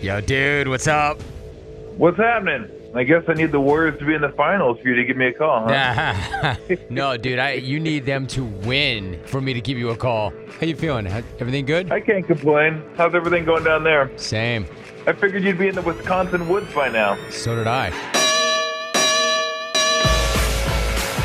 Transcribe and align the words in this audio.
Yo, 0.00 0.20
dude, 0.20 0.68
what's 0.68 0.86
up? 0.86 1.20
What's 1.96 2.16
happening? 2.18 2.70
I 2.94 3.02
guess 3.04 3.24
I 3.28 3.34
need 3.34 3.52
the 3.52 3.60
Warriors 3.60 3.98
to 3.98 4.04
be 4.06 4.14
in 4.14 4.22
the 4.22 4.30
finals 4.30 4.78
for 4.80 4.88
you 4.88 4.94
to 4.94 5.04
give 5.04 5.16
me 5.16 5.26
a 5.26 5.32
call, 5.32 5.68
huh? 5.68 6.54
no, 6.90 7.16
dude, 7.16 7.38
I 7.38 7.52
you 7.54 7.78
need 7.80 8.06
them 8.06 8.26
to 8.28 8.44
win 8.44 9.20
for 9.26 9.40
me 9.40 9.52
to 9.54 9.60
give 9.60 9.76
you 9.76 9.90
a 9.90 9.96
call. 9.96 10.32
How 10.60 10.66
you 10.66 10.74
feeling? 10.76 11.04
How- 11.04 11.22
Everything 11.40 11.66
good? 11.66 11.92
I 11.92 12.00
can't 12.00 12.26
complain. 12.26 12.82
How's 12.96 13.14
everything 13.14 13.44
going 13.44 13.64
down 13.64 13.84
there? 13.84 14.10
Same. 14.16 14.66
I 15.06 15.12
figured 15.12 15.42
you'd 15.44 15.58
be 15.58 15.68
in 15.68 15.74
the 15.74 15.82
Wisconsin 15.82 16.48
woods 16.48 16.72
by 16.74 16.88
now. 16.88 17.18
So 17.30 17.54
did 17.56 17.66
I. 17.66 17.90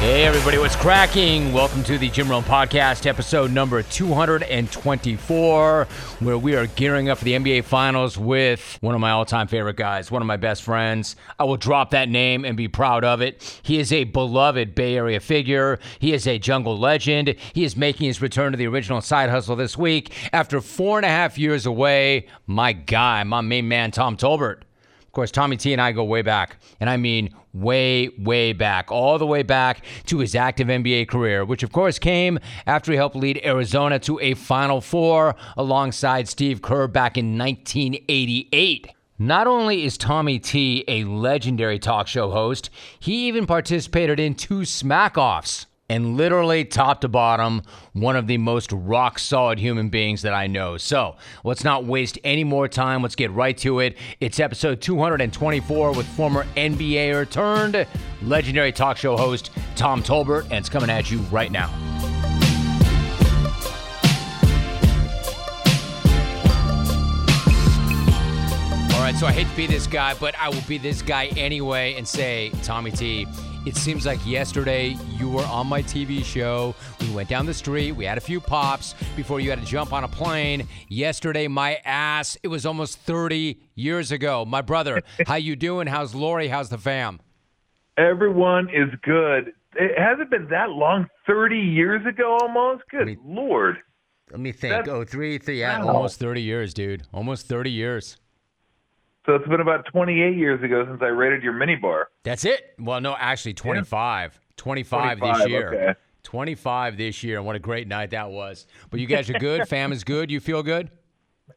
Hey, 0.04 0.26
everybody, 0.26 0.58
what's 0.58 0.76
cracking? 0.76 1.54
Welcome 1.54 1.82
to 1.86 1.98
the 1.98 2.10
Jim 2.10 2.28
Rome 2.28 2.44
Podcast, 2.44 3.06
episode 3.06 3.52
number 3.52 3.82
224, 3.82 5.88
where 6.20 6.38
we 6.38 6.58
are 6.58 6.68
gearing 6.68 7.08
up 7.08 7.20
for 7.20 7.24
the 7.24 7.32
NBA 7.32 7.64
Finals 7.64 8.18
with 8.18 8.78
one 8.82 8.96
of 8.96 9.00
my 9.00 9.12
all 9.12 9.24
time 9.24 9.48
favorite 9.48 9.78
guys, 9.78 10.12
one 10.12 10.22
of 10.22 10.26
my 10.26 10.36
best 10.36 10.62
friends. 10.62 11.16
I 11.40 11.46
will 11.46 11.56
drop 11.56 11.92
that 11.92 12.10
name 12.10 12.44
and 12.44 12.58
be 12.58 12.68
proud 12.68 13.06
of 13.06 13.22
it. 13.22 13.62
He 13.64 13.80
is 13.80 13.94
a 13.94 14.04
beloved 14.04 14.76
Bay 14.76 14.98
Area 14.98 15.22
figure, 15.22 15.80
he 16.00 16.12
is 16.12 16.28
a 16.28 16.38
jungle 16.38 16.78
legend. 16.78 17.36
He 17.54 17.64
is 17.64 17.78
making 17.78 18.08
his 18.08 18.22
return 18.22 18.52
to 18.52 18.58
the 18.58 18.68
original 18.68 19.00
side 19.00 19.30
hustle 19.30 19.56
this 19.56 19.78
week 19.78 20.12
after 20.34 20.60
four 20.60 20.98
and 20.98 21.06
a 21.06 21.10
half 21.10 21.38
years 21.38 21.66
away. 21.66 22.28
My 22.46 22.74
guy, 22.74 23.24
my 23.24 23.40
main 23.40 23.70
man, 23.70 23.92
Tom 23.92 24.18
Tolbert. 24.18 24.64
Of 25.14 25.16
course, 25.16 25.30
Tommy 25.30 25.58
T 25.58 25.72
and 25.74 25.80
I 25.80 25.92
go 25.92 26.04
way 26.04 26.24
back, 26.24 26.58
and 26.80 26.90
I 26.90 26.98
mean 26.98 27.30
way, 27.54 28.10
way 28.18 28.52
back, 28.52 28.92
all 28.92 29.20
the 29.20 29.28
way 29.28 29.44
back 29.44 29.86
to 30.08 30.18
his 30.18 30.34
active 30.34 30.70
NBA 30.70 31.08
career, 31.08 31.46
which 31.46 31.62
of 31.62 31.72
course 31.72 32.00
came 32.00 32.40
after 32.66 32.92
he 32.92 32.98
helped 32.98 33.16
lead 33.16 33.40
Arizona 33.46 34.00
to 34.00 34.20
a 34.22 34.34
Final 34.34 34.82
Four 34.82 35.36
alongside 35.56 36.28
Steve 36.28 36.64
Kerr 36.64 36.88
back 36.88 37.16
in 37.16 37.38
1988. 37.38 38.88
Not 39.20 39.46
only 39.46 39.84
is 39.84 40.00
Tommy 40.00 40.40
T 40.40 40.84
a 40.88 41.04
legendary 41.04 41.78
talk 41.78 42.08
show 42.08 42.32
host, 42.32 42.72
he 43.00 43.28
even 43.28 43.46
participated 43.46 44.20
in 44.20 44.34
two 44.34 44.66
smack 44.66 45.16
offs 45.16 45.68
and 45.90 46.18
literally 46.18 46.64
top 46.66 47.02
to 47.02 47.08
bottom, 47.08 47.62
one 47.94 48.16
of 48.16 48.28
the 48.28 48.38
most 48.38 48.72
rock 48.72 49.20
solid 49.20 49.60
human 49.60 49.90
beings 49.90 50.22
that 50.22 50.34
I 50.34 50.48
know. 50.48 50.78
So 50.78 51.16
let's 51.44 51.64
not 51.64 51.86
waste 51.86 52.18
any 52.24 52.44
more 52.44 52.68
time. 52.68 53.02
Let's 53.02 53.16
get 53.16 53.32
right 53.32 53.58
to 53.58 53.80
it. 53.80 53.98
It's 54.20 54.40
episode 54.40 54.82
224 54.82 55.92
with 55.92 56.08
former 56.08 56.46
NBA 56.56 57.30
turned 57.30 57.86
legendary 58.22 58.72
talk 58.72 58.98
show 58.98 59.18
host 59.18 59.52
Tom 59.76 60.02
Tolbert, 60.02 60.44
and 60.46 60.54
it's 60.54 60.70
coming 60.70 60.90
at 60.90 61.12
you 61.12 61.20
right 61.32 61.52
now. 61.52 61.70
All 68.94 69.10
right, 69.10 69.16
so 69.18 69.28
I 69.28 69.34
hate 69.34 69.50
to 69.50 69.56
be 69.58 69.68
this 69.68 69.86
guy, 69.86 70.14
but 70.14 70.34
I 70.40 70.48
will 70.48 70.62
be 70.62 70.78
this 70.78 71.02
guy 71.02 71.26
anyway 71.36 71.96
and 71.96 72.08
say, 72.08 72.52
Tommy 72.64 72.90
T, 72.90 73.28
it 73.66 73.76
seems 73.78 74.06
like 74.06 74.26
yesterday 74.26 74.98
you 75.18 75.30
were 75.30 75.44
on 75.46 75.68
my 75.68 75.82
TV 75.82 76.24
show. 76.24 76.76
We 77.02 77.10
went 77.14 77.30
down 77.30 77.46
the 77.46 77.54
street, 77.54 77.94
we 77.94 78.06
had 78.06 78.18
a 78.18 78.22
few 78.22 78.40
pops 78.42 78.94
before 79.16 79.40
you 79.40 79.50
had 79.50 79.60
to 79.60 79.66
jump 79.66 79.94
on 79.94 80.04
a 80.04 80.08
plane. 80.08 80.68
Yesterday, 80.90 81.48
my 81.48 81.76
ass, 81.86 82.38
it 82.44 82.50
was 82.50 82.66
almost 82.66 83.00
30 83.00 83.60
years 83.76 84.12
ago. 84.12 84.46
My 84.46 84.62
brother, 84.62 85.02
how 85.28 85.36
you 85.36 85.56
doing? 85.56 85.88
How's 85.88 86.14
Lori? 86.14 86.48
How's 86.50 86.70
the 86.70 86.78
fam? 86.78 87.20
Everyone 87.98 88.70
is 88.70 88.90
good. 89.04 89.54
It 89.76 89.98
hasn't 89.98 90.30
been 90.30 90.48
that 90.50 90.70
long, 90.70 91.08
30 91.28 91.58
years 91.58 92.06
ago 92.06 92.38
almost? 92.42 92.84
Good 92.92 93.06
mean- 93.08 93.20
Lord. 93.24 93.78
Let 94.32 94.40
me 94.40 94.52
think. 94.52 94.72
That's- 94.74 94.90
oh, 94.90 95.04
three, 95.04 95.38
three, 95.38 95.60
yeah, 95.60 95.84
Wow. 95.84 95.96
almost 95.96 96.20
30 96.20 96.42
years, 96.42 96.74
dude. 96.74 97.04
Almost 97.14 97.48
30 97.48 97.70
years. 97.72 98.18
So 99.26 99.36
it's 99.36 99.48
been 99.48 99.62
about 99.62 99.86
28 99.86 100.36
years 100.36 100.62
ago 100.64 100.86
since 100.86 101.02
I 101.02 101.08
raided 101.08 101.44
your 101.44 101.54
minibar. 101.54 102.06
That's 102.24 102.44
it. 102.44 102.74
Well, 102.78 103.00
no, 103.00 103.16
actually 103.18 103.54
25. 103.54 104.40
25, 104.58 105.20
this 105.20 105.48
year. 105.48 105.74
okay. 105.74 106.00
25 106.24 106.98
this 106.98 107.24
year. 107.24 107.38
And 107.38 107.46
what 107.46 107.56
a 107.56 107.60
great 107.60 107.88
night 107.88 108.12
that 108.12 108.32
was. 108.32 108.66
But 108.90 109.00
you 109.00 109.08
guys 109.08 109.30
are 109.30 109.40
good. 109.40 109.68
Fam 109.68 109.92
is 109.92 110.04
good. 110.04 110.30
You 110.30 110.40
feel 110.40 110.64
good? 110.64 110.90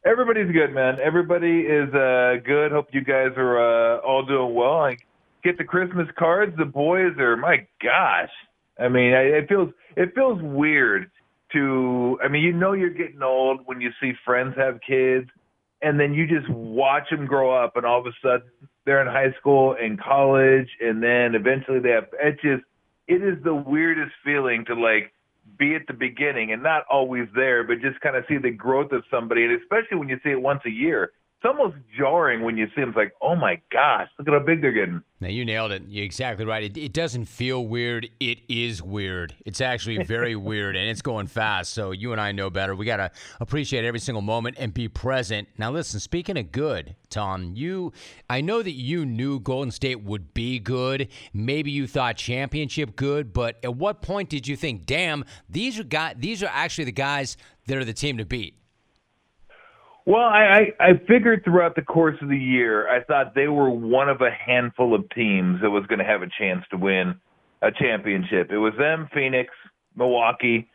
Everybody's 0.05 0.51
good, 0.51 0.73
man. 0.73 0.97
Everybody 1.01 1.61
is 1.61 1.93
uh, 1.93 2.35
good. 2.45 2.71
Hope 2.71 2.87
you 2.91 3.03
guys 3.03 3.31
are 3.37 3.97
uh, 3.97 3.99
all 3.99 4.25
doing 4.25 4.53
well. 4.53 4.83
I 4.83 4.97
get 5.43 5.57
the 5.57 5.63
Christmas 5.63 6.07
cards. 6.17 6.55
The 6.57 6.65
boys 6.65 7.17
are, 7.19 7.35
my 7.37 7.67
gosh. 7.81 8.29
I 8.79 8.89
mean, 8.89 9.13
I, 9.13 9.21
it 9.21 9.49
feels 9.49 9.69
it 9.95 10.13
feels 10.13 10.41
weird 10.41 11.09
to. 11.53 12.19
I 12.23 12.27
mean, 12.27 12.43
you 12.43 12.53
know, 12.53 12.73
you're 12.73 12.89
getting 12.89 13.23
old 13.23 13.61
when 13.65 13.81
you 13.81 13.91
see 13.99 14.13
friends 14.23 14.55
have 14.57 14.79
kids, 14.85 15.29
and 15.81 15.99
then 15.99 16.13
you 16.13 16.27
just 16.27 16.49
watch 16.49 17.09
them 17.09 17.25
grow 17.25 17.51
up, 17.51 17.75
and 17.75 17.85
all 17.85 17.99
of 17.99 18.05
a 18.05 18.11
sudden 18.21 18.49
they're 18.85 19.01
in 19.01 19.07
high 19.07 19.33
school 19.39 19.75
and 19.79 20.01
college, 20.01 20.69
and 20.81 21.03
then 21.03 21.35
eventually 21.35 21.79
they 21.79 21.91
have. 21.91 22.05
It 22.21 22.39
just 22.41 22.63
it 23.07 23.23
is 23.23 23.41
the 23.43 23.55
weirdest 23.55 24.11
feeling 24.23 24.65
to 24.65 24.73
like 24.73 25.13
be 25.57 25.75
at 25.75 25.87
the 25.87 25.93
beginning 25.93 26.51
and 26.51 26.61
not 26.61 26.83
always 26.89 27.27
there, 27.35 27.63
but 27.63 27.79
just 27.81 27.99
kind 28.01 28.15
of 28.15 28.25
see 28.27 28.37
the 28.37 28.51
growth 28.51 28.91
of 28.91 29.03
somebody, 29.09 29.43
and 29.43 29.59
especially 29.61 29.97
when 29.97 30.09
you 30.09 30.19
see 30.23 30.31
it 30.31 30.41
once 30.41 30.61
a 30.65 30.71
year. 30.71 31.11
It's 31.39 31.45
almost 31.45 31.75
jarring 31.95 32.41
when 32.41 32.57
you 32.57 32.65
see 32.73 32.81
them. 32.81 32.89
It's 32.89 32.97
like, 32.97 33.13
oh 33.21 33.35
my 33.35 33.61
gosh, 33.71 34.09
look 34.17 34.27
at 34.27 34.33
how 34.33 34.39
big 34.39 34.59
they're 34.59 34.71
getting. 34.71 35.03
Now, 35.19 35.27
you 35.27 35.45
nailed 35.45 35.71
it. 35.71 35.83
You're 35.87 36.03
exactly 36.03 36.45
right. 36.45 36.63
It, 36.63 36.77
it 36.77 36.93
doesn't 36.93 37.25
feel 37.25 37.63
weird. 37.63 38.09
It 38.19 38.39
is 38.49 38.81
weird. 38.81 39.35
It's 39.45 39.61
actually 39.61 40.03
very 40.03 40.35
weird, 40.35 40.75
and 40.75 40.89
it's 40.89 41.03
going 41.03 41.27
fast. 41.27 41.73
So 41.73 41.91
you 41.91 42.11
and 42.11 42.19
I 42.19 42.31
know 42.31 42.49
better. 42.49 42.75
We 42.75 42.87
got 42.87 42.97
to 42.97 43.11
appreciate 43.39 43.85
every 43.85 43.99
single 43.99 44.23
moment 44.23 44.55
and 44.57 44.73
be 44.73 44.87
present. 44.87 45.47
Now, 45.59 45.69
listen, 45.69 45.99
speaking 45.99 46.39
of 46.39 46.51
good, 46.51 46.95
Tom, 47.11 47.51
you, 47.55 47.93
I 48.27 48.41
know 48.41 48.63
that 48.63 48.71
you 48.71 49.05
knew 49.05 49.39
Golden 49.39 49.69
State 49.69 50.01
would 50.01 50.33
be 50.33 50.57
good. 50.57 51.07
Maybe 51.33 51.69
you 51.69 51.85
thought 51.85 52.17
championship 52.17 52.95
good, 52.95 53.31
but 53.31 53.57
at 53.63 53.75
what 53.75 54.01
point 54.01 54.29
did 54.29 54.47
you 54.47 54.55
think, 54.55 54.87
damn, 54.87 55.23
these 55.47 55.79
are 55.79 55.83
guys, 55.83 56.15
these 56.17 56.41
are 56.41 56.49
actually 56.51 56.85
the 56.85 56.91
guys 56.91 57.37
that 57.67 57.77
are 57.77 57.85
the 57.85 57.93
team 57.93 58.17
to 58.17 58.25
beat? 58.25 58.55
Well, 60.07 60.23
I, 60.23 60.71
I, 60.79 60.85
I 60.85 60.91
figured 61.05 61.43
throughout 61.43 61.75
the 61.75 61.81
course 61.81 62.15
of 62.21 62.29
the 62.29 62.37
year, 62.37 62.87
I 62.87 63.03
thought 63.03 63.35
they 63.35 63.49
were 63.49 63.69
one 63.69 64.07
of 64.07 64.21
a 64.21 64.31
handful 64.31 64.95
of 64.95 65.03
teams 65.09 65.59
that 65.61 65.69
was 65.69 65.85
going 65.87 65.99
to 65.99 66.05
have 66.05 66.21
a 66.21 66.29
chance 66.39 66.63
to 66.71 66.77
win 66.77 67.15
a 67.61 67.71
championship. 67.77 68.49
It 68.49 68.57
was 68.57 68.71
them, 68.79 69.09
Phoenix, 69.13 69.49
Milwaukee, 69.97 70.69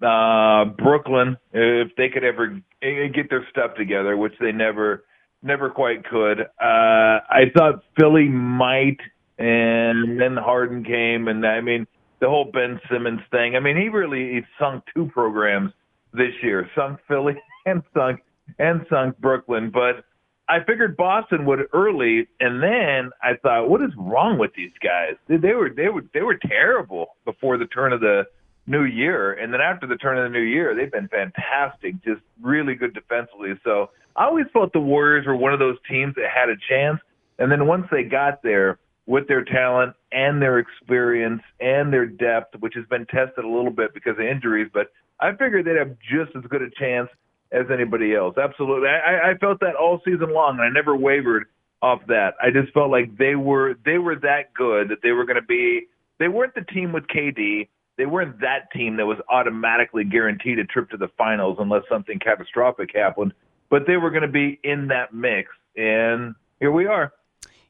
uh, 0.00 0.64
Brooklyn, 0.64 1.36
if 1.52 1.94
they 1.98 2.08
could 2.08 2.24
ever 2.24 2.62
eh, 2.80 3.08
get 3.14 3.28
their 3.28 3.46
stuff 3.50 3.74
together, 3.76 4.16
which 4.16 4.32
they 4.40 4.52
never, 4.52 5.04
never 5.42 5.68
quite 5.68 6.02
could. 6.06 6.40
Uh, 6.40 7.20
I 7.28 7.50
thought 7.54 7.84
Philly 8.00 8.30
might, 8.30 9.00
and 9.36 10.18
then 10.18 10.34
Harden 10.34 10.82
came, 10.82 11.28
and 11.28 11.46
I 11.46 11.60
mean 11.60 11.86
the 12.20 12.28
whole 12.30 12.50
Ben 12.50 12.80
Simmons 12.90 13.20
thing. 13.30 13.54
I 13.54 13.60
mean, 13.60 13.76
he 13.76 13.90
really 13.90 14.36
he 14.36 14.40
sunk 14.58 14.84
two 14.94 15.10
programs 15.12 15.72
this 16.14 16.32
year, 16.42 16.70
sunk 16.74 17.00
Philly 17.06 17.34
and 17.66 17.82
sunk 17.92 18.20
and 18.58 18.84
sunk 18.88 19.18
Brooklyn, 19.18 19.70
but 19.70 20.04
I 20.48 20.64
figured 20.64 20.96
Boston 20.96 21.44
would 21.44 21.60
early, 21.74 22.26
and 22.40 22.62
then 22.62 23.10
I 23.22 23.34
thought, 23.42 23.68
what 23.68 23.82
is 23.82 23.90
wrong 23.98 24.38
with 24.38 24.52
these 24.54 24.72
guys? 24.82 25.14
They, 25.28 25.52
were 25.52 25.68
they 25.68 25.88
were 25.88 26.04
they 26.14 26.22
were 26.22 26.36
terrible 26.36 27.16
before 27.26 27.58
the 27.58 27.66
turn 27.66 27.92
of 27.92 28.00
the 28.00 28.24
new 28.66 28.84
year, 28.84 29.34
and 29.34 29.52
then 29.52 29.60
after 29.60 29.86
the 29.86 29.96
turn 29.96 30.16
of 30.16 30.24
the 30.24 30.30
new 30.30 30.44
year, 30.44 30.74
they've 30.74 30.90
been 30.90 31.08
fantastic, 31.08 32.02
just 32.02 32.22
really 32.42 32.74
good 32.74 32.94
defensively. 32.94 33.60
So 33.62 33.90
I 34.16 34.24
always 34.24 34.46
felt 34.52 34.72
the 34.72 34.80
Warriors 34.80 35.26
were 35.26 35.36
one 35.36 35.52
of 35.52 35.58
those 35.58 35.76
teams 35.88 36.14
that 36.14 36.30
had 36.34 36.48
a 36.48 36.56
chance, 36.68 37.00
and 37.38 37.52
then 37.52 37.66
once 37.66 37.86
they 37.90 38.04
got 38.04 38.42
there 38.42 38.78
with 39.06 39.28
their 39.28 39.44
talent 39.44 39.94
and 40.12 40.40
their 40.40 40.58
experience 40.58 41.42
and 41.60 41.92
their 41.92 42.06
depth, 42.06 42.54
which 42.60 42.74
has 42.74 42.86
been 42.86 43.06
tested 43.06 43.44
a 43.44 43.48
little 43.48 43.70
bit 43.70 43.92
because 43.92 44.18
of 44.18 44.24
injuries, 44.24 44.70
but 44.72 44.92
I 45.20 45.32
figured 45.32 45.66
they'd 45.66 45.76
have 45.76 45.96
just 46.00 46.34
as 46.36 46.42
good 46.48 46.62
a 46.62 46.70
chance 46.70 47.08
as 47.52 47.66
anybody 47.72 48.14
else. 48.14 48.36
Absolutely. 48.36 48.88
I, 48.88 49.30
I 49.30 49.34
felt 49.38 49.60
that 49.60 49.74
all 49.74 50.00
season 50.04 50.32
long, 50.32 50.58
and 50.58 50.62
I 50.62 50.70
never 50.70 50.96
wavered 50.96 51.46
off 51.82 52.00
that. 52.08 52.34
I 52.42 52.50
just 52.50 52.72
felt 52.72 52.90
like 52.90 53.16
they 53.16 53.34
were 53.34 53.74
they 53.84 53.98
were 53.98 54.16
that 54.16 54.52
good 54.54 54.88
that 54.88 54.98
they 55.02 55.12
were 55.12 55.24
going 55.24 55.40
to 55.40 55.46
be. 55.46 55.86
They 56.18 56.28
weren't 56.28 56.54
the 56.54 56.64
team 56.72 56.92
with 56.92 57.04
KD. 57.06 57.68
They 57.96 58.06
weren't 58.06 58.40
that 58.40 58.70
team 58.72 58.96
that 58.96 59.06
was 59.06 59.18
automatically 59.28 60.04
guaranteed 60.04 60.58
a 60.58 60.64
trip 60.64 60.90
to 60.90 60.96
the 60.96 61.08
finals 61.16 61.58
unless 61.60 61.82
something 61.88 62.18
catastrophic 62.18 62.90
happened. 62.94 63.32
But 63.70 63.82
they 63.86 63.96
were 63.96 64.10
going 64.10 64.22
to 64.22 64.28
be 64.28 64.58
in 64.64 64.88
that 64.88 65.12
mix, 65.12 65.50
and 65.76 66.34
here 66.60 66.72
we 66.72 66.86
are. 66.86 67.12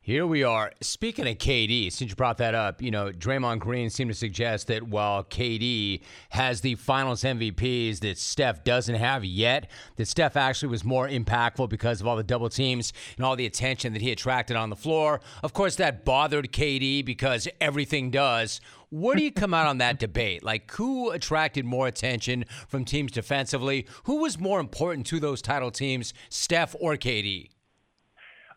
Here 0.08 0.26
we 0.26 0.42
are. 0.42 0.72
Speaking 0.80 1.28
of 1.28 1.36
KD, 1.36 1.92
since 1.92 2.08
you 2.08 2.16
brought 2.16 2.38
that 2.38 2.54
up, 2.54 2.80
you 2.80 2.90
know, 2.90 3.10
Draymond 3.10 3.58
Green 3.58 3.90
seemed 3.90 4.10
to 4.10 4.16
suggest 4.16 4.68
that 4.68 4.84
while 4.84 5.22
KD 5.22 6.00
has 6.30 6.62
the 6.62 6.76
finals 6.76 7.24
MVPs 7.24 8.00
that 8.00 8.16
Steph 8.16 8.64
doesn't 8.64 8.94
have 8.94 9.22
yet, 9.22 9.70
that 9.96 10.08
Steph 10.08 10.34
actually 10.34 10.70
was 10.70 10.82
more 10.82 11.06
impactful 11.06 11.68
because 11.68 12.00
of 12.00 12.06
all 12.06 12.16
the 12.16 12.22
double 12.22 12.48
teams 12.48 12.94
and 13.18 13.26
all 13.26 13.36
the 13.36 13.44
attention 13.44 13.92
that 13.92 14.00
he 14.00 14.10
attracted 14.10 14.56
on 14.56 14.70
the 14.70 14.76
floor. 14.76 15.20
Of 15.42 15.52
course, 15.52 15.76
that 15.76 16.06
bothered 16.06 16.52
KD 16.52 17.04
because 17.04 17.46
everything 17.60 18.10
does. 18.10 18.62
Where 18.88 19.14
do 19.14 19.22
you 19.22 19.30
come 19.30 19.52
out 19.52 19.66
on 19.66 19.76
that 19.76 19.98
debate? 19.98 20.42
Like, 20.42 20.72
who 20.72 21.10
attracted 21.10 21.66
more 21.66 21.86
attention 21.86 22.46
from 22.66 22.86
teams 22.86 23.12
defensively? 23.12 23.86
Who 24.04 24.22
was 24.22 24.40
more 24.40 24.58
important 24.58 25.04
to 25.08 25.20
those 25.20 25.42
title 25.42 25.70
teams, 25.70 26.14
Steph 26.30 26.74
or 26.80 26.96
KD? 26.96 27.50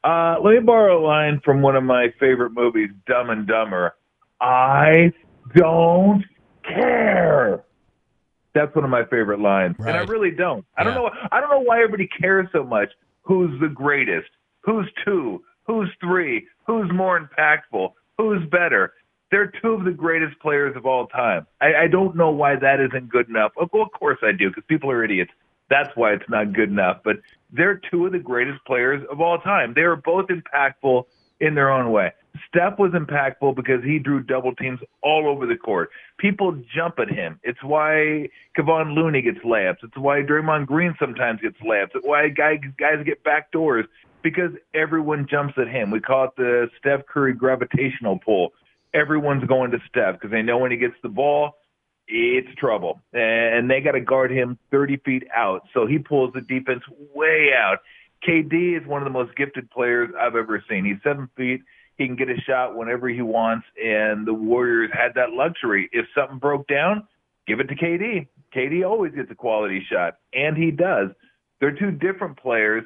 Uh, 0.03 0.37
let 0.43 0.53
me 0.55 0.59
borrow 0.59 0.99
a 0.99 1.03
line 1.05 1.41
from 1.45 1.61
one 1.61 1.75
of 1.75 1.83
my 1.83 2.07
favorite 2.19 2.51
movies, 2.51 2.89
Dumb 3.07 3.29
and 3.29 3.47
Dumber. 3.47 3.95
I 4.39 5.11
don't 5.55 6.23
care. 6.63 7.63
That's 8.53 8.73
one 8.75 8.83
of 8.83 8.89
my 8.89 9.05
favorite 9.05 9.39
lines, 9.39 9.75
Right. 9.79 9.89
and 9.89 9.97
I 9.97 10.11
really 10.11 10.31
don't. 10.31 10.65
I 10.77 10.83
don't 10.83 10.95
know. 10.95 11.09
I 11.31 11.39
don't 11.39 11.49
know 11.51 11.59
why 11.61 11.77
everybody 11.77 12.07
cares 12.07 12.47
so 12.51 12.63
much. 12.63 12.89
Who's 13.21 13.57
the 13.61 13.69
greatest? 13.69 14.29
Who's 14.61 14.91
two? 15.05 15.43
Who's 15.67 15.89
three? 16.01 16.47
Who's 16.67 16.91
more 16.91 17.19
impactful? 17.19 17.93
Who's 18.17 18.43
better? 18.49 18.93
They're 19.29 19.53
two 19.61 19.69
of 19.73 19.85
the 19.85 19.91
greatest 19.91 20.37
players 20.41 20.75
of 20.75 20.85
all 20.85 21.07
time. 21.07 21.47
I, 21.61 21.83
I 21.83 21.87
don't 21.87 22.15
know 22.17 22.31
why 22.31 22.55
that 22.57 22.81
isn't 22.81 23.07
good 23.09 23.29
enough. 23.29 23.53
Of 23.57 23.69
of 23.73 23.91
course 23.97 24.17
I 24.21 24.31
do, 24.33 24.49
because 24.49 24.63
people 24.67 24.91
are 24.91 25.03
idiots. 25.03 25.31
That's 25.71 25.89
why 25.95 26.11
it's 26.11 26.29
not 26.29 26.51
good 26.53 26.69
enough. 26.69 26.97
But 27.03 27.17
they're 27.51 27.79
two 27.89 28.05
of 28.05 28.11
the 28.11 28.19
greatest 28.19 28.63
players 28.65 29.01
of 29.09 29.21
all 29.21 29.39
time. 29.39 29.73
They 29.73 29.81
are 29.81 29.95
both 29.95 30.27
impactful 30.27 31.05
in 31.39 31.55
their 31.55 31.71
own 31.71 31.91
way. 31.91 32.11
Steph 32.47 32.77
was 32.77 32.91
impactful 32.91 33.55
because 33.55 33.83
he 33.83 33.97
drew 33.97 34.21
double 34.21 34.53
teams 34.55 34.79
all 35.01 35.27
over 35.27 35.45
the 35.45 35.55
court. 35.55 35.89
People 36.17 36.61
jump 36.75 36.99
at 36.99 37.09
him. 37.09 37.39
It's 37.43 37.61
why 37.63 38.29
Kevon 38.57 38.95
Looney 38.95 39.21
gets 39.21 39.39
layups. 39.39 39.77
It's 39.83 39.97
why 39.97 40.21
Draymond 40.21 40.67
Green 40.67 40.93
sometimes 40.99 41.41
gets 41.41 41.57
layups. 41.59 41.95
It's 41.95 42.05
why 42.05 42.29
guys 42.29 42.59
guys 42.77 43.03
get 43.05 43.23
back 43.23 43.51
doors 43.51 43.85
because 44.23 44.51
everyone 44.73 45.25
jumps 45.29 45.53
at 45.57 45.67
him. 45.67 45.89
We 45.89 45.99
call 45.99 46.25
it 46.25 46.31
the 46.37 46.69
Steph 46.79 47.05
Curry 47.07 47.33
gravitational 47.33 48.19
pull. 48.19 48.53
Everyone's 48.93 49.45
going 49.45 49.71
to 49.71 49.79
Steph 49.89 50.15
because 50.15 50.31
they 50.31 50.41
know 50.41 50.57
when 50.57 50.71
he 50.71 50.77
gets 50.77 50.95
the 51.01 51.09
ball, 51.09 51.55
it's 52.07 52.53
trouble. 52.57 53.01
And 53.13 53.69
they 53.69 53.81
got 53.81 53.91
to 53.93 54.01
guard 54.01 54.31
him 54.31 54.57
30 54.71 54.97
feet 54.97 55.23
out. 55.33 55.63
So 55.73 55.85
he 55.87 55.99
pulls 55.99 56.33
the 56.33 56.41
defense 56.41 56.83
way 57.13 57.49
out. 57.57 57.79
KD 58.27 58.79
is 58.79 58.87
one 58.87 59.01
of 59.01 59.05
the 59.05 59.11
most 59.11 59.35
gifted 59.35 59.69
players 59.71 60.09
I've 60.19 60.35
ever 60.35 60.63
seen. 60.69 60.85
He's 60.85 61.01
seven 61.03 61.29
feet. 61.35 61.61
He 61.97 62.05
can 62.07 62.15
get 62.15 62.29
a 62.29 62.39
shot 62.41 62.75
whenever 62.75 63.09
he 63.09 63.21
wants. 63.21 63.65
And 63.81 64.27
the 64.27 64.33
Warriors 64.33 64.91
had 64.93 65.15
that 65.15 65.31
luxury. 65.31 65.89
If 65.91 66.05
something 66.15 66.37
broke 66.37 66.67
down, 66.67 67.07
give 67.47 67.59
it 67.59 67.67
to 67.69 67.75
KD. 67.75 68.27
KD 68.55 68.87
always 68.87 69.13
gets 69.13 69.31
a 69.31 69.35
quality 69.35 69.85
shot, 69.89 70.17
and 70.33 70.57
he 70.57 70.71
does. 70.71 71.09
They're 71.59 71.71
two 71.71 71.91
different 71.91 72.37
players, 72.37 72.83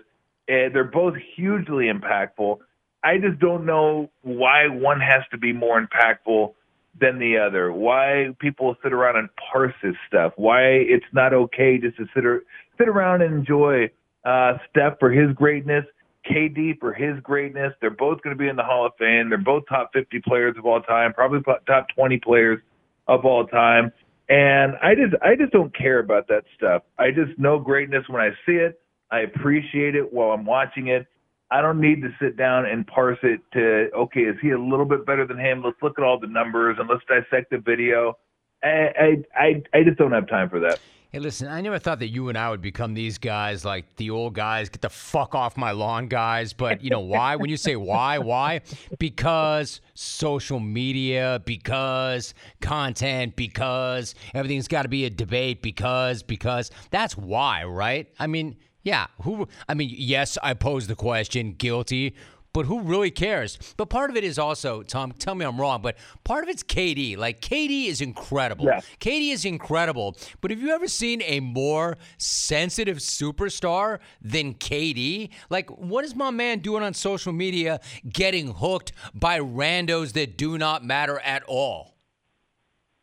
and 0.48 0.76
they're 0.76 0.84
both 0.84 1.16
hugely 1.36 1.86
impactful. 1.92 2.60
I 3.04 3.18
just 3.18 3.40
don't 3.40 3.66
know 3.66 4.10
why 4.22 4.68
one 4.68 5.00
has 5.00 5.24
to 5.32 5.38
be 5.38 5.54
more 5.54 5.80
impactful 5.80 6.54
than 7.00 7.20
the 7.20 7.38
other. 7.38 7.72
Why 7.72 8.36
people 8.40 8.76
sit 8.84 8.94
around 8.94 9.18
and 9.18 9.30
parse 9.52 9.74
this 9.84 9.96
stuff. 10.08 10.34
Why 10.38 10.62
it's 10.64 11.06
not 11.14 11.34
okay 11.34 11.78
just 11.78 11.98
to 11.98 12.06
sit 12.14 12.26
ar- 12.26 12.44
sit 12.78 12.88
around 12.88 13.22
and 13.22 13.34
enjoy 13.34 13.90
uh, 14.26 14.54
Steph 14.70 15.00
for 15.00 15.12
his 15.12 15.34
greatness, 15.36 15.86
KD 16.30 16.80
for 16.80 16.94
his 16.94 17.20
greatness. 17.22 17.74
They're 17.82 17.90
both 17.90 18.22
going 18.22 18.36
to 18.36 18.40
be 18.42 18.48
in 18.48 18.56
the 18.56 18.64
Hall 18.64 18.86
of 18.86 18.94
Fame. 18.98 19.30
They're 19.30 19.38
both 19.38 19.64
top 19.70 19.92
50 19.94 20.22
players 20.22 20.56
of 20.58 20.66
all 20.66 20.82
time, 20.82 21.14
probably 21.14 21.40
top 21.68 21.88
20 21.96 22.20
players 22.20 22.60
of 23.08 23.26
all 23.26 23.46
time. 23.46 23.92
And 24.28 24.74
I 24.82 24.96
just 24.96 25.22
I 25.22 25.36
just 25.36 25.52
don't 25.52 25.76
care 25.78 26.00
about 26.00 26.28
that 26.30 26.46
stuff. 26.58 26.82
I 26.98 27.12
just 27.12 27.38
know 27.38 27.60
greatness 27.60 28.04
when 28.08 28.22
I 28.22 28.30
see 28.46 28.54
it. 28.54 28.82
I 29.12 29.20
appreciate 29.20 29.96
it 29.96 30.12
while 30.12 30.32
I'm 30.32 30.46
watching 30.46 30.88
it. 30.88 31.06
I 31.52 31.62
don't 31.62 31.80
need 31.80 32.02
to 32.02 32.10
sit 32.20 32.38
down 32.38 32.66
and 32.66 32.86
parse 32.88 33.20
it 33.24 33.40
to 33.54 33.90
okay, 33.96 34.22
is 34.22 34.36
he 34.42 34.52
a 34.52 34.60
little 34.60 34.86
bit 34.86 35.06
better 35.06 35.26
than 35.28 35.40
him? 35.40 35.62
Let's 35.64 35.78
look 35.82 36.00
at 36.00 36.04
all 36.04 36.20
the 36.20 36.28
numbers 36.28 36.78
and 36.80 36.90
let's 36.90 37.04
dissect 37.08 37.52
the 37.52 37.60
video. 37.60 38.18
I 38.64 38.68
I 38.68 39.24
I, 39.36 39.64
I 39.74 39.84
just 39.84 39.98
don't 39.98 40.12
have 40.12 40.28
time 40.28 40.50
for 40.50 40.60
that. 40.62 40.80
Hey, 41.16 41.20
listen, 41.20 41.48
I 41.48 41.62
never 41.62 41.80
thought 41.80 42.00
that 42.00 42.10
you 42.10 42.28
and 42.28 42.38
I 42.38 42.50
would 42.50 42.62
become 42.62 42.94
these 42.94 43.18
guys, 43.18 43.64
like 43.64 43.86
the 43.96 44.10
old 44.10 44.34
guys, 44.34 44.68
get 44.68 44.82
the 44.82 44.90
fuck 44.90 45.34
off 45.34 45.56
my 45.56 45.72
lawn 45.72 46.10
guys. 46.10 46.52
But 46.52 46.84
you 46.84 46.90
know 46.90 47.00
why? 47.00 47.38
when 47.38 47.50
you 47.50 47.56
say 47.56 47.78
why, 47.78 48.18
why? 48.20 48.60
Because 49.00 49.80
social 49.94 50.60
media, 50.60 51.42
because 51.46 52.34
content, 52.60 53.38
because 53.38 54.14
everything's 54.34 54.68
got 54.68 54.82
to 54.82 54.90
be 54.90 55.06
a 55.06 55.10
debate, 55.10 55.62
because, 55.62 56.22
because 56.22 56.70
that's 56.92 57.16
why, 57.16 57.64
right? 57.64 58.10
I 58.20 58.28
mean, 58.28 58.58
yeah, 58.86 59.08
who, 59.24 59.48
I 59.68 59.74
mean, 59.74 59.90
yes, 59.92 60.38
I 60.44 60.54
pose 60.54 60.86
the 60.88 60.96
question, 60.96 61.54
guilty. 61.54 62.16
But 62.54 62.68
who 62.68 62.80
really 62.84 63.12
cares? 63.12 63.58
But 63.76 63.88
part 63.88 64.10
of 64.12 64.16
it 64.16 64.24
is 64.24 64.40
also, 64.40 64.82
Tom, 64.82 65.12
tell 65.12 65.36
me 65.36 65.44
I'm 65.44 65.60
wrong, 65.60 65.82
but 65.82 65.98
part 66.24 66.44
of 66.44 66.50
it's 66.50 66.64
KD. 66.64 67.18
Like, 67.18 67.42
KD 67.42 67.88
is 67.88 68.00
incredible. 68.00 68.64
Yeah. 68.64 68.80
KD 69.02 69.34
is 69.34 69.44
incredible. 69.44 70.16
But 70.40 70.52
have 70.52 70.62
you 70.62 70.70
ever 70.70 70.88
seen 70.88 71.22
a 71.24 71.42
more 71.42 71.98
sensitive 72.18 73.00
superstar 73.00 74.00
than 74.22 74.54
KD? 74.54 75.32
Like, 75.50 75.70
what 75.70 76.06
is 76.06 76.16
my 76.16 76.32
man 76.32 76.60
doing 76.60 76.82
on 76.82 76.94
social 76.94 77.34
media 77.34 77.82
getting 78.08 78.54
hooked 78.54 78.94
by 79.14 79.40
randos 79.40 80.14
that 80.14 80.38
do 80.38 80.58
not 80.58 80.86
matter 80.86 81.20
at 81.20 81.44
all? 81.48 81.96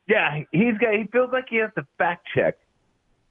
Yeah, 0.08 0.44
he's 0.52 0.78
got. 0.78 0.94
He 0.94 1.08
feels 1.12 1.30
like 1.30 1.46
he 1.50 1.56
has 1.56 1.70
to 1.76 1.86
fact 1.98 2.26
check 2.34 2.56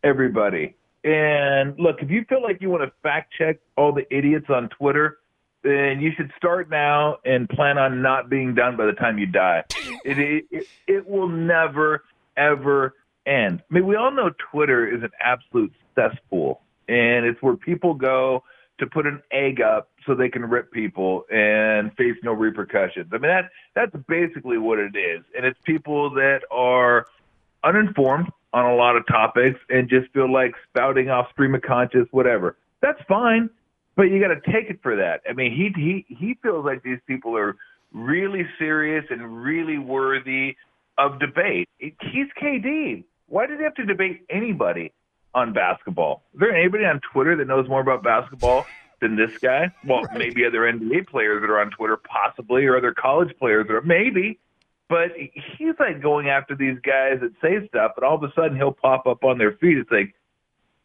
everybody. 0.04 0.76
And 1.04 1.78
look, 1.80 1.98
if 2.02 2.12
you 2.12 2.26
feel 2.30 2.44
like 2.44 2.62
you 2.62 2.70
want 2.70 2.84
to 2.84 2.92
fact 3.02 3.34
check 3.38 3.58
all 3.76 3.92
the 3.92 4.06
idiots 4.16 4.48
on 4.50 4.70
Twitter, 4.70 5.18
then 5.64 6.00
you 6.00 6.12
should 6.16 6.32
start 6.38 6.70
now 6.70 7.18
and 7.26 7.48
plan 7.50 7.78
on 7.78 8.02
not 8.02 8.30
being 8.30 8.54
done 8.54 8.78
by 8.78 8.86
the 8.86 8.94
time 8.94 9.18
you 9.18 9.26
die. 9.26 9.64
It 10.06 10.46
it, 10.52 10.68
it 10.88 11.08
will 11.08 11.28
never 11.28 12.04
ever 12.38 12.96
end. 13.26 13.62
I 13.70 13.74
mean, 13.74 13.88
we 13.88 13.96
all 13.96 14.12
know 14.12 14.32
Twitter 14.52 14.88
is 14.88 15.04
an 15.04 15.12
absolute 15.20 15.74
cesspool, 15.96 16.62
and 16.88 17.26
it's 17.26 17.42
where 17.42 17.56
people 17.56 17.94
go 17.94 18.44
to 18.80 18.88
put 18.88 19.06
an 19.06 19.22
egg 19.32 19.62
up 19.62 19.90
so 20.06 20.16
they 20.16 20.30
can 20.30 20.44
rip 20.44 20.72
people 20.72 21.26
and 21.32 21.96
face 21.96 22.16
no 22.24 22.34
repercussions. 22.34 23.08
I 23.12 23.18
mean, 23.18 23.30
that 23.30 23.50
that's 23.76 23.96
basically 24.08 24.58
what 24.58 24.80
it 24.80 24.96
is, 24.96 25.24
and 25.36 25.46
it's 25.46 25.60
people 25.64 26.12
that 26.12 26.42
are 26.52 27.08
uninformed 27.64 28.30
on 28.54 28.66
a 28.66 28.76
lot 28.76 28.96
of 28.98 29.06
topics 29.08 29.60
and 29.70 29.90
just 29.90 30.12
feel 30.14 30.32
like 30.32 30.54
spouting 30.70 31.10
off 31.10 31.30
stream 31.32 31.56
of 31.56 31.62
conscious, 31.62 32.08
whatever. 32.12 32.58
That's 32.82 33.00
fine, 33.08 33.50
but 33.96 34.04
you 34.04 34.20
got 34.20 34.34
to 34.34 34.52
take 34.52 34.70
it 34.70 34.80
for 34.82 34.96
that. 34.98 35.22
I 35.30 35.34
mean, 35.34 35.52
he 35.54 35.72
he 35.80 36.06
he 36.16 36.38
feels 36.42 36.66
like 36.66 36.84
these 36.84 37.00
people 37.08 37.38
are 37.38 37.56
really 37.94 38.46
serious 38.58 39.06
and 39.10 39.44
really 39.44 39.78
worthy 39.78 40.56
of 40.98 41.20
debate. 41.20 41.70
He's 41.80 42.28
KD. 42.42 43.04
Why 43.28 43.46
does 43.48 43.58
he 43.58 43.64
have 43.64 43.76
to 43.76 43.86
debate 43.86 44.22
anybody 44.30 44.92
on 45.34 45.54
basketball? 45.54 46.24
Is 46.34 46.40
there 46.42 46.54
anybody 46.56 46.84
on 46.86 47.00
Twitter 47.14 47.36
that 47.38 47.48
knows 47.48 47.68
more 47.70 47.80
about 47.82 48.04
basketball 48.04 48.66
than 49.00 49.16
this 49.16 49.32
guy? 49.42 49.72
Well, 49.86 50.04
Right. 50.04 50.18
maybe 50.18 50.46
other 50.46 50.62
NBA 50.68 51.08
players 51.08 51.42
that 51.42 51.50
are 51.50 51.60
on 51.60 51.72
Twitter, 51.72 51.96
possibly, 51.98 52.66
or 52.66 52.76
other 52.78 52.94
college 52.94 53.34
players 53.40 53.68
that 53.68 53.74
are 53.76 53.82
maybe. 53.82 54.38
But 54.92 55.14
he's 55.16 55.76
like 55.80 56.02
going 56.02 56.28
after 56.28 56.54
these 56.54 56.78
guys 56.84 57.22
that 57.22 57.32
say 57.42 57.66
stuff, 57.70 57.94
and 57.96 58.04
all 58.04 58.16
of 58.16 58.24
a 58.24 58.34
sudden 58.36 58.58
he'll 58.58 58.74
pop 58.74 59.08
up 59.08 59.24
on 59.24 59.38
their 59.38 59.54
feed. 59.54 59.78
It's 59.78 59.90
like, 59.90 60.14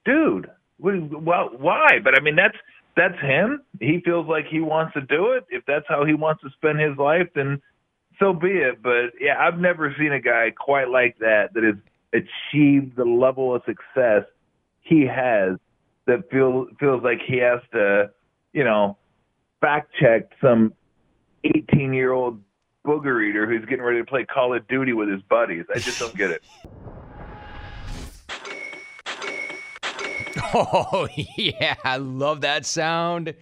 dude, 0.05 0.49
well, 0.79 1.51
why? 1.59 1.99
But 2.05 2.17
I 2.17 2.23
mean, 2.23 2.37
that's 2.37 2.57
that's 2.97 3.19
him. 3.21 3.63
He 3.81 4.01
feels 4.05 4.29
like 4.29 4.47
he 4.47 4.61
wants 4.61 4.95
to 4.95 5.01
do 5.01 5.33
it. 5.33 5.45
If 5.51 5.65
that's 5.67 5.87
how 5.89 6.05
he 6.05 6.15
wants 6.15 6.41
to 6.45 6.51
spend 6.51 6.79
his 6.79 6.97
life, 6.97 7.27
then 7.35 7.61
so 8.21 8.33
be 8.33 8.53
it. 8.53 8.81
But 8.81 9.11
yeah, 9.21 9.41
I've 9.41 9.59
never 9.59 9.93
seen 9.99 10.13
a 10.13 10.21
guy 10.21 10.53
quite 10.57 10.89
like 10.89 11.19
that 11.19 11.53
that 11.55 11.65
has 11.65 11.75
achieved 12.13 12.95
the 12.95 13.05
level 13.05 13.57
of 13.57 13.63
success 13.67 14.23
he 14.83 15.05
has. 15.05 15.59
That 16.07 16.31
feel 16.31 16.69
feels 16.79 17.03
like 17.03 17.19
he 17.27 17.39
has 17.39 17.59
to, 17.73 18.13
you 18.53 18.63
know, 18.63 18.99
fact 19.61 19.93
check 20.01 20.31
some 20.41 20.75
18 21.43 21.93
year 21.93 22.13
old 22.13 22.41
booger 22.87 23.29
eater 23.29 23.47
who's 23.47 23.65
getting 23.67 23.85
ready 23.85 23.99
to 23.99 24.05
play 24.05 24.25
Call 24.25 24.55
of 24.55 24.67
Duty 24.69 24.93
with 24.93 25.09
his 25.09 25.23
buddies. 25.23 25.65
I 25.75 25.79
just 25.79 25.99
don't 25.99 26.17
get 26.17 26.31
it. 26.31 26.43
Oh, 30.55 31.09
yeah, 31.37 31.75
I 31.83 31.97
love 31.97 32.43
that 32.43 32.67
sound. 32.67 33.35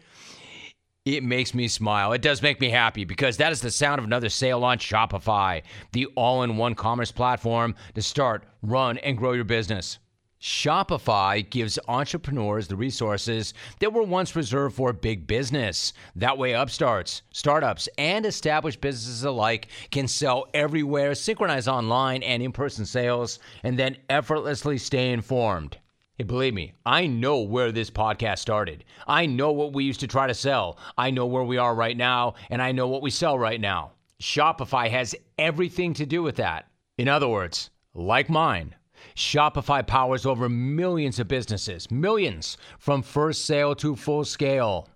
It 1.04 1.22
makes 1.22 1.52
me 1.52 1.68
smile. 1.68 2.12
It 2.12 2.22
does 2.22 2.40
make 2.40 2.60
me 2.60 2.70
happy 2.70 3.04
because 3.04 3.36
that 3.36 3.52
is 3.52 3.60
the 3.60 3.70
sound 3.70 3.98
of 3.98 4.06
another 4.06 4.30
sale 4.30 4.64
on 4.64 4.78
Shopify, 4.78 5.62
the 5.92 6.06
all 6.16 6.44
in 6.44 6.56
one 6.56 6.74
commerce 6.74 7.12
platform 7.12 7.74
to 7.94 8.00
start, 8.00 8.44
run, 8.62 8.96
and 8.98 9.18
grow 9.18 9.32
your 9.32 9.44
business. 9.44 9.98
Shopify 10.44 11.48
gives 11.48 11.78
entrepreneurs 11.88 12.68
the 12.68 12.76
resources 12.76 13.54
that 13.78 13.94
were 13.94 14.02
once 14.02 14.36
reserved 14.36 14.76
for 14.76 14.92
big 14.92 15.26
business. 15.26 15.94
That 16.16 16.36
way, 16.36 16.54
upstarts, 16.54 17.22
startups, 17.30 17.88
and 17.96 18.26
established 18.26 18.82
businesses 18.82 19.24
alike 19.24 19.68
can 19.90 20.06
sell 20.06 20.48
everywhere, 20.52 21.14
synchronize 21.14 21.66
online 21.66 22.22
and 22.22 22.42
in 22.42 22.52
person 22.52 22.84
sales, 22.84 23.38
and 23.62 23.78
then 23.78 23.96
effortlessly 24.10 24.76
stay 24.76 25.12
informed. 25.12 25.78
Hey, 26.18 26.24
believe 26.24 26.52
me, 26.52 26.74
I 26.84 27.06
know 27.06 27.38
where 27.38 27.72
this 27.72 27.90
podcast 27.90 28.40
started. 28.40 28.84
I 29.06 29.24
know 29.24 29.50
what 29.50 29.72
we 29.72 29.84
used 29.84 30.00
to 30.00 30.06
try 30.06 30.26
to 30.26 30.34
sell. 30.34 30.76
I 30.98 31.10
know 31.10 31.24
where 31.24 31.44
we 31.44 31.56
are 31.56 31.74
right 31.74 31.96
now, 31.96 32.34
and 32.50 32.60
I 32.60 32.70
know 32.70 32.86
what 32.86 33.00
we 33.00 33.10
sell 33.10 33.38
right 33.38 33.62
now. 33.62 33.92
Shopify 34.20 34.90
has 34.90 35.14
everything 35.38 35.94
to 35.94 36.04
do 36.04 36.22
with 36.22 36.36
that. 36.36 36.68
In 36.98 37.08
other 37.08 37.28
words, 37.28 37.70
like 37.94 38.28
mine, 38.28 38.74
Shopify 39.16 39.86
powers 39.86 40.26
over 40.26 40.48
millions 40.48 41.18
of 41.18 41.28
businesses, 41.28 41.90
millions 41.90 42.56
from 42.78 43.02
first 43.02 43.44
sale 43.44 43.74
to 43.76 43.96
full 43.96 44.24
scale. 44.24 44.88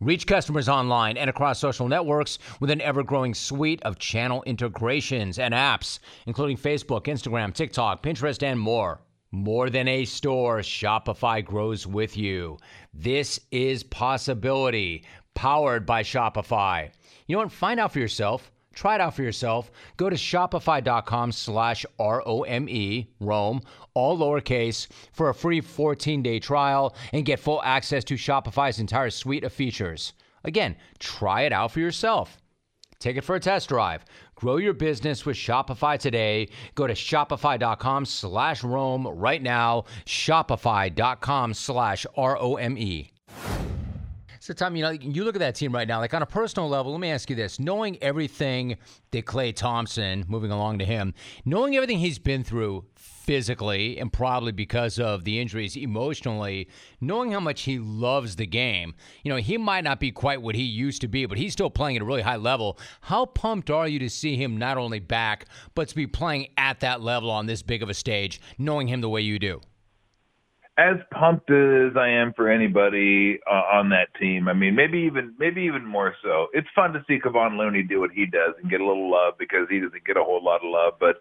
Reach 0.00 0.26
customers 0.26 0.68
online 0.68 1.16
and 1.16 1.30
across 1.30 1.58
social 1.58 1.88
networks 1.88 2.38
with 2.60 2.70
an 2.70 2.82
ever 2.82 3.02
growing 3.02 3.32
suite 3.32 3.82
of 3.82 3.98
channel 3.98 4.42
integrations 4.42 5.38
and 5.38 5.54
apps, 5.54 6.00
including 6.26 6.58
Facebook, 6.58 7.04
Instagram, 7.04 7.54
TikTok, 7.54 8.02
Pinterest, 8.02 8.42
and 8.42 8.60
more. 8.60 9.00
More 9.32 9.70
than 9.70 9.88
a 9.88 10.04
store, 10.04 10.58
Shopify 10.58 11.44
grows 11.44 11.86
with 11.86 12.16
you. 12.16 12.58
This 12.92 13.40
is 13.50 13.82
possibility, 13.82 15.04
powered 15.34 15.84
by 15.86 16.02
Shopify. 16.02 16.90
You 17.26 17.36
know 17.36 17.42
what? 17.42 17.52
Find 17.52 17.80
out 17.80 17.92
for 17.92 17.98
yourself. 17.98 18.52
Try 18.76 18.94
it 18.94 19.00
out 19.00 19.14
for 19.14 19.22
yourself. 19.22 19.72
Go 19.96 20.10
to 20.10 20.16
shopify.com 20.16 21.32
slash 21.32 21.84
R-O-M-E, 21.98 23.06
Rome, 23.18 23.62
all 23.94 24.18
lowercase, 24.18 24.86
for 25.12 25.30
a 25.30 25.34
free 25.34 25.62
14-day 25.62 26.38
trial 26.38 26.94
and 27.12 27.24
get 27.24 27.40
full 27.40 27.62
access 27.64 28.04
to 28.04 28.14
Shopify's 28.14 28.78
entire 28.78 29.10
suite 29.10 29.44
of 29.44 29.52
features. 29.52 30.12
Again, 30.44 30.76
try 30.98 31.42
it 31.42 31.52
out 31.52 31.72
for 31.72 31.80
yourself. 31.80 32.36
Take 32.98 33.16
it 33.16 33.24
for 33.24 33.34
a 33.34 33.40
test 33.40 33.70
drive. 33.70 34.04
Grow 34.36 34.58
your 34.58 34.74
business 34.74 35.24
with 35.24 35.36
Shopify 35.36 35.98
today. 35.98 36.48
Go 36.74 36.86
to 36.86 36.94
shopify.com 36.94 38.04
slash 38.04 38.62
Rome 38.62 39.06
right 39.06 39.42
now. 39.42 39.84
Shopify.com 40.04 41.54
slash 41.54 42.06
R 42.16 42.38
O 42.38 42.56
M 42.56 42.76
E. 42.76 43.10
So, 44.46 44.54
Tom, 44.54 44.76
you 44.76 44.82
know, 44.84 44.90
you 44.90 45.24
look 45.24 45.34
at 45.34 45.40
that 45.40 45.56
team 45.56 45.72
right 45.72 45.88
now, 45.88 45.98
like 45.98 46.14
on 46.14 46.22
a 46.22 46.26
personal 46.26 46.68
level, 46.68 46.92
let 46.92 47.00
me 47.00 47.10
ask 47.10 47.28
you 47.28 47.34
this. 47.34 47.58
Knowing 47.58 48.00
everything 48.00 48.76
that 49.10 49.26
Klay 49.26 49.52
Thompson, 49.52 50.24
moving 50.28 50.52
along 50.52 50.78
to 50.78 50.84
him, 50.84 51.14
knowing 51.44 51.74
everything 51.74 51.98
he's 51.98 52.20
been 52.20 52.44
through 52.44 52.84
physically 52.94 53.98
and 53.98 54.12
probably 54.12 54.52
because 54.52 55.00
of 55.00 55.24
the 55.24 55.40
injuries 55.40 55.76
emotionally, 55.76 56.68
knowing 57.00 57.32
how 57.32 57.40
much 57.40 57.62
he 57.62 57.80
loves 57.80 58.36
the 58.36 58.46
game, 58.46 58.94
you 59.24 59.32
know, 59.32 59.36
he 59.38 59.58
might 59.58 59.82
not 59.82 59.98
be 59.98 60.12
quite 60.12 60.40
what 60.40 60.54
he 60.54 60.62
used 60.62 61.00
to 61.00 61.08
be, 61.08 61.26
but 61.26 61.38
he's 61.38 61.52
still 61.52 61.68
playing 61.68 61.96
at 61.96 62.02
a 62.02 62.04
really 62.04 62.22
high 62.22 62.36
level. 62.36 62.78
How 63.00 63.26
pumped 63.26 63.68
are 63.68 63.88
you 63.88 63.98
to 63.98 64.08
see 64.08 64.36
him 64.36 64.56
not 64.56 64.78
only 64.78 65.00
back, 65.00 65.46
but 65.74 65.88
to 65.88 65.96
be 65.96 66.06
playing 66.06 66.46
at 66.56 66.78
that 66.78 67.00
level 67.00 67.32
on 67.32 67.46
this 67.46 67.62
big 67.62 67.82
of 67.82 67.90
a 67.90 67.94
stage, 67.94 68.40
knowing 68.58 68.86
him 68.86 69.00
the 69.00 69.08
way 69.08 69.22
you 69.22 69.40
do? 69.40 69.60
As 70.78 70.96
pumped 71.10 71.50
as 71.50 71.96
I 71.96 72.08
am 72.08 72.34
for 72.34 72.50
anybody 72.50 73.40
uh, 73.50 73.78
on 73.78 73.88
that 73.90 74.08
team. 74.20 74.46
I 74.46 74.52
mean, 74.52 74.74
maybe 74.74 74.98
even 75.00 75.34
maybe 75.38 75.62
even 75.62 75.86
more 75.86 76.14
so. 76.22 76.48
It's 76.52 76.68
fun 76.74 76.92
to 76.92 77.04
see 77.08 77.18
Kevon 77.18 77.56
Looney 77.56 77.82
do 77.82 78.00
what 78.00 78.10
he 78.10 78.26
does 78.26 78.54
and 78.60 78.70
get 78.70 78.80
a 78.80 78.86
little 78.86 79.10
love 79.10 79.34
because 79.38 79.66
he 79.70 79.80
doesn't 79.80 80.04
get 80.04 80.16
a 80.16 80.24
whole 80.24 80.44
lot 80.44 80.56
of 80.56 80.70
love. 80.70 80.94
But 81.00 81.16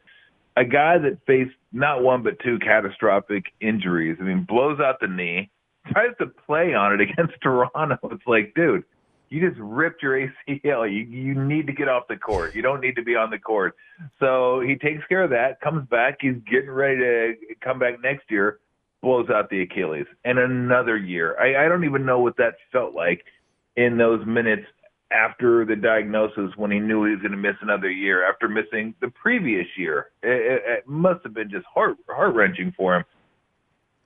a 0.57 0.65
guy 0.65 0.97
that 0.97 1.19
faced 1.25 1.55
not 1.71 2.03
one 2.03 2.21
but 2.21 2.39
two 2.43 2.59
catastrophic 2.59 3.45
injuries. 3.61 4.17
I 4.19 4.23
mean, 4.23 4.45
blows 4.47 4.79
out 4.79 4.99
the 4.99 5.07
knee, 5.07 5.49
tries 5.87 6.15
to 6.19 6.27
play 6.27 6.73
on 6.73 6.93
it 6.93 7.01
against 7.01 7.33
Toronto. 7.41 7.97
It's 8.11 8.27
like, 8.27 8.53
dude, 8.55 8.83
you 9.29 9.47
just 9.47 9.59
ripped 9.61 10.03
your 10.03 10.19
ACL. 10.19 10.91
You 10.91 11.03
you 11.03 11.33
need 11.33 11.67
to 11.67 11.73
get 11.73 11.87
off 11.87 12.09
the 12.09 12.17
court. 12.17 12.55
You 12.55 12.61
don't 12.61 12.81
need 12.81 12.97
to 12.97 13.03
be 13.03 13.15
on 13.15 13.29
the 13.29 13.39
court. 13.39 13.77
So 14.19 14.59
he 14.59 14.75
takes 14.75 15.05
care 15.07 15.23
of 15.23 15.29
that, 15.29 15.61
comes 15.61 15.87
back. 15.87 16.17
He's 16.19 16.35
getting 16.51 16.71
ready 16.71 16.97
to 16.97 17.35
come 17.63 17.79
back 17.79 18.01
next 18.03 18.29
year 18.29 18.59
blows 19.05 19.29
out 19.29 19.51
the 19.51 19.61
Achilles 19.61 20.07
and 20.25 20.39
another 20.39 20.97
year. 20.97 21.39
I, 21.39 21.65
I 21.65 21.69
don't 21.69 21.85
even 21.85 22.07
know 22.07 22.19
what 22.19 22.37
that 22.37 22.55
felt 22.71 22.95
like 22.95 23.23
in 23.77 23.99
those 23.99 24.25
minutes 24.25 24.65
after 25.11 25.63
the 25.63 25.75
diagnosis 25.75 26.49
when 26.57 26.71
he 26.71 26.79
knew 26.79 27.05
he 27.05 27.11
was 27.11 27.21
going 27.21 27.31
to 27.31 27.37
miss 27.37 27.55
another 27.61 27.91
year 27.91 28.27
after 28.27 28.49
missing 28.49 28.95
the 29.01 29.09
previous 29.09 29.67
year. 29.77 30.07
It, 30.23 30.29
it, 30.29 30.61
it 30.65 30.87
must 30.87 31.19
have 31.23 31.35
been 31.35 31.51
just 31.51 31.67
heart 31.71 31.97
heart 32.09 32.33
wrenching 32.33 32.73
for 32.75 32.95
him. 32.95 33.03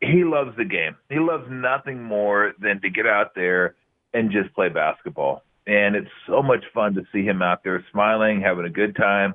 He 0.01 0.25
loves 0.25 0.51
the 0.57 0.65
game. 0.65 0.97
He 1.07 1.19
loves 1.19 1.45
nothing 1.49 2.03
more 2.03 2.53
than 2.59 2.81
to 2.81 2.89
get 2.89 3.07
out 3.07 3.33
there 3.35 3.75
and 4.13 4.29
just 4.31 4.53
play 4.53 4.67
basketball. 4.67 5.43
And 5.65 5.95
it's 5.95 6.11
so 6.27 6.43
much 6.43 6.65
fun 6.73 6.93
to 6.95 7.03
see 7.13 7.23
him 7.23 7.41
out 7.41 7.63
there 7.63 7.85
smiling, 7.93 8.41
having 8.41 8.65
a 8.65 8.69
good 8.69 8.97
time. 8.97 9.33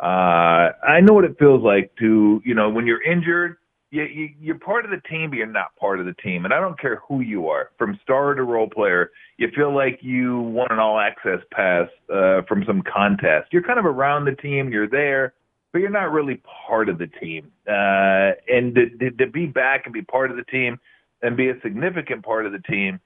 Uh, 0.00 0.74
I 0.82 1.00
know 1.02 1.14
what 1.14 1.24
it 1.24 1.38
feels 1.38 1.62
like 1.62 1.92
to, 2.00 2.42
you 2.44 2.54
know, 2.56 2.68
when 2.68 2.84
you're 2.84 3.02
injured 3.02 3.58
you, 3.94 4.02
you, 4.02 4.28
you're 4.40 4.58
part 4.58 4.84
of 4.84 4.90
the 4.90 5.00
team, 5.08 5.30
but 5.30 5.36
you're 5.36 5.46
not 5.46 5.76
part 5.76 6.00
of 6.00 6.06
the 6.06 6.14
team. 6.14 6.44
And 6.44 6.52
I 6.52 6.60
don't 6.60 6.78
care 6.78 7.00
who 7.08 7.20
you 7.20 7.48
are, 7.48 7.70
from 7.78 7.98
star 8.02 8.34
to 8.34 8.42
role 8.42 8.68
player, 8.68 9.12
you 9.38 9.48
feel 9.54 9.72
like 9.72 10.00
you 10.02 10.40
won 10.40 10.66
an 10.70 10.80
all 10.80 10.98
access 10.98 11.38
pass 11.52 11.86
uh, 12.12 12.42
from 12.48 12.64
some 12.66 12.82
contest. 12.82 13.52
You're 13.52 13.62
kind 13.62 13.78
of 13.78 13.86
around 13.86 14.24
the 14.24 14.32
team, 14.32 14.72
you're 14.72 14.88
there, 14.88 15.34
but 15.72 15.78
you're 15.78 15.90
not 15.90 16.10
really 16.10 16.42
part 16.66 16.88
of 16.88 16.98
the 16.98 17.06
team. 17.06 17.52
Uh, 17.68 18.34
and 18.48 18.74
to, 18.74 18.90
to, 18.98 19.10
to 19.12 19.26
be 19.28 19.46
back 19.46 19.82
and 19.84 19.94
be 19.94 20.02
part 20.02 20.32
of 20.32 20.36
the 20.36 20.44
team 20.44 20.80
and 21.22 21.36
be 21.36 21.48
a 21.48 21.54
significant 21.62 22.24
part 22.24 22.46
of 22.46 22.52
the 22.52 22.58
team 22.58 22.98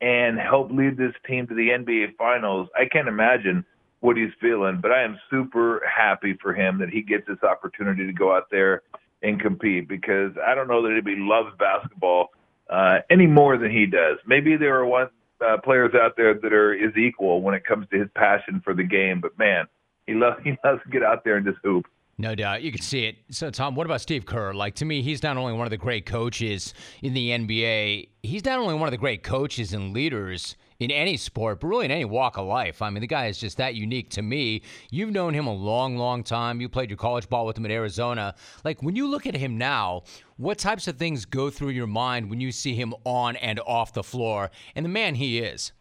and 0.00 0.40
help 0.40 0.72
lead 0.72 0.96
this 0.96 1.14
team 1.24 1.46
to 1.46 1.54
the 1.54 1.68
NBA 1.68 2.16
Finals, 2.16 2.68
I 2.76 2.86
can't 2.86 3.06
imagine 3.06 3.64
what 4.00 4.16
he's 4.16 4.32
feeling. 4.40 4.80
But 4.82 4.90
I 4.90 5.04
am 5.04 5.20
super 5.30 5.80
happy 5.86 6.36
for 6.42 6.52
him 6.52 6.80
that 6.80 6.88
he 6.88 7.00
gets 7.00 7.28
this 7.28 7.44
opportunity 7.44 8.06
to 8.06 8.12
go 8.12 8.34
out 8.34 8.48
there 8.50 8.82
and 9.22 9.40
compete 9.40 9.88
because 9.88 10.32
I 10.44 10.54
don't 10.54 10.68
know 10.68 10.82
that 10.82 10.90
anybody 10.90 11.16
loves 11.18 11.50
basketball 11.58 12.30
uh, 12.70 12.98
any 13.10 13.26
more 13.26 13.56
than 13.56 13.70
he 13.70 13.86
does. 13.86 14.18
Maybe 14.26 14.56
there 14.56 14.78
are 14.78 14.86
one 14.86 15.08
uh, 15.44 15.58
players 15.58 15.92
out 15.94 16.16
there 16.16 16.34
that 16.34 16.52
are 16.52 16.72
is 16.72 16.96
equal 16.96 17.42
when 17.42 17.54
it 17.54 17.64
comes 17.64 17.86
to 17.90 17.98
his 17.98 18.08
passion 18.14 18.60
for 18.64 18.74
the 18.74 18.84
game, 18.84 19.20
but 19.20 19.36
man, 19.38 19.66
he 20.06 20.14
loves 20.14 20.36
he 20.44 20.56
loves 20.64 20.82
to 20.84 20.90
get 20.90 21.02
out 21.02 21.24
there 21.24 21.36
and 21.36 21.46
just 21.46 21.58
hoop. 21.62 21.86
No 22.18 22.34
doubt. 22.34 22.62
You 22.62 22.70
can 22.70 22.82
see 22.82 23.06
it. 23.06 23.16
So, 23.30 23.50
Tom, 23.50 23.74
what 23.74 23.86
about 23.86 24.00
Steve 24.00 24.26
Kerr? 24.26 24.52
Like, 24.52 24.74
to 24.76 24.84
me, 24.84 25.02
he's 25.02 25.22
not 25.22 25.38
only 25.38 25.54
one 25.54 25.66
of 25.66 25.70
the 25.70 25.78
great 25.78 26.04
coaches 26.04 26.74
in 27.00 27.14
the 27.14 27.30
NBA, 27.30 28.08
he's 28.22 28.44
not 28.44 28.58
only 28.58 28.74
one 28.74 28.86
of 28.86 28.90
the 28.90 28.98
great 28.98 29.22
coaches 29.22 29.72
and 29.72 29.94
leaders 29.94 30.56
in 30.82 30.90
any 30.90 31.16
sport, 31.16 31.60
but 31.60 31.68
really 31.68 31.84
in 31.84 31.90
any 31.90 32.04
walk 32.04 32.36
of 32.36 32.46
life. 32.46 32.82
I 32.82 32.90
mean, 32.90 33.00
the 33.00 33.06
guy 33.06 33.26
is 33.26 33.38
just 33.38 33.56
that 33.58 33.74
unique 33.74 34.10
to 34.10 34.22
me. 34.22 34.62
You've 34.90 35.10
known 35.10 35.32
him 35.34 35.46
a 35.46 35.52
long, 35.52 35.96
long 35.96 36.24
time. 36.24 36.60
You 36.60 36.68
played 36.68 36.90
your 36.90 36.96
college 36.96 37.28
ball 37.28 37.46
with 37.46 37.56
him 37.56 37.64
at 37.64 37.70
Arizona. 37.70 38.34
Like, 38.64 38.82
when 38.82 38.96
you 38.96 39.08
look 39.08 39.26
at 39.26 39.36
him 39.36 39.56
now, 39.56 40.02
what 40.36 40.58
types 40.58 40.88
of 40.88 40.96
things 40.96 41.24
go 41.24 41.50
through 41.50 41.70
your 41.70 41.86
mind 41.86 42.28
when 42.28 42.40
you 42.40 42.50
see 42.50 42.74
him 42.74 42.94
on 43.04 43.36
and 43.36 43.60
off 43.60 43.92
the 43.92 44.02
floor? 44.02 44.50
And 44.74 44.84
the 44.84 44.90
man 44.90 45.14
he 45.14 45.38
is. 45.38 45.72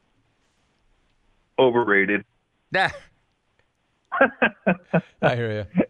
Overrated. 1.58 2.24
I 5.22 5.36
hear 5.36 5.67
you. 5.75 5.84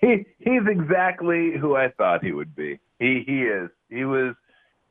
He 0.00 0.26
he's 0.38 0.62
exactly 0.68 1.52
who 1.58 1.76
I 1.76 1.90
thought 1.90 2.24
he 2.24 2.32
would 2.32 2.56
be. 2.56 2.80
He 2.98 3.22
he 3.26 3.42
is. 3.42 3.70
He 3.88 4.04
was 4.04 4.34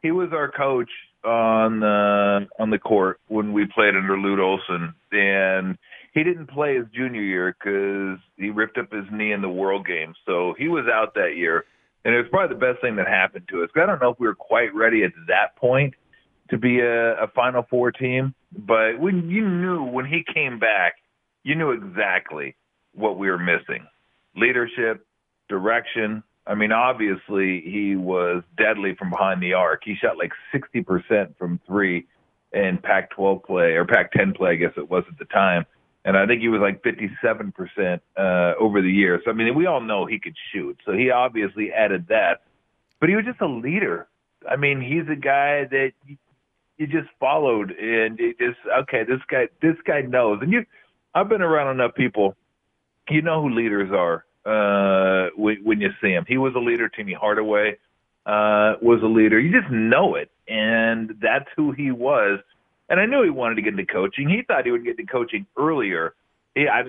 he 0.01 0.11
was 0.11 0.29
our 0.31 0.49
coach 0.49 0.89
on 1.23 1.79
the 1.79 2.47
on 2.59 2.69
the 2.69 2.79
court 2.79 3.19
when 3.27 3.53
we 3.53 3.65
played 3.65 3.95
under 3.95 4.17
Lute 4.17 4.39
Olson, 4.39 4.93
and 5.11 5.77
he 6.13 6.23
didn't 6.23 6.47
play 6.47 6.75
his 6.75 6.85
junior 6.93 7.21
year 7.21 7.55
because 7.57 8.19
he 8.37 8.49
ripped 8.49 8.77
up 8.77 8.91
his 8.91 9.05
knee 9.11 9.31
in 9.31 9.41
the 9.41 9.49
World 9.49 9.85
Game, 9.85 10.13
so 10.25 10.53
he 10.57 10.67
was 10.67 10.85
out 10.91 11.13
that 11.15 11.35
year. 11.35 11.65
And 12.03 12.15
it 12.15 12.17
was 12.17 12.27
probably 12.31 12.55
the 12.55 12.59
best 12.59 12.81
thing 12.81 12.95
that 12.95 13.07
happened 13.07 13.45
to 13.49 13.63
us. 13.63 13.69
I 13.75 13.85
don't 13.85 14.01
know 14.01 14.09
if 14.09 14.19
we 14.19 14.25
were 14.25 14.33
quite 14.33 14.73
ready 14.73 15.03
at 15.03 15.11
that 15.27 15.55
point 15.55 15.93
to 16.49 16.57
be 16.57 16.79
a, 16.79 17.13
a 17.23 17.27
Final 17.35 17.63
Four 17.69 17.91
team, 17.91 18.33
but 18.51 18.99
when 18.99 19.29
you 19.29 19.47
knew 19.47 19.83
when 19.83 20.05
he 20.05 20.23
came 20.33 20.57
back, 20.59 20.95
you 21.43 21.55
knew 21.55 21.71
exactly 21.71 22.55
what 22.93 23.17
we 23.17 23.29
were 23.29 23.37
missing: 23.37 23.85
leadership, 24.35 25.05
direction, 25.47 26.23
I 26.47 26.55
mean, 26.55 26.71
obviously 26.71 27.61
he 27.61 27.95
was 27.95 28.43
deadly 28.57 28.95
from 28.95 29.09
behind 29.11 29.41
the 29.41 29.53
arc. 29.53 29.83
He 29.85 29.95
shot 29.95 30.17
like 30.17 30.31
60% 30.53 31.37
from 31.37 31.59
three 31.67 32.07
in 32.51 32.79
Pac-12 32.79 33.43
play 33.43 33.73
or 33.73 33.85
Pac-10 33.85 34.35
play, 34.35 34.51
I 34.51 34.55
guess 34.55 34.73
it 34.75 34.89
was 34.89 35.03
at 35.09 35.17
the 35.19 35.25
time. 35.25 35.65
And 36.03 36.17
I 36.17 36.25
think 36.25 36.41
he 36.41 36.47
was 36.47 36.61
like 36.61 36.81
57% 36.83 37.99
uh, 38.17 38.59
over 38.59 38.81
the 38.81 38.91
years. 38.91 39.21
So, 39.23 39.31
I 39.31 39.33
mean, 39.35 39.53
we 39.53 39.67
all 39.67 39.81
know 39.81 40.05
he 40.05 40.19
could 40.19 40.35
shoot. 40.51 40.79
So 40.83 40.93
he 40.93 41.11
obviously 41.11 41.71
added 41.71 42.07
that. 42.09 42.41
But 42.99 43.09
he 43.09 43.15
was 43.15 43.25
just 43.25 43.39
a 43.41 43.47
leader. 43.47 44.07
I 44.49 44.55
mean, 44.55 44.81
he's 44.81 45.07
a 45.11 45.15
guy 45.15 45.65
that 45.65 45.91
you, 46.07 46.17
you 46.77 46.87
just 46.87 47.09
followed 47.19 47.71
and 47.71 48.19
it 48.19 48.39
just, 48.39 48.57
okay, 48.81 49.03
this 49.03 49.19
guy, 49.29 49.47
this 49.61 49.75
guy 49.85 50.01
knows. 50.01 50.39
And 50.41 50.51
you, 50.51 50.65
I've 51.13 51.29
been 51.29 51.43
around 51.43 51.71
enough 51.71 51.93
people. 51.93 52.35
You 53.09 53.21
know 53.21 53.41
who 53.41 53.49
leaders 53.49 53.91
are 53.91 54.25
uh, 54.45 55.29
when, 55.35 55.81
you 55.81 55.89
see 56.01 56.09
him. 56.09 56.25
He 56.27 56.37
was 56.37 56.53
a 56.55 56.59
leader. 56.59 56.89
Timmy 56.89 57.13
Hardaway 57.13 57.77
uh, 58.25 58.75
was 58.81 59.01
a 59.03 59.07
leader. 59.07 59.39
You 59.39 59.51
just 59.51 59.71
know 59.71 60.15
it, 60.15 60.31
and 60.47 61.15
that's 61.21 61.47
who 61.55 61.71
he 61.71 61.91
was. 61.91 62.39
And 62.89 62.99
I 62.99 63.05
knew 63.05 63.23
he 63.23 63.29
wanted 63.29 63.55
to 63.55 63.61
get 63.61 63.73
into 63.73 63.85
coaching. 63.85 64.29
He 64.29 64.41
thought 64.41 64.65
he 64.65 64.71
would 64.71 64.83
get 64.83 64.99
into 64.99 65.11
coaching 65.11 65.45
earlier. 65.57 66.13
He, 66.55 66.67
I, 66.67 66.83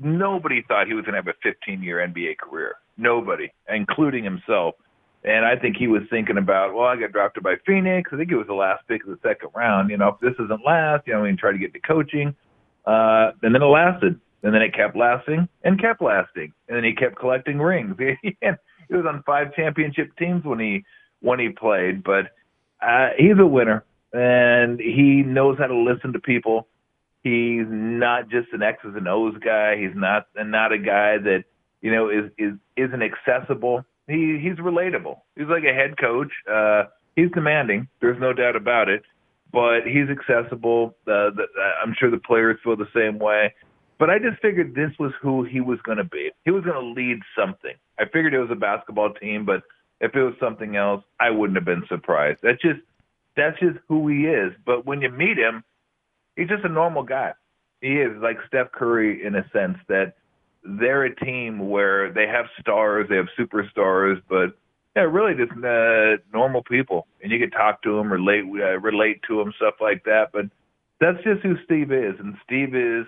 nobody 0.00 0.62
thought 0.66 0.88
he 0.88 0.94
was 0.94 1.04
going 1.04 1.14
to 1.14 1.22
have 1.22 1.28
a 1.28 1.46
15-year 1.46 1.98
NBA 2.08 2.38
career. 2.38 2.76
Nobody, 2.96 3.52
including 3.68 4.24
himself. 4.24 4.74
And 5.22 5.44
I 5.44 5.54
think 5.56 5.76
he 5.76 5.86
was 5.86 6.02
thinking 6.08 6.38
about, 6.38 6.74
well, 6.74 6.86
I 6.86 6.96
got 6.96 7.12
drafted 7.12 7.42
by 7.42 7.56
Phoenix. 7.66 8.10
I 8.12 8.16
think 8.16 8.30
it 8.30 8.36
was 8.36 8.46
the 8.46 8.54
last 8.54 8.86
pick 8.88 9.04
of 9.04 9.10
the 9.10 9.18
second 9.22 9.50
round. 9.54 9.90
You 9.90 9.98
know, 9.98 10.08
if 10.08 10.20
this 10.20 10.32
isn't 10.42 10.64
last, 10.64 11.06
you 11.06 11.12
know, 11.12 11.22
we 11.22 11.28
can 11.28 11.36
try 11.36 11.52
to 11.52 11.58
get 11.58 11.74
to 11.74 11.80
coaching. 11.80 12.34
Uh, 12.86 13.32
and 13.42 13.54
then 13.54 13.62
it 13.62 13.66
lasted. 13.66 14.18
And 14.42 14.54
then 14.54 14.62
it 14.62 14.74
kept 14.74 14.96
lasting 14.96 15.48
and 15.64 15.80
kept 15.80 16.00
lasting. 16.00 16.52
And 16.68 16.76
then 16.76 16.84
he 16.84 16.94
kept 16.94 17.16
collecting 17.16 17.58
rings. 17.58 17.96
he 18.22 18.34
was 18.90 19.06
on 19.06 19.22
five 19.24 19.54
championship 19.54 20.16
teams 20.18 20.44
when 20.44 20.58
he 20.58 20.84
when 21.20 21.38
he 21.38 21.50
played. 21.50 22.02
But 22.02 22.32
uh, 22.80 23.10
he's 23.18 23.38
a 23.38 23.46
winner. 23.46 23.84
and 24.12 24.80
he 24.80 25.22
knows 25.22 25.58
how 25.58 25.66
to 25.66 25.76
listen 25.76 26.12
to 26.14 26.20
people. 26.20 26.66
He's 27.22 27.66
not 27.68 28.30
just 28.30 28.48
an 28.52 28.62
X's 28.62 28.94
and 28.96 29.06
O's 29.06 29.34
guy. 29.44 29.76
He's 29.76 29.94
not 29.94 30.26
not 30.36 30.72
a 30.72 30.78
guy 30.78 31.18
that 31.18 31.44
you 31.82 31.92
know 31.92 32.08
is 32.08 32.30
is 32.38 32.54
isn't 32.76 33.02
accessible. 33.02 33.84
He 34.08 34.38
he's 34.42 34.56
relatable. 34.56 35.18
He's 35.36 35.48
like 35.48 35.64
a 35.64 35.74
head 35.74 35.98
coach. 35.98 36.32
Uh, 36.50 36.84
he's 37.16 37.30
demanding. 37.32 37.88
There's 38.00 38.18
no 38.18 38.32
doubt 38.32 38.56
about 38.56 38.88
it. 38.88 39.02
But 39.52 39.80
he's 39.84 40.08
accessible. 40.08 40.96
Uh, 41.06 41.30
the, 41.34 41.46
I'm 41.82 41.94
sure 41.98 42.10
the 42.10 42.18
players 42.18 42.58
feel 42.64 42.76
the 42.76 42.88
same 42.94 43.18
way. 43.18 43.52
But 44.00 44.08
I 44.08 44.18
just 44.18 44.40
figured 44.40 44.74
this 44.74 44.92
was 44.98 45.12
who 45.20 45.44
he 45.44 45.60
was 45.60 45.78
going 45.82 45.98
to 45.98 46.04
be. 46.04 46.30
He 46.46 46.50
was 46.50 46.64
going 46.64 46.74
to 46.74 47.00
lead 47.00 47.18
something. 47.38 47.74
I 47.98 48.06
figured 48.06 48.32
it 48.32 48.40
was 48.40 48.50
a 48.50 48.56
basketball 48.56 49.12
team, 49.12 49.44
but 49.44 49.62
if 50.00 50.16
it 50.16 50.22
was 50.22 50.32
something 50.40 50.74
else, 50.74 51.04
I 51.20 51.28
wouldn't 51.28 51.58
have 51.58 51.66
been 51.66 51.84
surprised. 51.86 52.40
That's 52.42 52.62
just 52.62 52.80
that's 53.36 53.60
just 53.60 53.76
who 53.88 54.08
he 54.08 54.26
is. 54.26 54.54
But 54.64 54.86
when 54.86 55.02
you 55.02 55.10
meet 55.10 55.36
him, 55.36 55.62
he's 56.34 56.48
just 56.48 56.64
a 56.64 56.68
normal 56.68 57.02
guy. 57.02 57.34
He 57.82 57.98
is 58.00 58.10
like 58.22 58.38
Steph 58.46 58.72
Curry 58.72 59.24
in 59.24 59.34
a 59.34 59.48
sense 59.52 59.76
that 59.88 60.14
they're 60.64 61.04
a 61.04 61.14
team 61.14 61.68
where 61.68 62.10
they 62.10 62.26
have 62.26 62.46
stars, 62.58 63.06
they 63.10 63.16
have 63.16 63.28
superstars, 63.38 64.22
but 64.30 64.56
yeah, 64.96 65.02
really 65.02 65.34
just 65.34 65.52
uh, 65.52 66.16
normal 66.32 66.62
people, 66.62 67.06
and 67.22 67.30
you 67.30 67.38
can 67.38 67.50
talk 67.50 67.82
to 67.82 67.96
them, 67.96 68.10
relate 68.10 68.44
uh, 68.44 68.80
relate 68.80 69.20
to 69.28 69.38
them, 69.38 69.52
stuff 69.56 69.74
like 69.78 70.04
that. 70.04 70.30
But 70.32 70.46
that's 71.00 71.22
just 71.22 71.42
who 71.42 71.56
Steve 71.66 71.92
is, 71.92 72.14
and 72.18 72.34
Steve 72.46 72.74
is 72.74 73.06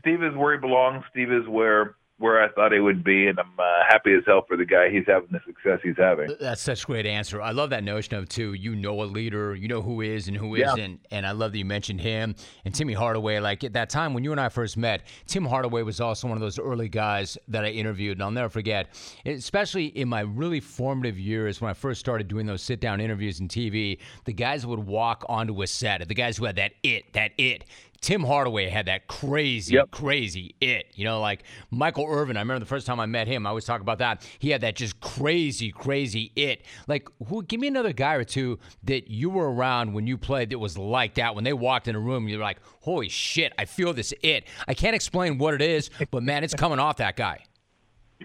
Steve 0.00 0.22
is 0.22 0.34
where 0.34 0.54
he 0.54 0.60
belongs. 0.60 1.04
Steve 1.10 1.32
is 1.32 1.46
where 1.48 1.96
where 2.18 2.42
I 2.42 2.48
thought 2.52 2.72
he 2.72 2.80
would 2.80 3.04
be, 3.04 3.26
and 3.26 3.38
I'm 3.38 3.52
uh, 3.58 3.62
happy 3.86 4.14
as 4.14 4.22
hell 4.26 4.42
for 4.48 4.56
the 4.56 4.64
guy. 4.64 4.88
He's 4.88 5.04
having 5.06 5.28
the 5.32 5.40
success 5.46 5.80
he's 5.82 5.98
having. 5.98 6.34
That's 6.40 6.62
such 6.62 6.84
a 6.84 6.86
great 6.86 7.04
answer. 7.04 7.42
I 7.42 7.50
love 7.50 7.70
that 7.70 7.84
notion 7.84 8.14
of 8.14 8.26
too. 8.28 8.54
You 8.54 8.74
know 8.74 9.02
a 9.02 9.04
leader, 9.04 9.54
you 9.54 9.68
know 9.68 9.82
who 9.82 10.00
is 10.00 10.26
and 10.26 10.36
who 10.36 10.56
Yeah. 10.56 10.74
not 10.74 10.80
and 11.10 11.26
I 11.26 11.32
love 11.32 11.52
that 11.52 11.58
you 11.58 11.66
mentioned 11.66 12.00
him 12.00 12.34
and 12.64 12.74
Timmy 12.74 12.94
Hardaway. 12.94 13.40
Like 13.40 13.64
at 13.64 13.74
that 13.74 13.90
time 13.90 14.14
when 14.14 14.24
you 14.24 14.32
and 14.32 14.40
I 14.40 14.48
first 14.48 14.78
met, 14.78 15.02
Tim 15.26 15.44
Hardaway 15.44 15.82
was 15.82 16.00
also 16.00 16.26
one 16.26 16.38
of 16.38 16.40
those 16.40 16.58
early 16.58 16.88
guys 16.88 17.36
that 17.48 17.64
I 17.64 17.68
interviewed, 17.68 18.16
and 18.16 18.22
I'll 18.22 18.30
never 18.30 18.48
forget, 18.48 18.88
especially 19.26 19.86
in 19.86 20.08
my 20.08 20.20
really 20.20 20.60
formative 20.60 21.18
years 21.18 21.60
when 21.60 21.70
I 21.70 21.74
first 21.74 22.00
started 22.00 22.28
doing 22.28 22.46
those 22.46 22.62
sit 22.62 22.80
down 22.80 23.00
interviews 23.00 23.40
in 23.40 23.48
TV. 23.48 23.98
The 24.24 24.32
guys 24.32 24.66
would 24.66 24.78
walk 24.80 25.24
onto 25.28 25.60
a 25.60 25.66
set, 25.66 26.06
the 26.08 26.14
guys 26.14 26.38
who 26.38 26.46
had 26.46 26.56
that 26.56 26.72
it, 26.82 27.12
that 27.12 27.32
it. 27.36 27.64
Tim 28.00 28.22
Hardaway 28.22 28.68
had 28.68 28.86
that 28.86 29.06
crazy, 29.08 29.74
Yep. 29.74 29.90
crazy 29.90 30.54
it. 30.60 30.86
You 30.94 31.04
know, 31.04 31.20
like 31.20 31.44
Michael 31.70 32.06
Irvin. 32.08 32.36
I 32.36 32.40
remember 32.40 32.60
the 32.60 32.66
first 32.66 32.86
time 32.86 33.00
I 33.00 33.06
met 33.06 33.26
him. 33.26 33.46
I 33.46 33.50
always 33.50 33.64
talk 33.64 33.80
about 33.80 33.98
that. 33.98 34.28
He 34.38 34.50
had 34.50 34.60
that 34.60 34.76
just 34.76 35.00
crazy, 35.00 35.70
crazy 35.70 36.32
it. 36.36 36.62
Like, 36.86 37.08
who? 37.28 37.42
Give 37.42 37.60
me 37.60 37.68
another 37.68 37.92
guy 37.92 38.14
or 38.14 38.24
two 38.24 38.58
that 38.84 39.08
you 39.08 39.30
were 39.30 39.52
around 39.52 39.92
when 39.92 40.06
you 40.06 40.16
played 40.18 40.50
that 40.50 40.58
was 40.58 40.76
like 40.78 41.14
that. 41.14 41.34
When 41.34 41.44
they 41.44 41.52
walked 41.52 41.88
in 41.88 41.94
a 41.94 42.00
room, 42.00 42.28
you're 42.28 42.40
like, 42.40 42.58
"Holy 42.80 43.08
shit! 43.08 43.52
I 43.58 43.64
feel 43.64 43.92
this 43.92 44.12
it." 44.22 44.44
I 44.68 44.74
can't 44.74 44.94
explain 44.94 45.38
what 45.38 45.54
it 45.54 45.62
is, 45.62 45.90
but 46.10 46.22
man, 46.22 46.44
it's 46.44 46.54
coming 46.54 46.78
off 46.78 46.96
that 46.98 47.16
guy. 47.16 47.44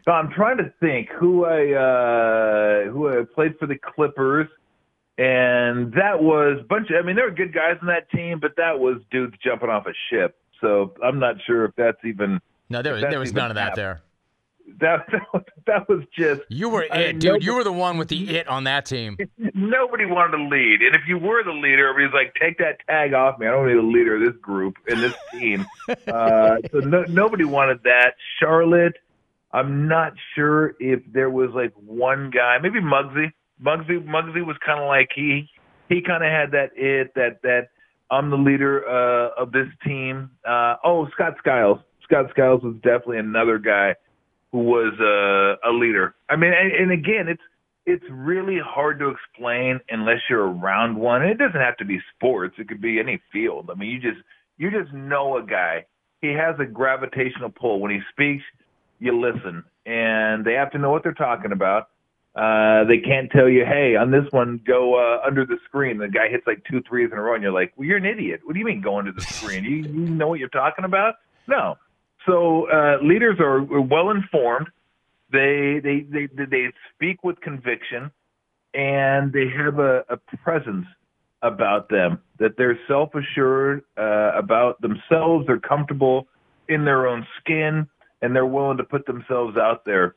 I'm 0.08 0.32
trying 0.32 0.58
to 0.58 0.72
think 0.80 1.10
who 1.10 1.46
I 1.46 1.74
uh, 1.74 2.92
who 2.92 3.10
I 3.10 3.24
played 3.36 3.58
for 3.60 3.66
the 3.68 3.78
Clippers, 3.78 4.48
and 5.18 5.94
that 5.94 6.22
was 6.22 6.60
a 6.62 6.63
bunch. 6.63 6.89
Of, 6.89 6.96
I 6.98 7.01
mean, 7.06 7.15
there 7.15 7.25
were 7.25 7.32
good 7.36 7.53
guys 7.53 7.77
in 7.82 7.88
that 7.88 8.10
team, 8.12 8.39
but 8.39 8.56
that 8.58 8.80
was 8.80 8.98
dudes 9.12 9.36
jumping 9.44 9.70
off 9.70 9.86
a 9.86 9.94
ship. 10.10 10.38
So 10.62 10.94
I'm 11.03 11.20
not 11.20 11.36
sure 11.46 11.65
if 11.65 11.75
that's 11.75 11.98
even 12.06 12.39
No, 12.70 12.82
there, 12.82 12.96
If 12.96 13.10
there 13.10 13.20
was 13.20 13.34
none 13.34 13.50
of 13.51 13.56
that 13.56 13.77
happened. 13.77 13.77
there. 13.77 14.01
that. 14.80 15.08
That 15.12 15.34
was, 15.34 15.44
that 15.68 15.89
was 15.89 16.03
just 16.18 16.41
You 16.50 16.70
were 16.70 16.86
I 16.91 16.98
it, 16.98 17.08
mean, 17.08 17.20
dude. 17.20 17.24
nobody- 17.32 17.46
You 17.46 17.56
were 17.56 17.63
the 17.63 17.72
one 17.74 17.98
with 17.98 18.08
the 18.10 18.38
it 18.38 18.48
on 18.48 18.63
that 18.65 18.86
team. 18.86 19.18
nobody 19.53 20.06
wanted 20.06 20.38
to 20.38 20.44
lead, 20.44 20.82
and 20.82 20.96
if 20.96 21.01
you 21.08 21.18
were 21.18 21.44
the 21.44 21.51
leader, 21.51 21.88
everybody's 21.89 22.13
like, 22.13 22.34
"Take 22.41 22.58
that 22.60 22.77
tag 22.88 23.13
off 23.13 23.38
me! 23.39 23.48
I 23.48 23.51
don't 23.51 23.68
need 23.68 23.77
a 23.77 23.82
leader 23.82 24.15
of 24.15 24.22
this 24.34 24.39
group 24.41 24.75
and 24.88 25.01
this 25.01 25.13
team." 25.32 25.65
uh, 26.08 26.58
so 26.72 26.80
no, 26.80 27.03
nobody 27.10 27.44
wanted 27.44 27.84
that. 27.84 28.13
Charlotte, 28.39 28.95
I'm 29.52 29.88
not 29.88 30.13
sure 30.36 30.76
if 30.80 31.02
there 31.12 31.30
was 31.30 31.50
like 31.52 31.74
one 31.76 32.30
guy, 32.32 32.58
maybe 32.62 32.80
Muggsy. 32.80 33.32
Muggsy, 33.63 34.04
Muggsy 34.06 34.45
was 34.45 34.58
kind 34.65 34.80
of 34.80 34.88
like 34.88 35.10
he 35.15 35.50
he 35.89 36.02
kind 36.02 36.24
of 36.24 36.32
had 36.32 36.52
that 36.52 36.71
it 36.76 37.13
that 37.15 37.41
that 37.43 37.69
I'm 38.10 38.30
the 38.30 38.38
leader 38.38 38.88
uh, 38.88 39.41
of 39.41 39.52
this 39.52 39.67
team. 39.86 40.32
Uh, 40.47 40.76
oh, 40.84 41.08
Scott 41.13 41.36
Skiles. 41.39 41.80
Scott 42.04 42.26
Skiles 42.32 42.62
was 42.63 42.76
definitely 42.76 43.19
another 43.19 43.58
guy 43.58 43.95
who 44.52 44.60
was 44.60 44.93
uh, 45.00 45.69
a 45.69 45.71
leader. 45.71 46.13
I 46.30 46.36
mean, 46.36 46.52
and, 46.54 46.71
and 46.74 46.91
again, 46.91 47.28
it's 47.28 47.41
it's 47.86 48.04
really 48.12 48.60
hard 48.63 49.00
to 49.00 49.10
explain 49.10 49.80
unless 49.89 50.19
you're 50.30 50.45
around 50.47 50.97
one. 50.97 51.21
And 51.21 51.32
it 51.32 51.38
doesn't 51.38 51.60
have 51.60 51.78
to 51.78 51.86
be 51.86 52.00
sports; 52.15 52.56
it 52.58 52.67
could 52.67 52.82
be 52.82 53.00
any 53.00 53.21
field. 53.32 53.69
I 53.71 53.78
mean, 53.78 53.89
you 53.89 54.00
just 54.00 54.21
you 54.58 54.71
just 54.71 54.93
know 54.93 55.38
a 55.38 55.43
guy. 55.43 55.86
He 56.21 56.34
has 56.34 56.56
a 56.60 56.65
gravitational 56.65 57.50
pull. 57.50 57.80
When 57.80 57.91
he 57.91 58.00
speaks, 58.12 58.43
you 59.00 59.19
listen, 59.19 59.63
and 59.86 60.45
they 60.45 60.54
have 60.54 60.71
to 60.71 60.78
know 60.78 60.91
what 60.91 61.04
they're 61.04 61.13
talking 61.13 61.52
about. 61.52 61.88
Uh, 62.34 62.86
they 62.86 62.98
can't 62.98 63.30
tell 63.30 63.50
you, 63.50 63.65
hey, 63.65 63.96
on 63.98 64.10
this 64.10 64.24
one, 64.32 64.62
go 64.65 64.96
uh, 64.96 65.26
under 65.26 65.46
the 65.46 65.58
screen. 65.65 65.98
The 65.98 66.08
guy 66.08 66.30
hits 66.30 66.48
like 66.48 66.63
two 66.70 66.82
threes 66.88 67.10
in 67.12 67.17
a 67.17 67.22
row, 67.22 67.34
and 67.34 67.44
you're 67.44 67.52
like, 67.52 67.74
well, 67.76 67.86
you're 67.86 67.98
an 67.98 68.06
idiot. 68.06 68.41
What 68.44 68.54
do 68.54 68.60
you 68.60 68.65
mean 68.65 68.82
go 68.82 68.98
under 68.98 69.12
the 69.12 69.22
screen? 69.22 69.65
You, 69.65 69.78
you 69.78 69.91
know 69.91 70.30
what 70.30 70.39
you're 70.39 70.50
talking 70.50 70.86
about? 70.86 71.15
No. 71.48 71.78
So 72.26 72.70
uh, 72.70 73.04
leaders 73.04 73.38
are 73.39 73.62
well 73.62 74.12
informed. 74.12 74.67
They, 75.32 75.80
they 75.84 76.06
they 76.10 76.28
they 76.28 76.46
they 76.46 76.67
speak 76.94 77.24
with 77.24 77.39
conviction, 77.41 78.12
and 78.74 79.32
they 79.32 79.48
have 79.58 79.80
a, 79.80 80.04
a 80.10 80.17
presence 80.44 80.86
about 81.41 81.89
them 81.89 82.20
that 82.39 82.58
they're 82.58 82.80
self 82.88 83.10
assured 83.15 83.84
uh, 83.98 84.32
about 84.36 84.80
themselves. 84.82 85.48
They're 85.48 85.60
comfortable 85.60 86.28
in 86.67 86.86
their 86.86 87.08
own 87.08 87.26
skin, 87.39 87.88
and 88.22 88.36
they're 88.36 88.46
willing 88.46 88.78
to 88.78 88.84
put 88.84 89.06
themselves 89.06 89.58
out 89.58 89.84
there. 89.86 90.15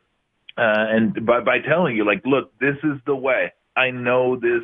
Uh, 0.56 0.86
and 0.88 1.26
by 1.26 1.40
by 1.40 1.58
telling 1.58 1.96
you, 1.96 2.04
like, 2.06 2.22
look, 2.24 2.56
this 2.60 2.76
is 2.84 2.98
the 3.06 3.16
way. 3.16 3.52
I 3.76 3.90
know 3.90 4.36
this 4.36 4.62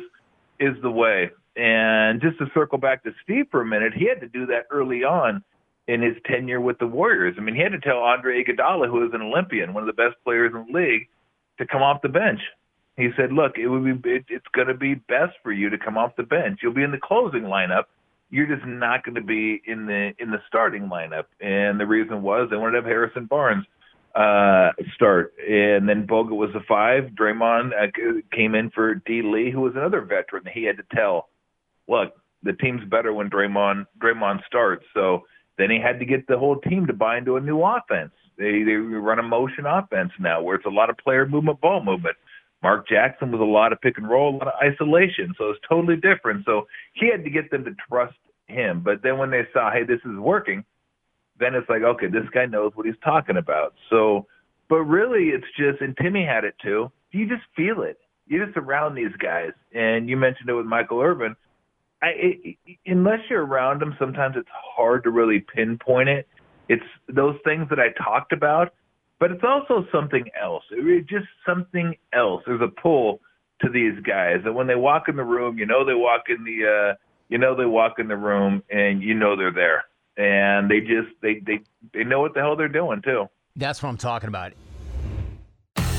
is 0.59 0.75
the 0.81 0.91
way. 0.91 1.31
And 1.55 2.21
just 2.21 2.37
to 2.39 2.45
circle 2.53 2.77
back 2.77 3.03
to 3.03 3.11
Steve 3.23 3.47
for 3.51 3.61
a 3.61 3.65
minute, 3.65 3.93
he 3.93 4.07
had 4.07 4.21
to 4.21 4.27
do 4.27 4.45
that 4.47 4.67
early 4.71 5.03
on 5.03 5.43
in 5.87 6.01
his 6.01 6.15
tenure 6.25 6.61
with 6.61 6.79
the 6.79 6.87
Warriors. 6.87 7.35
I 7.37 7.41
mean, 7.41 7.55
he 7.55 7.61
had 7.61 7.73
to 7.73 7.79
tell 7.79 7.97
Andre 7.97 8.41
Iguodala, 8.41 8.87
who 8.87 9.05
is 9.05 9.13
an 9.13 9.21
Olympian, 9.21 9.73
one 9.73 9.83
of 9.83 9.87
the 9.87 10.01
best 10.01 10.15
players 10.23 10.53
in 10.55 10.65
the 10.65 10.79
league, 10.79 11.09
to 11.57 11.67
come 11.67 11.81
off 11.81 12.01
the 12.01 12.09
bench. 12.09 12.39
He 12.95 13.09
said, 13.17 13.33
"Look, 13.33 13.57
it 13.57 13.67
would 13.67 14.01
be 14.01 14.11
it, 14.11 14.25
it's 14.29 14.47
going 14.53 14.67
to 14.67 14.73
be 14.73 14.95
best 14.95 15.33
for 15.43 15.51
you 15.51 15.69
to 15.69 15.77
come 15.77 15.97
off 15.97 16.15
the 16.15 16.23
bench. 16.23 16.59
You'll 16.61 16.73
be 16.73 16.83
in 16.83 16.91
the 16.91 16.99
closing 16.99 17.43
lineup. 17.43 17.85
You're 18.29 18.47
just 18.47 18.65
not 18.65 19.03
going 19.03 19.15
to 19.15 19.21
be 19.21 19.61
in 19.65 19.85
the 19.85 20.13
in 20.19 20.31
the 20.31 20.41
starting 20.47 20.83
lineup." 20.83 21.25
And 21.41 21.79
the 21.79 21.87
reason 21.87 22.21
was 22.21 22.49
they 22.49 22.57
wanted 22.57 22.73
to 22.73 22.77
have 22.77 22.85
Harrison 22.85 23.25
Barnes 23.25 23.65
uh 24.15 24.71
start. 24.95 25.33
And 25.39 25.87
then 25.87 26.07
Bogut 26.07 26.35
was 26.35 26.53
a 26.55 26.63
five. 26.67 27.11
Draymond 27.19 27.71
uh, 27.71 28.21
came 28.35 28.55
in 28.55 28.69
for 28.71 28.95
D. 28.95 29.21
Lee 29.23 29.51
who 29.51 29.61
was 29.61 29.73
another 29.75 30.01
veteran 30.01 30.43
he 30.53 30.63
had 30.63 30.77
to 30.77 30.83
tell 30.95 31.29
look 31.87 32.13
the 32.43 32.53
team's 32.53 32.83
better 32.89 33.13
when 33.13 33.29
Draymond 33.29 33.85
Draymond 33.99 34.45
starts. 34.45 34.85
So 34.93 35.23
then 35.57 35.69
he 35.69 35.79
had 35.79 35.99
to 35.99 36.05
get 36.05 36.27
the 36.27 36.37
whole 36.37 36.57
team 36.57 36.87
to 36.87 36.93
buy 36.93 37.17
into 37.17 37.35
a 37.35 37.41
new 37.41 37.61
offense. 37.61 38.11
They 38.37 38.63
they 38.63 38.73
run 38.73 39.19
a 39.19 39.23
motion 39.23 39.65
offense 39.65 40.11
now 40.19 40.41
where 40.41 40.55
it's 40.55 40.65
a 40.65 40.69
lot 40.69 40.89
of 40.89 40.97
player 40.97 41.27
movement 41.27 41.61
ball 41.61 41.83
movement. 41.83 42.15
Mark 42.63 42.87
Jackson 42.87 43.31
was 43.31 43.41
a 43.41 43.43
lot 43.43 43.73
of 43.73 43.81
pick 43.81 43.97
and 43.97 44.07
roll 44.07 44.35
a 44.35 44.37
lot 44.37 44.47
of 44.47 44.53
isolation. 44.63 45.33
So 45.37 45.49
it's 45.49 45.59
totally 45.67 45.95
different. 45.95 46.45
So 46.45 46.67
he 46.93 47.09
had 47.09 47.23
to 47.23 47.29
get 47.29 47.49
them 47.49 47.63
to 47.65 47.71
trust 47.89 48.17
him. 48.47 48.81
But 48.83 49.01
then 49.03 49.17
when 49.17 49.31
they 49.31 49.47
saw 49.53 49.71
hey 49.71 49.83
this 49.83 49.99
is 50.05 50.17
working 50.17 50.63
then 51.41 51.55
it's 51.55 51.69
like, 51.69 51.81
okay, 51.81 52.07
this 52.07 52.29
guy 52.33 52.45
knows 52.45 52.71
what 52.75 52.85
he's 52.85 52.95
talking 53.03 53.37
about. 53.37 53.73
So, 53.89 54.27
but 54.69 54.83
really, 54.83 55.29
it's 55.29 55.47
just, 55.57 55.81
and 55.81 55.97
Timmy 55.97 56.23
had 56.23 56.43
it 56.45 56.55
too. 56.63 56.91
You 57.11 57.27
just 57.27 57.43
feel 57.55 57.81
it. 57.81 57.97
You're 58.27 58.45
just 58.45 58.57
around 58.57 58.95
these 58.95 59.15
guys, 59.21 59.51
and 59.73 60.07
you 60.07 60.15
mentioned 60.15 60.49
it 60.49 60.53
with 60.53 60.65
Michael 60.65 61.01
Irvin. 61.01 61.35
I, 62.01 62.07
it, 62.15 62.57
unless 62.85 63.19
you're 63.29 63.45
around 63.45 63.81
them, 63.81 63.95
sometimes 63.99 64.35
it's 64.37 64.47
hard 64.53 65.03
to 65.03 65.09
really 65.09 65.43
pinpoint 65.53 66.09
it. 66.09 66.27
It's 66.69 66.83
those 67.09 67.35
things 67.43 67.67
that 67.69 67.79
I 67.79 67.89
talked 68.01 68.31
about, 68.31 68.73
but 69.19 69.31
it's 69.31 69.43
also 69.43 69.85
something 69.91 70.25
else. 70.41 70.63
It's 70.71 71.09
just 71.09 71.25
something 71.45 71.95
else. 72.13 72.43
There's 72.45 72.61
a 72.61 72.81
pull 72.81 73.19
to 73.61 73.69
these 73.69 73.99
guys 74.03 74.37
that 74.45 74.53
when 74.53 74.67
they 74.67 74.75
walk 74.75 75.09
in 75.09 75.15
the 75.15 75.23
room, 75.23 75.57
you 75.57 75.65
know 75.65 75.83
they 75.83 75.93
walk 75.93 76.23
in 76.29 76.43
the, 76.45 76.91
uh, 76.91 76.95
you 77.27 77.37
know 77.37 77.55
they 77.55 77.65
walk 77.65 77.99
in 77.99 78.07
the 78.07 78.15
room, 78.15 78.63
and 78.69 79.03
you 79.03 79.13
know 79.13 79.35
they're 79.35 79.51
there 79.53 79.83
and 80.17 80.69
they 80.69 80.79
just 80.79 81.09
they 81.21 81.41
they 81.45 81.61
they 81.93 82.03
know 82.03 82.21
what 82.21 82.33
the 82.33 82.39
hell 82.39 82.55
they're 82.55 82.67
doing 82.67 83.01
too. 83.01 83.27
That's 83.55 83.81
what 83.81 83.89
I'm 83.89 83.97
talking 83.97 84.27
about. 84.27 84.53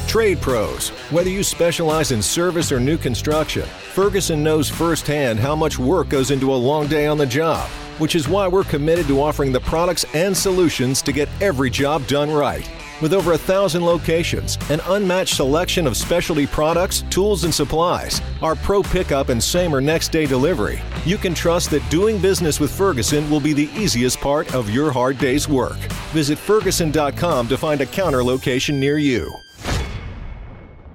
Trade 0.07 0.43
pros. 0.43 0.91
Whether 1.11 1.31
you 1.31 1.43
specialize 1.43 2.13
in 2.13 2.21
service 2.21 2.71
or 2.71 2.79
new 2.79 2.99
construction, 2.99 3.63
Ferguson 3.95 4.43
knows 4.43 4.69
firsthand 4.69 5.41
how 5.41 5.57
much 5.57 5.79
work 5.79 6.11
goes 6.11 6.31
into 6.31 6.53
a 6.53 6.55
long 6.55 6.87
day 6.87 7.07
on 7.07 7.17
the 7.17 7.25
job, 7.25 7.67
which 7.97 8.15
is 8.15 8.29
why 8.29 8.47
we're 8.47 8.65
committed 8.65 9.07
to 9.07 9.23
offering 9.23 9.53
the 9.53 9.61
products 9.61 10.05
and 10.15 10.37
solutions 10.37 11.01
to 11.01 11.13
get 11.13 11.31
every 11.41 11.71
job 11.71 12.07
done 12.07 12.31
right. 12.31 12.71
With 13.03 13.15
over 13.15 13.33
a 13.33 13.39
thousand 13.39 13.85
locations, 13.85 14.57
an 14.71 14.81
unmatched 14.87 15.35
selection 15.35 15.89
of 15.89 15.97
specialty 15.97 16.47
products, 16.47 17.03
tools, 17.11 17.43
and 17.43 17.53
supplies, 17.53 18.21
our 18.43 18.55
pro 18.55 18.81
pickup 18.81 19.29
and 19.29 19.43
same 19.43 19.75
or 19.75 19.81
next 19.81 20.13
day 20.13 20.25
delivery, 20.25 20.81
you 21.05 21.19
can 21.19 21.35
trust 21.35 21.71
that 21.71 21.89
doing 21.91 22.23
business 22.23 22.61
with 22.61 22.71
Ferguson 22.71 23.29
will 23.29 23.41
be 23.41 23.53
the 23.53 23.69
easiest 23.75 24.21
part 24.21 24.55
of 24.55 24.71
your 24.71 24.93
hard 24.93 25.19
day's 25.19 25.49
work. 25.49 25.79
Visit 26.13 26.39
Ferguson.com 26.39 27.49
to 27.49 27.59
find 27.59 27.81
a 27.81 27.87
counter 27.87 28.23
location 28.23 28.79
near 28.79 28.99
you. 28.99 29.42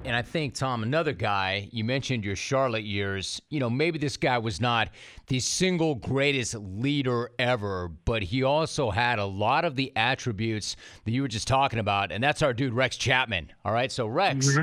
And 0.08 0.16
I 0.16 0.22
think, 0.22 0.54
Tom, 0.54 0.82
another 0.82 1.12
guy, 1.12 1.68
you 1.70 1.84
mentioned 1.84 2.24
your 2.24 2.34
Charlotte 2.34 2.84
years. 2.84 3.42
You 3.50 3.60
know, 3.60 3.68
maybe 3.68 3.98
this 3.98 4.16
guy 4.16 4.38
was 4.38 4.58
not 4.58 4.88
the 5.26 5.38
single 5.38 5.96
greatest 5.96 6.54
leader 6.54 7.30
ever, 7.38 7.88
but 8.06 8.22
he 8.22 8.42
also 8.42 8.88
had 8.90 9.18
a 9.18 9.26
lot 9.26 9.66
of 9.66 9.76
the 9.76 9.92
attributes 9.96 10.76
that 11.04 11.10
you 11.10 11.20
were 11.20 11.28
just 11.28 11.46
talking 11.46 11.78
about. 11.78 12.10
And 12.10 12.24
that's 12.24 12.40
our 12.40 12.54
dude, 12.54 12.72
Rex 12.72 12.96
Chapman. 12.96 13.52
All 13.66 13.72
right. 13.74 13.92
So, 13.92 14.06
Rex. 14.06 14.48
Mm-hmm. 14.48 14.62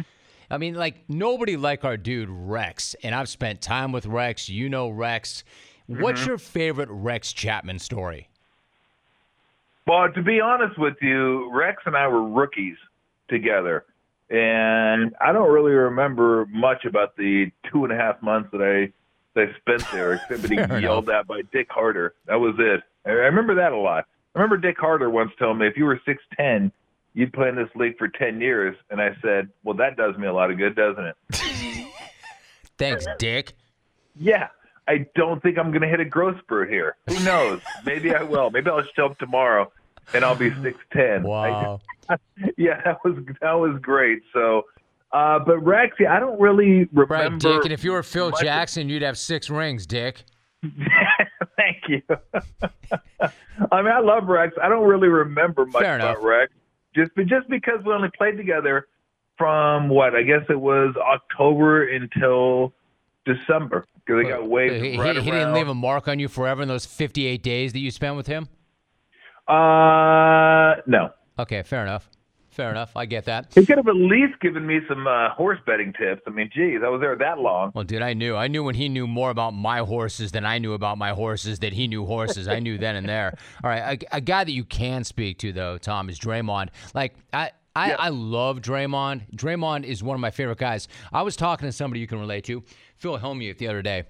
I 0.49 0.57
mean, 0.57 0.73
like, 0.73 1.03
nobody 1.07 1.57
like 1.57 1.85
our 1.85 1.95
dude, 1.95 2.29
Rex. 2.31 2.95
And 3.03 3.13
I've 3.13 3.29
spent 3.29 3.61
time 3.61 3.91
with 3.91 4.07
Rex. 4.07 4.49
You 4.49 4.67
know 4.67 4.89
Rex. 4.89 5.43
Mm-hmm. 5.87 6.01
What's 6.01 6.25
your 6.25 6.39
favorite 6.39 6.89
Rex 6.89 7.31
Chapman 7.31 7.77
story? 7.77 8.29
Well, 9.85 10.11
to 10.11 10.23
be 10.23 10.41
honest 10.41 10.79
with 10.79 10.95
you, 11.03 11.51
Rex 11.53 11.83
and 11.85 11.95
I 11.95 12.07
were 12.07 12.27
rookies 12.27 12.77
together. 13.29 13.85
And 14.29 15.15
I 15.21 15.31
don't 15.31 15.51
really 15.51 15.71
remember 15.71 16.45
much 16.47 16.85
about 16.85 17.15
the 17.15 17.51
two 17.71 17.83
and 17.83 17.93
a 17.93 17.95
half 17.95 18.21
months 18.21 18.49
that 18.51 18.61
I 18.61 18.91
that 19.35 19.49
I 19.49 19.57
spent 19.59 19.91
there, 19.91 20.13
except 20.13 20.49
being 20.49 20.67
yelled 20.81 21.09
at 21.09 21.27
by 21.27 21.41
Dick 21.51 21.67
Harter. 21.69 22.15
That 22.25 22.39
was 22.39 22.55
it. 22.57 22.81
I 23.05 23.11
remember 23.11 23.55
that 23.55 23.71
a 23.71 23.77
lot. 23.77 24.05
I 24.33 24.39
remember 24.39 24.57
Dick 24.57 24.77
Harter 24.79 25.09
once 25.09 25.31
telling 25.37 25.59
me 25.59 25.67
if 25.67 25.77
you 25.77 25.85
were 25.85 26.01
six 26.05 26.23
ten, 26.35 26.71
you'd 27.13 27.33
play 27.33 27.49
in 27.49 27.55
this 27.55 27.69
league 27.75 27.97
for 27.97 28.07
ten 28.07 28.41
years, 28.41 28.75
and 28.89 28.99
I 28.99 29.15
said, 29.21 29.49
"Well, 29.63 29.75
that 29.75 29.95
does 29.95 30.17
me 30.17 30.27
a 30.27 30.33
lot 30.33 30.49
of 30.49 30.57
good, 30.57 30.75
doesn't 30.75 31.05
it?" 31.05 31.15
Thanks, 32.77 33.05
Dick. 33.19 33.53
Yeah, 34.15 34.47
I 34.87 35.05
don't 35.15 35.41
think 35.41 35.57
I'm 35.57 35.69
going 35.69 35.81
to 35.81 35.87
hit 35.87 35.99
a 35.99 36.05
growth 36.05 36.39
spurt 36.39 36.69
here. 36.69 36.95
Who 37.07 37.23
knows? 37.23 37.61
Maybe 37.85 38.13
I 38.13 38.23
will. 38.23 38.49
Maybe 38.49 38.69
I'll 38.69 38.83
show 38.95 39.07
up 39.07 39.19
tomorrow 39.19 39.71
and 40.13 40.23
I'll 40.25 40.35
be 40.35 40.51
six 40.61 40.77
ten. 40.91 41.23
Wow. 41.23 41.81
yeah, 42.57 42.81
that 42.85 43.03
was 43.03 43.17
that 43.41 43.53
was 43.53 43.79
great. 43.81 44.21
So, 44.33 44.65
uh, 45.11 45.39
but 45.39 45.59
Rex, 45.59 45.95
I 46.07 46.19
don't 46.19 46.39
really 46.39 46.87
remember. 46.91 47.05
Right, 47.05 47.39
Dick. 47.39 47.63
And 47.63 47.73
if 47.73 47.83
you 47.83 47.91
were 47.91 48.03
Phil 48.03 48.31
Jackson, 48.31 48.89
you'd 48.89 49.01
have 49.01 49.17
six 49.17 49.49
rings, 49.49 49.85
Dick. 49.85 50.23
Thank 51.57 51.77
you. 51.87 52.01
I 53.71 53.81
mean, 53.81 53.91
I 53.91 53.99
love 53.99 54.27
Rex. 54.27 54.55
I 54.61 54.69
don't 54.69 54.87
really 54.87 55.07
remember 55.07 55.65
much 55.65 55.81
Fair 55.81 55.95
about 55.95 56.17
enough. 56.17 56.23
Rex, 56.23 56.53
just 56.93 57.11
just 57.27 57.49
because 57.49 57.83
we 57.85 57.93
only 57.93 58.09
played 58.17 58.37
together 58.37 58.87
from 59.37 59.89
what 59.89 60.15
I 60.15 60.23
guess 60.23 60.43
it 60.49 60.59
was 60.59 60.95
October 60.97 61.87
until 61.87 62.73
December 63.25 63.85
because 64.05 64.23
he 64.23 64.29
got 64.29 64.47
waived. 64.47 64.83
He, 64.83 64.97
right 64.97 65.15
he, 65.15 65.21
he 65.23 65.31
didn't 65.31 65.53
leave 65.53 65.67
a 65.67 65.73
mark 65.73 66.07
on 66.07 66.19
you 66.19 66.27
forever 66.27 66.61
in 66.61 66.67
those 66.67 66.85
58 66.85 67.41
days 67.41 67.73
that 67.73 67.79
you 67.79 67.91
spent 67.91 68.15
with 68.15 68.27
him? 68.27 68.47
Uh, 69.47 70.81
no. 70.87 71.09
Okay, 71.39 71.63
fair 71.63 71.83
enough. 71.83 72.09
Fair 72.49 72.71
enough. 72.71 72.95
I 72.95 73.05
get 73.05 73.25
that. 73.25 73.51
He 73.53 73.65
could 73.65 73.75
have 73.77 73.87
at 73.89 73.97
least 73.97 74.39
given 74.39 74.65
me 74.65 74.79
some 74.87 75.05
uh, 75.07 75.29
horse 75.31 75.59
betting 75.65 75.91
tips. 75.91 76.21
I 76.25 76.29
mean, 76.29 76.49
geez, 76.55 76.79
I 76.85 76.87
was 76.87 77.01
there 77.01 77.13
that 77.17 77.37
long. 77.39 77.71
Well, 77.75 77.83
dude, 77.83 78.01
I 78.01 78.13
knew. 78.13 78.37
I 78.37 78.47
knew 78.47 78.63
when 78.63 78.75
he 78.75 78.87
knew 78.87 79.07
more 79.07 79.29
about 79.29 79.51
my 79.53 79.79
horses 79.79 80.31
than 80.31 80.45
I 80.45 80.57
knew 80.59 80.71
about 80.71 80.97
my 80.97 81.09
horses 81.09 81.59
that 81.59 81.73
he 81.73 81.87
knew 81.89 82.05
horses. 82.05 82.47
I 82.47 82.59
knew 82.59 82.77
then 82.77 82.95
and 82.95 83.09
there. 83.09 83.37
All 83.63 83.69
right, 83.69 84.01
a, 84.01 84.15
a 84.17 84.21
guy 84.21 84.45
that 84.45 84.53
you 84.53 84.63
can 84.63 85.03
speak 85.03 85.37
to 85.39 85.51
though, 85.51 85.77
Tom, 85.77 86.07
is 86.09 86.17
Draymond. 86.19 86.69
Like 86.93 87.15
I. 87.33 87.51
I, 87.77 87.89
Yeah. 87.89 87.95
I 87.99 88.07
love 88.07 88.61
Draymond. 88.61 89.35
Draymond 89.35 89.83
is 89.83 90.01
one 90.01 90.15
of 90.15 90.21
my 90.21 90.31
favorite 90.31 90.59
guys. 90.59 90.87
I 91.11 91.23
was 91.23 91.35
talking 91.35 91.67
to 91.67 91.73
somebody 91.73 91.99
you 91.99 92.07
can 92.07 92.21
relate 92.21 92.45
to, 92.45 92.63
Phil 92.95 93.19
Hellmuth, 93.19 93.57
the 93.57 93.67
other 93.67 93.81
day. 93.81 94.05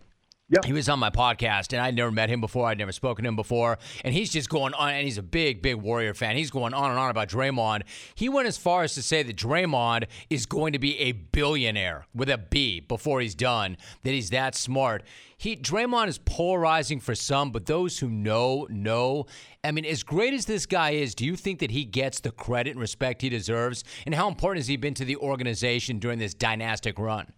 Yeah. 0.47 0.60
He 0.63 0.73
was 0.73 0.88
on 0.89 0.99
my 0.99 1.10
podcast, 1.10 1.73
and 1.73 1.81
I'd 1.81 1.95
never 1.95 2.12
met 2.12 2.29
him 2.29 2.39
before. 2.39 2.67
I'd 2.67 2.77
never 2.77 2.91
spoken 2.91 3.23
to 3.23 3.29
him 3.29 3.36
before. 3.36 3.79
And 4.03 4.13
he's 4.13 4.31
just 4.31 4.47
going 4.47 4.75
on, 4.75 4.91
and 4.91 5.03
he's 5.03 5.17
a 5.17 5.23
big, 5.23 5.63
big 5.63 5.75
Warrior 5.75 6.13
fan. 6.13 6.38
He's 6.38 6.51
going 6.51 6.75
on 6.75 6.91
and 6.91 6.99
on 6.99 7.10
about 7.10 7.29
Draymond. 7.29 7.81
He 8.13 8.29
went 8.29 8.47
as 8.47 8.55
far 8.55 8.84
as 8.84 8.93
to 8.93 9.01
say 9.01 9.23
that 9.23 9.36
Draymond 9.36 10.05
is 10.29 10.45
going 10.45 10.73
to 10.73 10.79
be 10.79 10.99
a 10.99 11.13
billionaire 11.13 12.05
with 12.13 12.29
a 12.29 12.38
B 12.38 12.79
before 12.79 13.21
he's 13.21 13.34
done, 13.34 13.75
that 14.03 14.12
he's 14.12 14.29
that 14.29 14.53
smart. 14.53 15.01
He 15.36 15.55
Draymond 15.55 16.10
is 16.10 16.19
polarizing 16.19 16.99
for 16.99 17.15
some, 17.15 17.51
but 17.51 17.65
those 17.65 17.97
who 17.97 18.10
know, 18.10 18.67
know. 18.69 19.25
I 19.63 19.71
mean, 19.71 19.86
as 19.86 20.03
great 20.03 20.36
as 20.36 20.45
this 20.45 20.67
guy 20.67 20.91
is, 20.91 21.15
do 21.15 21.25
you 21.25 21.36
think 21.36 21.58
that 21.60 21.71
he 21.71 21.86
gets 21.86 22.19
the 22.19 22.29
credit 22.29 22.71
and 22.71 22.79
respect 22.79 23.23
he 23.23 23.29
deserves? 23.29 23.84
And 24.05 24.13
how 24.13 24.27
important 24.27 24.60
has 24.60 24.67
he 24.67 24.77
been 24.77 24.93
to 24.93 25.05
the 25.05 25.15
organization 25.17 25.97
during 25.97 26.19
this 26.19 26.36
dynastic 26.36 26.99
run? 26.99 27.34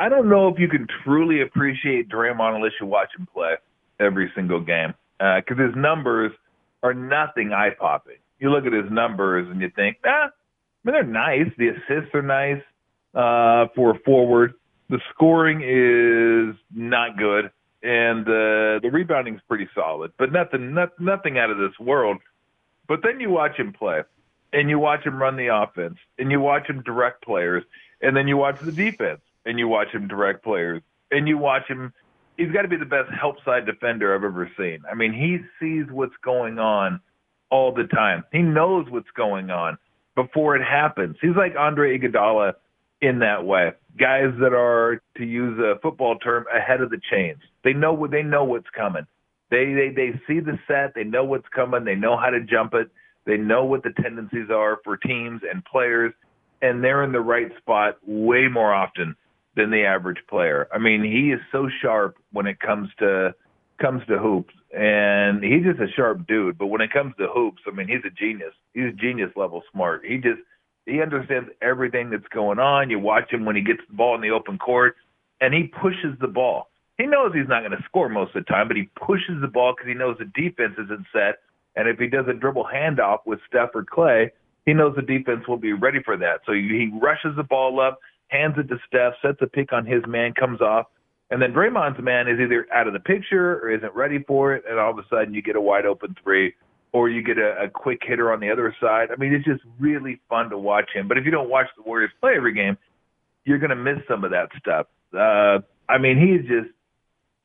I 0.00 0.08
don't 0.08 0.30
know 0.30 0.48
if 0.48 0.58
you 0.58 0.66
can 0.66 0.86
truly 1.04 1.42
appreciate 1.42 2.08
Draymond 2.08 2.56
unless 2.56 2.72
you 2.80 2.86
watch 2.86 3.10
him 3.18 3.28
play 3.34 3.56
every 3.98 4.32
single 4.34 4.60
game 4.60 4.94
because 5.18 5.58
his 5.58 5.76
numbers 5.76 6.32
are 6.82 6.94
nothing 6.94 7.52
eye 7.52 7.74
popping. 7.78 8.16
You 8.38 8.50
look 8.50 8.64
at 8.64 8.72
his 8.72 8.90
numbers 8.90 9.46
and 9.50 9.60
you 9.60 9.68
think, 9.76 9.98
ah, 10.06 10.08
I 10.08 10.30
mean, 10.84 10.94
they're 10.94 11.02
nice. 11.02 11.52
The 11.58 11.68
assists 11.68 12.14
are 12.14 12.22
nice 12.22 12.62
uh, 13.14 13.66
for 13.76 13.90
a 13.90 13.98
forward. 13.98 14.54
The 14.88 15.00
scoring 15.12 15.60
is 15.60 16.56
not 16.74 17.18
good, 17.18 17.50
and 17.82 18.26
uh, 18.26 18.80
the 18.80 18.88
rebounding 18.90 19.34
is 19.34 19.40
pretty 19.48 19.68
solid, 19.74 20.12
but 20.18 20.32
nothing, 20.32 20.72
not, 20.72 20.98
nothing 20.98 21.36
out 21.36 21.50
of 21.50 21.58
this 21.58 21.78
world. 21.78 22.16
But 22.88 23.00
then 23.02 23.20
you 23.20 23.28
watch 23.28 23.58
him 23.58 23.74
play, 23.74 24.00
and 24.50 24.70
you 24.70 24.78
watch 24.78 25.04
him 25.04 25.20
run 25.20 25.36
the 25.36 25.54
offense, 25.54 25.98
and 26.18 26.30
you 26.30 26.40
watch 26.40 26.66
him 26.68 26.82
direct 26.84 27.22
players, 27.22 27.64
and 28.00 28.16
then 28.16 28.28
you 28.28 28.38
watch 28.38 28.58
the 28.60 28.72
defense, 28.72 29.20
and 29.46 29.58
you 29.58 29.68
watch 29.68 29.88
him 29.92 30.08
direct 30.08 30.44
players, 30.44 30.82
and 31.10 31.28
you 31.28 31.38
watch 31.38 31.66
him. 31.68 31.92
He's 32.36 32.50
got 32.52 32.62
to 32.62 32.68
be 32.68 32.76
the 32.76 32.84
best 32.84 33.10
help 33.18 33.36
side 33.44 33.66
defender 33.66 34.14
I've 34.14 34.24
ever 34.24 34.50
seen. 34.56 34.80
I 34.90 34.94
mean, 34.94 35.12
he 35.12 35.38
sees 35.58 35.84
what's 35.90 36.14
going 36.24 36.58
on 36.58 37.00
all 37.50 37.72
the 37.72 37.84
time. 37.84 38.24
He 38.32 38.40
knows 38.40 38.86
what's 38.88 39.10
going 39.16 39.50
on 39.50 39.76
before 40.14 40.56
it 40.56 40.64
happens. 40.64 41.16
He's 41.20 41.36
like 41.36 41.54
Andre 41.58 41.98
Iguodala 41.98 42.54
in 43.02 43.18
that 43.20 43.44
way. 43.44 43.72
Guys 43.98 44.32
that 44.40 44.52
are, 44.52 45.02
to 45.16 45.24
use 45.24 45.58
a 45.58 45.78
football 45.80 46.18
term, 46.18 46.44
ahead 46.54 46.80
of 46.80 46.90
the 46.90 47.00
chains. 47.10 47.40
They 47.64 47.72
know 47.72 47.92
what 47.92 48.10
they 48.10 48.22
know 48.22 48.44
what's 48.44 48.70
coming. 48.76 49.06
They 49.50 49.72
they 49.74 49.92
they 49.94 50.12
see 50.26 50.40
the 50.40 50.58
set. 50.68 50.94
They 50.94 51.04
know 51.04 51.24
what's 51.24 51.48
coming. 51.54 51.84
They 51.84 51.96
know 51.96 52.16
how 52.16 52.30
to 52.30 52.40
jump 52.40 52.74
it. 52.74 52.88
They 53.26 53.36
know 53.36 53.64
what 53.64 53.82
the 53.82 53.92
tendencies 54.00 54.48
are 54.50 54.78
for 54.84 54.96
teams 54.96 55.42
and 55.50 55.64
players, 55.64 56.12
and 56.62 56.82
they're 56.82 57.04
in 57.04 57.12
the 57.12 57.20
right 57.20 57.50
spot 57.58 57.98
way 58.06 58.46
more 58.48 58.72
often 58.72 59.16
than 59.60 59.70
the 59.70 59.84
average 59.84 60.18
player. 60.28 60.68
I 60.72 60.78
mean, 60.78 61.02
he 61.04 61.32
is 61.32 61.40
so 61.52 61.68
sharp 61.82 62.16
when 62.32 62.46
it 62.46 62.58
comes 62.60 62.88
to 62.98 63.34
comes 63.80 64.02
to 64.08 64.18
hoops, 64.18 64.54
and 64.76 65.42
he's 65.42 65.64
just 65.64 65.80
a 65.80 65.90
sharp 65.96 66.26
dude. 66.26 66.58
But 66.58 66.66
when 66.66 66.80
it 66.80 66.92
comes 66.92 67.14
to 67.18 67.28
hoops, 67.28 67.62
I 67.66 67.74
mean, 67.74 67.88
he's 67.88 68.04
a 68.04 68.10
genius. 68.10 68.52
He's 68.74 68.94
genius 69.00 69.30
level 69.36 69.62
smart. 69.72 70.02
He 70.04 70.16
just 70.16 70.40
he 70.86 71.00
understands 71.02 71.50
everything 71.62 72.10
that's 72.10 72.28
going 72.32 72.58
on. 72.58 72.90
You 72.90 72.98
watch 72.98 73.30
him 73.30 73.44
when 73.44 73.56
he 73.56 73.62
gets 73.62 73.80
the 73.88 73.94
ball 73.94 74.14
in 74.14 74.20
the 74.20 74.30
open 74.30 74.58
court, 74.58 74.96
and 75.40 75.54
he 75.54 75.64
pushes 75.64 76.18
the 76.20 76.28
ball. 76.28 76.68
He 76.98 77.06
knows 77.06 77.32
he's 77.32 77.48
not 77.48 77.60
going 77.60 77.76
to 77.76 77.84
score 77.84 78.08
most 78.08 78.34
of 78.34 78.44
the 78.44 78.52
time, 78.52 78.68
but 78.68 78.76
he 78.76 78.90
pushes 79.06 79.40
the 79.40 79.48
ball 79.48 79.72
because 79.74 79.88
he 79.88 79.94
knows 79.94 80.16
the 80.18 80.26
defense 80.26 80.74
isn't 80.78 81.06
set. 81.12 81.40
And 81.76 81.88
if 81.88 81.98
he 81.98 82.08
does 82.08 82.26
a 82.28 82.34
dribble 82.34 82.68
handoff 82.72 83.20
with 83.24 83.38
Steph 83.48 83.70
or 83.74 83.84
Klay, 83.84 84.30
he 84.66 84.74
knows 84.74 84.94
the 84.94 85.02
defense 85.02 85.48
will 85.48 85.56
be 85.56 85.72
ready 85.72 86.00
for 86.04 86.16
that. 86.18 86.40
So 86.44 86.52
he 86.52 86.90
rushes 87.00 87.34
the 87.36 87.42
ball 87.42 87.80
up, 87.80 88.00
hands 88.30 88.54
it 88.58 88.68
to 88.68 88.78
Steph, 88.86 89.14
sets 89.22 89.38
a 89.42 89.46
pick 89.46 89.72
on 89.72 89.84
his 89.84 90.02
man, 90.06 90.32
comes 90.32 90.60
off, 90.60 90.86
and 91.30 91.40
then 91.40 91.52
Draymond's 91.52 92.02
man 92.02 92.28
is 92.28 92.40
either 92.40 92.66
out 92.72 92.86
of 92.86 92.92
the 92.92 93.00
picture 93.00 93.60
or 93.60 93.70
isn't 93.70 93.94
ready 93.94 94.18
for 94.26 94.54
it, 94.54 94.64
and 94.68 94.78
all 94.78 94.90
of 94.90 94.98
a 94.98 95.04
sudden 95.08 95.34
you 95.34 95.42
get 95.42 95.56
a 95.56 95.60
wide 95.60 95.86
open 95.86 96.16
three, 96.22 96.54
or 96.92 97.08
you 97.08 97.22
get 97.22 97.38
a, 97.38 97.64
a 97.64 97.68
quick 97.68 98.00
hitter 98.02 98.32
on 98.32 98.40
the 98.40 98.50
other 98.50 98.74
side. 98.80 99.08
I 99.12 99.16
mean, 99.16 99.32
it's 99.32 99.44
just 99.44 99.62
really 99.78 100.20
fun 100.28 100.50
to 100.50 100.58
watch 100.58 100.90
him. 100.92 101.06
But 101.06 101.18
if 101.18 101.24
you 101.24 101.30
don't 101.30 101.48
watch 101.48 101.66
the 101.76 101.82
Warriors 101.82 102.10
play 102.20 102.32
every 102.36 102.52
game, 102.54 102.76
you're 103.44 103.58
going 103.58 103.70
to 103.70 103.76
miss 103.76 103.98
some 104.08 104.24
of 104.24 104.32
that 104.32 104.48
stuff. 104.58 104.86
Uh, 105.14 105.60
I 105.88 105.98
mean, 105.98 106.18
he's 106.18 106.48
just. 106.48 106.70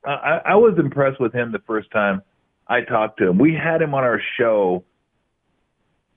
I, 0.06 0.42
I 0.46 0.56
was 0.56 0.76
impressed 0.78 1.20
with 1.20 1.34
him 1.34 1.52
the 1.52 1.62
first 1.66 1.90
time 1.90 2.22
I 2.68 2.82
talked 2.82 3.20
to 3.20 3.30
him. 3.30 3.40
We 3.40 3.56
had 3.56 3.82
him 3.82 3.94
on 3.96 4.04
our 4.04 4.22
show. 4.38 4.84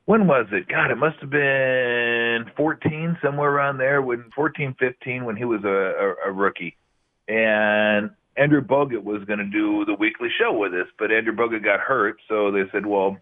When 0.09 0.27
was 0.27 0.47
it? 0.53 0.68
God, 0.68 0.90
it 0.90 0.97
must 0.97 1.18
have 1.18 1.29
been 1.29 2.51
14, 2.57 3.18
somewhere 3.23 3.51
around 3.51 3.77
there, 3.77 4.01
when 4.01 4.25
14, 4.35 4.75
15, 4.81 5.27
when 5.27 5.37
he 5.37 5.44
was 5.44 5.61
a, 5.64 5.68
a, 5.68 6.31
a 6.31 6.33
rookie. 6.33 6.79
And 7.29 8.09
Andrew 8.35 8.62
Bogut 8.62 9.05
was 9.05 9.23
going 9.25 9.40
to 9.40 9.44
do 9.44 9.85
the 9.85 9.92
weekly 9.92 10.31
show 10.40 10.57
with 10.57 10.73
us, 10.73 10.87
but 10.99 11.12
Andrew 11.12 11.35
Bogut 11.37 11.62
got 11.62 11.81
hurt, 11.81 12.16
so 12.27 12.51
they 12.51 12.62
said, 12.73 12.87
"Well, 12.87 13.18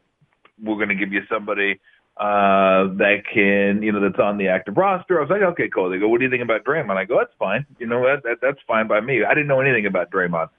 we're 0.63 0.77
going 0.77 0.91
to 0.91 0.95
give 0.95 1.13
you 1.13 1.23
somebody 1.29 1.81
uh, 2.19 2.95
that 3.03 3.25
can, 3.35 3.83
you 3.83 3.91
know, 3.91 4.01
that's 4.01 4.21
on 4.21 4.39
the 4.39 4.47
active 4.47 4.77
roster." 4.77 5.19
I 5.19 5.23
was 5.23 5.31
like, 5.31 5.43
"Okay, 5.43 5.69
cool." 5.69 5.91
They 5.91 5.99
go, 5.99 6.07
"What 6.07 6.21
do 6.21 6.25
you 6.25 6.31
think 6.31 6.45
about 6.45 6.63
Draymond?" 6.63 6.97
I 6.97 7.05
go, 7.05 7.19
"That's 7.19 7.35
fine. 7.37 7.67
You 7.81 7.89
know, 7.89 8.05
that, 8.05 8.23
that 8.23 8.37
that's 8.41 8.61
fine 8.65 8.87
by 8.87 9.01
me." 9.01 9.25
I 9.25 9.35
didn't 9.35 9.49
know 9.49 9.61
anything 9.61 9.87
about 9.87 10.13
Draymond, 10.13 10.51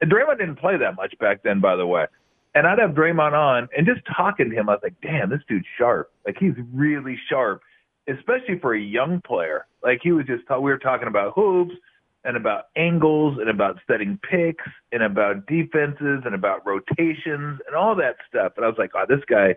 and 0.00 0.08
Draymond 0.08 0.38
didn't 0.38 0.60
play 0.60 0.76
that 0.76 0.94
much 0.94 1.18
back 1.18 1.42
then, 1.42 1.58
by 1.58 1.74
the 1.74 1.88
way. 1.88 2.06
And 2.54 2.66
I'd 2.66 2.78
have 2.78 2.90
Draymond 2.90 3.32
on 3.32 3.68
and 3.76 3.86
just 3.86 4.00
talking 4.14 4.50
to 4.50 4.56
him, 4.56 4.68
I 4.68 4.72
was 4.72 4.80
like, 4.82 5.00
damn, 5.02 5.30
this 5.30 5.40
dude's 5.48 5.66
sharp. 5.78 6.12
Like 6.26 6.36
he's 6.38 6.54
really 6.72 7.18
sharp, 7.28 7.62
especially 8.08 8.58
for 8.60 8.74
a 8.74 8.80
young 8.80 9.22
player. 9.26 9.66
Like 9.82 10.00
he 10.02 10.12
was 10.12 10.26
just, 10.26 10.42
we 10.50 10.70
were 10.70 10.78
talking 10.78 11.08
about 11.08 11.32
hoops 11.34 11.74
and 12.24 12.36
about 12.36 12.66
angles 12.76 13.38
and 13.40 13.48
about 13.48 13.78
setting 13.86 14.18
picks 14.28 14.64
and 14.92 15.02
about 15.02 15.46
defenses 15.46 16.22
and 16.24 16.34
about 16.34 16.64
rotations 16.66 17.60
and 17.66 17.74
all 17.76 17.96
that 17.96 18.16
stuff. 18.28 18.52
And 18.56 18.64
I 18.64 18.68
was 18.68 18.78
like, 18.78 18.90
oh, 18.94 19.04
this 19.08 19.24
guy, 19.28 19.56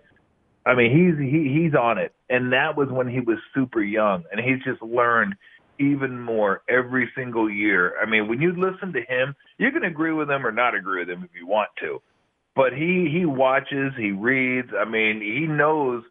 I 0.66 0.74
mean, 0.74 0.92
he's 0.92 1.20
he, 1.20 1.54
he's 1.54 1.76
on 1.76 1.98
it. 1.98 2.14
And 2.30 2.52
that 2.54 2.76
was 2.76 2.90
when 2.90 3.08
he 3.08 3.20
was 3.20 3.38
super 3.54 3.84
young, 3.84 4.24
and 4.32 4.42
he's 4.44 4.64
just 4.64 4.82
learned 4.82 5.36
even 5.78 6.20
more 6.20 6.64
every 6.70 7.12
single 7.16 7.50
year. 7.50 7.94
I 8.02 8.10
mean, 8.10 8.28
when 8.28 8.42
you 8.42 8.52
listen 8.56 8.94
to 8.94 9.02
him, 9.02 9.36
you 9.60 9.72
can 9.72 9.84
agree 9.84 10.14
with 10.14 10.30
him 10.30 10.46
or 10.46 10.52
not 10.52 10.74
agree 10.74 11.02
with 11.02 11.10
him 11.10 11.24
if 11.24 11.30
you 11.40 11.46
want 11.46 11.70
to, 11.82 12.02
but 12.56 12.74
he 12.74 13.10
he 13.12 13.26
watches, 13.26 13.94
he 13.98 14.12
reads. 14.12 14.70
I 14.80 14.86
mean, 14.90 15.22
he 15.22 15.48
knows 15.48 16.04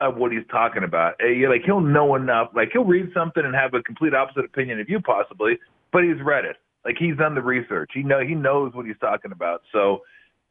of 0.00 0.16
what 0.16 0.32
he's 0.32 0.46
talking 0.50 0.82
about. 0.84 1.14
Eh, 1.20 1.28
You're 1.28 1.50
Like 1.50 1.62
he'll 1.64 1.80
know 1.80 2.14
enough. 2.16 2.48
Like 2.54 2.70
he'll 2.72 2.84
read 2.84 3.10
something 3.14 3.44
and 3.44 3.54
have 3.54 3.74
a 3.74 3.82
complete 3.82 4.14
opposite 4.14 4.44
opinion 4.44 4.80
of 4.80 4.88
you 4.88 5.00
possibly, 5.00 5.58
but 5.92 6.02
he's 6.04 6.20
read 6.24 6.44
it. 6.44 6.56
Like 6.84 6.96
he's 6.98 7.16
done 7.16 7.34
the 7.34 7.42
research. 7.42 7.90
He 7.94 8.02
know 8.02 8.20
he 8.20 8.34
knows 8.34 8.74
what 8.74 8.86
he's 8.86 8.98
talking 9.00 9.32
about. 9.32 9.62
So 9.72 10.00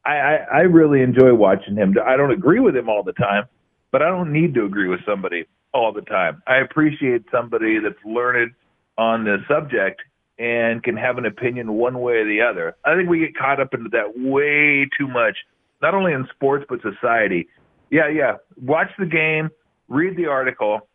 I, 0.04 0.12
I 0.16 0.36
I 0.52 0.60
really 0.62 1.02
enjoy 1.02 1.34
watching 1.34 1.76
him. 1.76 1.94
I 2.04 2.16
don't 2.16 2.32
agree 2.32 2.60
with 2.60 2.74
him 2.74 2.88
all 2.88 3.02
the 3.02 3.12
time, 3.12 3.44
but 3.92 4.02
I 4.02 4.08
don't 4.08 4.32
need 4.32 4.54
to 4.54 4.64
agree 4.64 4.88
with 4.88 5.00
somebody 5.06 5.44
all 5.74 5.92
the 5.92 6.02
time. 6.02 6.42
I 6.46 6.56
appreciate 6.58 7.24
somebody 7.30 7.78
that's 7.78 8.02
learned 8.04 8.52
on 8.98 9.24
the 9.24 9.38
subject 9.48 10.00
and 10.42 10.82
can 10.82 10.96
have 10.96 11.18
an 11.18 11.24
opinion 11.24 11.74
one 11.74 12.00
way 12.00 12.14
or 12.14 12.24
the 12.24 12.40
other. 12.40 12.74
I 12.84 12.96
think 12.96 13.08
we 13.08 13.20
get 13.20 13.36
caught 13.36 13.60
up 13.60 13.74
into 13.74 13.88
that 13.90 14.18
way 14.18 14.88
too 14.98 15.06
much, 15.06 15.36
not 15.80 15.94
only 15.94 16.12
in 16.12 16.26
sports 16.34 16.64
but 16.68 16.80
society. 16.82 17.46
Yeah, 17.90 18.08
yeah. 18.08 18.38
Watch 18.60 18.88
the 18.98 19.06
game, 19.06 19.50
read 19.86 20.16
the 20.16 20.26
article, 20.26 20.88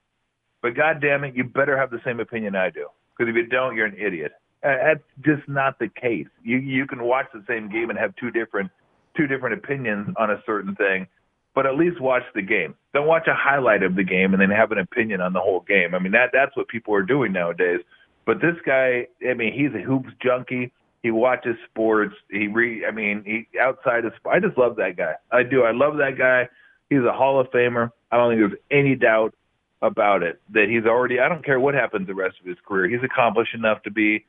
but 0.61 0.75
God 0.75 0.99
damn 0.99 1.23
it, 1.23 1.33
you 1.33 1.45
better 1.45 1.77
have 1.77 1.91
the 1.91 2.01
same 2.03 2.19
opinion 2.19 2.55
I 2.55 2.71
do. 2.71 2.87
Because 3.17 3.31
if 3.31 3.37
you 3.37 3.47
don't, 3.47 3.73
you're 3.77 3.85
an 3.85 3.95
idiot. 3.97 4.33
Uh, 4.61 4.75
that's 4.83 5.03
just 5.23 5.47
not 5.47 5.79
the 5.79 5.87
case. 5.87 6.27
You 6.43 6.57
you 6.57 6.85
can 6.85 7.03
watch 7.03 7.27
the 7.33 7.43
same 7.47 7.69
game 7.71 7.89
and 7.89 7.97
have 7.97 8.13
two 8.17 8.31
different 8.31 8.69
two 9.15 9.27
different 9.27 9.63
opinions 9.63 10.13
on 10.17 10.29
a 10.29 10.43
certain 10.45 10.75
thing, 10.75 11.07
but 11.55 11.65
at 11.65 11.75
least 11.75 12.01
watch 12.01 12.23
the 12.35 12.41
game. 12.41 12.75
Don't 12.93 13.07
watch 13.07 13.27
a 13.27 13.33
highlight 13.33 13.81
of 13.81 13.95
the 13.95 14.03
game 14.03 14.33
and 14.33 14.41
then 14.41 14.49
have 14.49 14.73
an 14.73 14.79
opinion 14.79 15.21
on 15.21 15.31
the 15.31 15.39
whole 15.39 15.61
game. 15.61 15.95
I 15.95 15.99
mean 15.99 16.11
that 16.11 16.31
that's 16.33 16.57
what 16.57 16.67
people 16.67 16.93
are 16.95 17.03
doing 17.03 17.31
nowadays. 17.31 17.79
But 18.27 18.41
this 18.41 18.57
guy, 18.65 19.07
I 19.27 19.33
mean, 19.35 19.53
he's 19.53 19.73
a 19.73 19.81
hoops 19.81 20.09
junkie. 20.21 20.73
He 21.01 21.11
watches 21.11 21.55
sports. 21.69 22.13
He 22.29 22.47
re, 22.47 22.85
I 22.85 22.91
mean, 22.91 23.23
he 23.25 23.47
outside 23.57 24.03
of. 24.03 24.11
I 24.29 24.41
just 24.41 24.57
love 24.57 24.75
that 24.75 24.97
guy. 24.97 25.13
I 25.31 25.43
do. 25.43 25.63
I 25.63 25.71
love 25.71 25.95
that 25.97 26.17
guy. 26.17 26.49
He's 26.89 26.99
a 27.09 27.13
Hall 27.13 27.39
of 27.39 27.47
Famer. 27.51 27.89
I 28.11 28.17
don't 28.17 28.31
think 28.31 28.41
there's 28.41 28.61
any 28.69 28.95
doubt 28.95 29.33
about 29.81 30.23
it 30.23 30.41
that 30.49 30.67
he's 30.69 30.85
already. 30.85 31.21
I 31.21 31.29
don't 31.29 31.43
care 31.43 31.57
what 31.57 31.73
happens 31.73 32.05
the 32.07 32.15
rest 32.15 32.35
of 32.41 32.45
his 32.45 32.57
career. 32.67 32.89
He's 32.89 33.03
accomplished 33.03 33.55
enough 33.55 33.81
to 33.83 33.91
be 33.91 34.25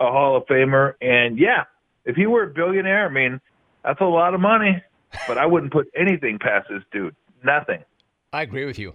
a 0.00 0.06
Hall 0.06 0.34
of 0.34 0.46
Famer. 0.46 0.94
And 1.02 1.38
yeah, 1.38 1.64
if 2.06 2.16
he 2.16 2.24
were 2.24 2.44
a 2.44 2.48
billionaire, 2.48 3.08
I 3.08 3.12
mean, 3.12 3.42
that's 3.84 4.00
a 4.00 4.06
lot 4.06 4.32
of 4.32 4.40
money. 4.40 4.82
But 5.26 5.36
I 5.36 5.44
wouldn't 5.44 5.72
put 5.72 5.88
anything 5.94 6.38
past 6.38 6.68
this 6.70 6.82
dude. 6.92 7.14
Nothing. 7.44 7.84
I 8.32 8.40
agree 8.40 8.64
with 8.64 8.78
you. 8.78 8.94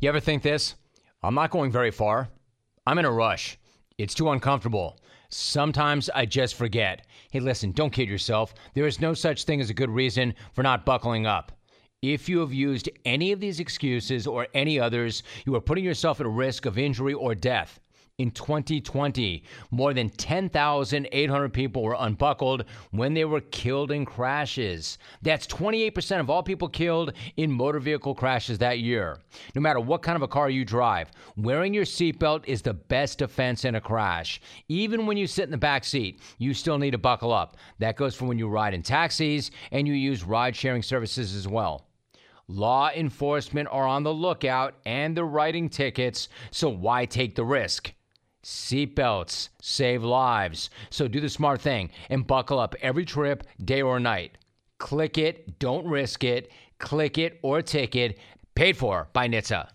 You 0.00 0.08
ever 0.08 0.18
think 0.18 0.42
this? 0.42 0.74
I'm 1.24 1.34
not 1.34 1.52
going 1.52 1.70
very 1.70 1.92
far. 1.92 2.28
I'm 2.84 2.98
in 2.98 3.04
a 3.04 3.12
rush. 3.12 3.56
It's 3.96 4.14
too 4.14 4.30
uncomfortable. 4.30 4.98
Sometimes 5.28 6.10
I 6.10 6.26
just 6.26 6.56
forget. 6.56 7.06
Hey, 7.30 7.38
listen, 7.38 7.70
don't 7.70 7.92
kid 7.92 8.08
yourself. 8.08 8.54
There 8.74 8.88
is 8.88 9.00
no 9.00 9.14
such 9.14 9.44
thing 9.44 9.60
as 9.60 9.70
a 9.70 9.74
good 9.74 9.88
reason 9.88 10.34
for 10.52 10.64
not 10.64 10.84
buckling 10.84 11.24
up. 11.24 11.52
If 12.02 12.28
you 12.28 12.40
have 12.40 12.52
used 12.52 12.90
any 13.04 13.30
of 13.30 13.38
these 13.38 13.60
excuses 13.60 14.26
or 14.26 14.48
any 14.52 14.80
others, 14.80 15.22
you 15.46 15.54
are 15.54 15.60
putting 15.60 15.84
yourself 15.84 16.20
at 16.20 16.26
risk 16.26 16.66
of 16.66 16.76
injury 16.76 17.14
or 17.14 17.36
death. 17.36 17.78
In 18.22 18.30
2020, 18.30 19.42
more 19.72 19.92
than 19.92 20.08
10,800 20.08 21.52
people 21.52 21.82
were 21.82 21.96
unbuckled 21.98 22.66
when 22.92 23.14
they 23.14 23.24
were 23.24 23.40
killed 23.40 23.90
in 23.90 24.04
crashes. 24.04 24.96
That's 25.22 25.44
28% 25.48 26.20
of 26.20 26.30
all 26.30 26.44
people 26.44 26.68
killed 26.68 27.14
in 27.36 27.50
motor 27.50 27.80
vehicle 27.80 28.14
crashes 28.14 28.58
that 28.58 28.78
year. 28.78 29.18
No 29.56 29.60
matter 29.60 29.80
what 29.80 30.02
kind 30.02 30.14
of 30.14 30.22
a 30.22 30.28
car 30.28 30.48
you 30.48 30.64
drive, 30.64 31.10
wearing 31.36 31.74
your 31.74 31.84
seatbelt 31.84 32.44
is 32.46 32.62
the 32.62 32.74
best 32.74 33.18
defense 33.18 33.64
in 33.64 33.74
a 33.74 33.80
crash. 33.80 34.40
Even 34.68 35.04
when 35.04 35.16
you 35.16 35.26
sit 35.26 35.46
in 35.46 35.50
the 35.50 35.58
back 35.58 35.82
seat, 35.82 36.20
you 36.38 36.54
still 36.54 36.78
need 36.78 36.92
to 36.92 36.98
buckle 36.98 37.32
up. 37.32 37.56
That 37.80 37.96
goes 37.96 38.14
for 38.14 38.26
when 38.26 38.38
you 38.38 38.46
ride 38.46 38.72
in 38.72 38.84
taxis 38.84 39.50
and 39.72 39.88
you 39.88 39.94
use 39.94 40.22
ride 40.22 40.54
sharing 40.54 40.84
services 40.84 41.34
as 41.34 41.48
well. 41.48 41.88
Law 42.46 42.90
enforcement 42.94 43.68
are 43.72 43.86
on 43.88 44.04
the 44.04 44.14
lookout 44.14 44.74
and 44.86 45.16
they're 45.16 45.24
writing 45.24 45.68
tickets, 45.68 46.28
so 46.52 46.68
why 46.68 47.04
take 47.04 47.34
the 47.34 47.44
risk? 47.44 47.92
Seatbelts 48.44 49.50
save 49.60 50.02
lives. 50.02 50.70
So 50.90 51.08
do 51.08 51.20
the 51.20 51.28
smart 51.28 51.60
thing 51.60 51.90
and 52.10 52.26
buckle 52.26 52.58
up 52.58 52.74
every 52.80 53.04
trip, 53.04 53.44
day 53.64 53.82
or 53.82 54.00
night. 54.00 54.38
Click 54.78 55.18
it, 55.18 55.58
don't 55.58 55.86
risk 55.86 56.24
it. 56.24 56.50
Click 56.78 57.18
it 57.18 57.38
or 57.42 57.62
ticket. 57.62 58.18
Paid 58.54 58.76
for 58.76 59.08
by 59.12 59.28
NHTSA. 59.28 59.68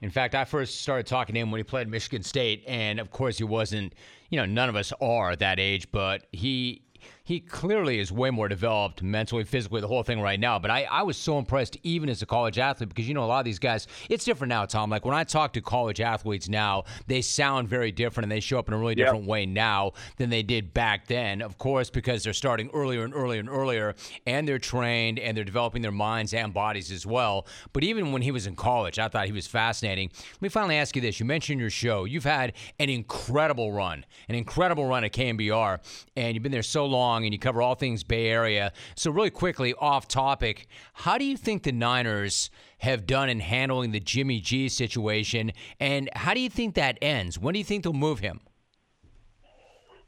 In 0.00 0.10
fact, 0.10 0.34
I 0.34 0.44
first 0.44 0.80
started 0.82 1.06
talking 1.06 1.34
to 1.34 1.40
him 1.40 1.50
when 1.50 1.58
he 1.58 1.64
played 1.64 1.88
Michigan 1.88 2.22
State, 2.22 2.62
and 2.68 3.00
of 3.00 3.10
course, 3.10 3.38
he 3.38 3.44
wasn't, 3.44 3.94
you 4.30 4.38
know, 4.38 4.46
none 4.46 4.68
of 4.68 4.76
us 4.76 4.92
are 5.00 5.34
that 5.36 5.58
age, 5.58 5.90
but 5.90 6.26
he 6.30 6.82
he 7.28 7.40
clearly 7.40 7.98
is 7.98 8.10
way 8.10 8.30
more 8.30 8.48
developed 8.48 9.02
mentally, 9.02 9.44
physically, 9.44 9.82
the 9.82 9.86
whole 9.86 10.02
thing 10.02 10.18
right 10.18 10.40
now. 10.40 10.58
But 10.58 10.70
I, 10.70 10.84
I 10.84 11.02
was 11.02 11.18
so 11.18 11.38
impressed 11.38 11.76
even 11.82 12.08
as 12.08 12.22
a 12.22 12.26
college 12.26 12.58
athlete 12.58 12.88
because, 12.88 13.06
you 13.06 13.12
know, 13.12 13.22
a 13.22 13.26
lot 13.26 13.40
of 13.40 13.44
these 13.44 13.58
guys, 13.58 13.86
it's 14.08 14.24
different 14.24 14.48
now, 14.48 14.64
Tom. 14.64 14.88
Like 14.88 15.04
when 15.04 15.14
I 15.14 15.24
talk 15.24 15.52
to 15.52 15.60
college 15.60 16.00
athletes 16.00 16.48
now, 16.48 16.84
they 17.06 17.20
sound 17.20 17.68
very 17.68 17.92
different 17.92 18.24
and 18.24 18.32
they 18.32 18.40
show 18.40 18.58
up 18.58 18.66
in 18.68 18.72
a 18.72 18.78
really 18.78 18.94
different 18.94 19.24
yep. 19.24 19.28
way 19.28 19.44
now 19.44 19.92
than 20.16 20.30
they 20.30 20.42
did 20.42 20.72
back 20.72 21.06
then. 21.06 21.42
Of 21.42 21.58
course, 21.58 21.90
because 21.90 22.24
they're 22.24 22.32
starting 22.32 22.70
earlier 22.72 23.04
and 23.04 23.12
earlier 23.12 23.40
and 23.40 23.50
earlier 23.50 23.94
and 24.26 24.48
they're 24.48 24.58
trained 24.58 25.18
and 25.18 25.36
they're 25.36 25.44
developing 25.44 25.82
their 25.82 25.92
minds 25.92 26.32
and 26.32 26.54
bodies 26.54 26.90
as 26.90 27.04
well. 27.04 27.46
But 27.74 27.84
even 27.84 28.10
when 28.10 28.22
he 28.22 28.30
was 28.30 28.46
in 28.46 28.56
college, 28.56 28.98
I 28.98 29.08
thought 29.08 29.26
he 29.26 29.32
was 29.32 29.46
fascinating. 29.46 30.10
Let 30.32 30.42
me 30.42 30.48
finally 30.48 30.76
ask 30.76 30.96
you 30.96 31.02
this. 31.02 31.20
You 31.20 31.26
mentioned 31.26 31.60
your 31.60 31.68
show. 31.68 32.06
You've 32.06 32.24
had 32.24 32.54
an 32.78 32.88
incredible 32.88 33.70
run, 33.70 34.06
an 34.30 34.34
incredible 34.34 34.86
run 34.86 35.04
at 35.04 35.12
KNBR, 35.12 35.80
and 36.16 36.32
you've 36.32 36.42
been 36.42 36.52
there 36.52 36.62
so 36.62 36.86
long 36.86 37.17
and 37.24 37.32
you 37.32 37.38
cover 37.38 37.62
all 37.62 37.74
things 37.74 38.04
Bay 38.04 38.28
Area. 38.28 38.72
So, 38.96 39.10
really 39.10 39.30
quickly, 39.30 39.74
off 39.74 40.08
topic, 40.08 40.66
how 40.92 41.18
do 41.18 41.24
you 41.24 41.36
think 41.36 41.62
the 41.62 41.72
Niners 41.72 42.50
have 42.78 43.06
done 43.06 43.28
in 43.28 43.40
handling 43.40 43.92
the 43.92 44.00
Jimmy 44.00 44.40
G 44.40 44.68
situation, 44.68 45.52
and 45.80 46.08
how 46.14 46.34
do 46.34 46.40
you 46.40 46.50
think 46.50 46.74
that 46.74 46.98
ends? 47.02 47.38
When 47.38 47.52
do 47.52 47.58
you 47.58 47.64
think 47.64 47.84
they'll 47.84 47.92
move 47.92 48.20
him? 48.20 48.40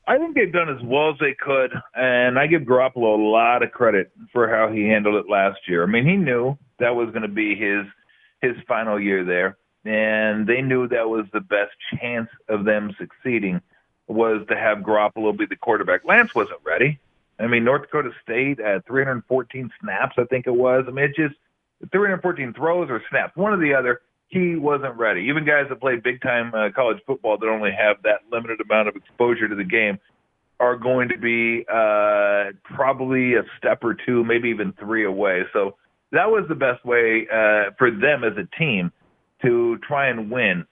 I 0.07 0.19
think 0.19 0.35
they've 0.35 0.53
done 0.53 0.69
as 0.69 0.83
well 0.83 1.11
as 1.11 1.17
they 1.21 1.37
could, 1.39 1.71
and 1.95 2.37
I 2.39 2.49
give 2.49 2.63
Garoppolo 2.63 3.17
a 3.17 3.23
lot 3.23 3.63
of 3.63 3.71
credit 3.71 4.11
for 4.33 4.49
how 4.49 4.73
he 4.73 4.89
handled 4.89 5.15
it 5.15 5.31
last 5.31 5.61
year. 5.69 5.85
I 5.85 5.87
mean, 5.87 6.05
he 6.05 6.17
knew 6.17 6.59
that 6.81 6.95
was 6.95 7.11
going 7.11 7.23
to 7.23 7.29
be 7.29 7.55
his 7.55 7.87
his 8.43 8.57
final 8.67 8.99
year 8.99 9.25
there, 9.25 9.57
and 9.85 10.47
they 10.47 10.63
knew 10.63 10.89
that 10.89 11.09
was 11.09 11.27
the 11.33 11.41
best 11.41 11.71
chance 11.95 12.29
of 12.49 12.65
them 12.65 12.95
succeeding 12.99 13.61
was 14.11 14.47
to 14.49 14.57
have 14.57 14.79
Garoppolo 14.79 15.37
be 15.37 15.47
the 15.47 15.57
quarterback. 15.57 16.05
Lance 16.05 16.35
wasn't 16.35 16.61
ready. 16.65 16.99
I 17.39 17.47
mean, 17.47 17.65
North 17.65 17.83
Dakota 17.83 18.11
State 18.23 18.59
had 18.61 18.85
314 18.87 19.71
snaps, 19.81 20.17
I 20.19 20.25
think 20.25 20.47
it 20.47 20.55
was. 20.55 20.85
I 20.87 20.91
mean, 20.91 21.07
it 21.07 21.17
just 21.17 21.35
314 21.93 22.53
throws 22.53 22.91
or 22.91 23.03
snaps, 23.09 23.35
one 23.37 23.53
or 23.53 23.57
the 23.59 23.75
other. 23.75 24.03
He 24.29 24.55
wasn't 24.55 24.97
ready. 24.97 25.23
Even 25.23 25.45
guys 25.45 25.67
that 25.71 25.81
play 25.81 25.97
big 25.97 26.21
time 26.23 26.55
uh, 26.55 26.69
college 26.75 26.99
football 27.07 27.39
that 27.39 27.49
only 27.49 27.73
have 27.73 27.97
that 28.05 28.21
limited 28.31 28.61
amount 28.61 28.89
of 28.89 28.97
exposure 28.97 29.49
to 29.49 29.55
the 29.55 29.65
game 29.65 29.99
are 30.61 30.77
going 30.77 31.09
to 31.09 31.19
be 31.19 31.65
uh, 31.73 32.53
probably 32.63 33.35
a 33.35 33.43
step 33.59 33.83
or 33.83 33.95
two, 33.95 34.23
maybe 34.23 34.51
even 34.51 34.73
three 34.75 35.05
away. 35.05 35.45
So 35.53 35.77
that 36.13 36.31
was 36.31 36.45
the 36.49 36.55
best 36.55 36.85
way 36.85 37.27
uh, 37.33 37.71
for 37.79 37.91
them 37.91 38.23
as 38.23 38.35
a 38.37 38.47
team 38.57 38.93
to 39.43 39.79
try 39.79 40.09
and 40.09 40.31
win. 40.31 40.67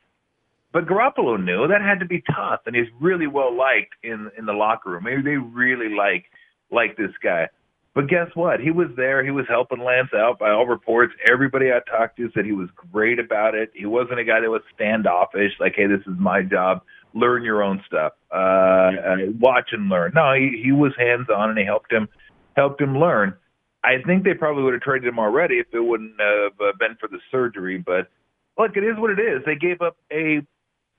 But 0.72 0.86
Garoppolo 0.86 1.42
knew 1.42 1.66
that 1.66 1.80
had 1.80 2.00
to 2.00 2.06
be 2.06 2.22
tough, 2.34 2.60
and 2.66 2.76
he's 2.76 2.88
really 3.00 3.26
well 3.26 3.56
liked 3.56 3.94
in 4.02 4.30
in 4.36 4.46
the 4.46 4.52
locker 4.52 4.90
room. 4.90 5.04
Maybe 5.04 5.22
they 5.22 5.36
really 5.36 5.94
like 5.94 6.26
like 6.70 6.96
this 6.96 7.12
guy. 7.22 7.48
But 7.94 8.08
guess 8.08 8.28
what? 8.34 8.60
He 8.60 8.70
was 8.70 8.88
there. 8.96 9.24
He 9.24 9.30
was 9.30 9.46
helping 9.48 9.82
Lance 9.82 10.10
out 10.14 10.38
by 10.38 10.50
all 10.50 10.66
reports. 10.66 11.12
Everybody 11.28 11.72
I 11.72 11.80
talked 11.90 12.16
to 12.18 12.30
said 12.32 12.44
he 12.44 12.52
was 12.52 12.68
great 12.92 13.18
about 13.18 13.54
it. 13.54 13.72
He 13.74 13.86
wasn't 13.86 14.20
a 14.20 14.24
guy 14.24 14.40
that 14.40 14.50
was 14.50 14.62
standoffish, 14.74 15.52
like, 15.58 15.72
hey, 15.74 15.86
this 15.88 16.06
is 16.06 16.14
my 16.18 16.42
job. 16.42 16.82
Learn 17.14 17.42
your 17.42 17.62
own 17.62 17.82
stuff. 17.86 18.12
Uh, 18.32 18.36
uh 18.36 19.16
watch 19.40 19.70
and 19.72 19.88
learn. 19.88 20.12
No, 20.14 20.34
he, 20.34 20.60
he 20.62 20.70
was 20.70 20.92
hands 20.96 21.26
on 21.34 21.50
and 21.50 21.58
he 21.58 21.64
helped 21.64 21.92
him 21.92 22.08
helped 22.56 22.80
him 22.80 22.98
learn. 22.98 23.34
I 23.82 24.02
think 24.06 24.22
they 24.22 24.34
probably 24.34 24.62
would 24.64 24.74
have 24.74 24.82
traded 24.82 25.08
him 25.08 25.18
already 25.18 25.56
if 25.56 25.66
it 25.72 25.80
wouldn't 25.80 26.20
have 26.20 26.52
uh, 26.60 26.72
been 26.78 26.96
for 27.00 27.08
the 27.08 27.18
surgery. 27.32 27.78
But 27.78 28.10
look, 28.58 28.76
it 28.76 28.84
is 28.84 28.98
what 28.98 29.10
it 29.10 29.18
is. 29.18 29.42
They 29.46 29.54
gave 29.54 29.80
up 29.80 29.96
a 30.12 30.42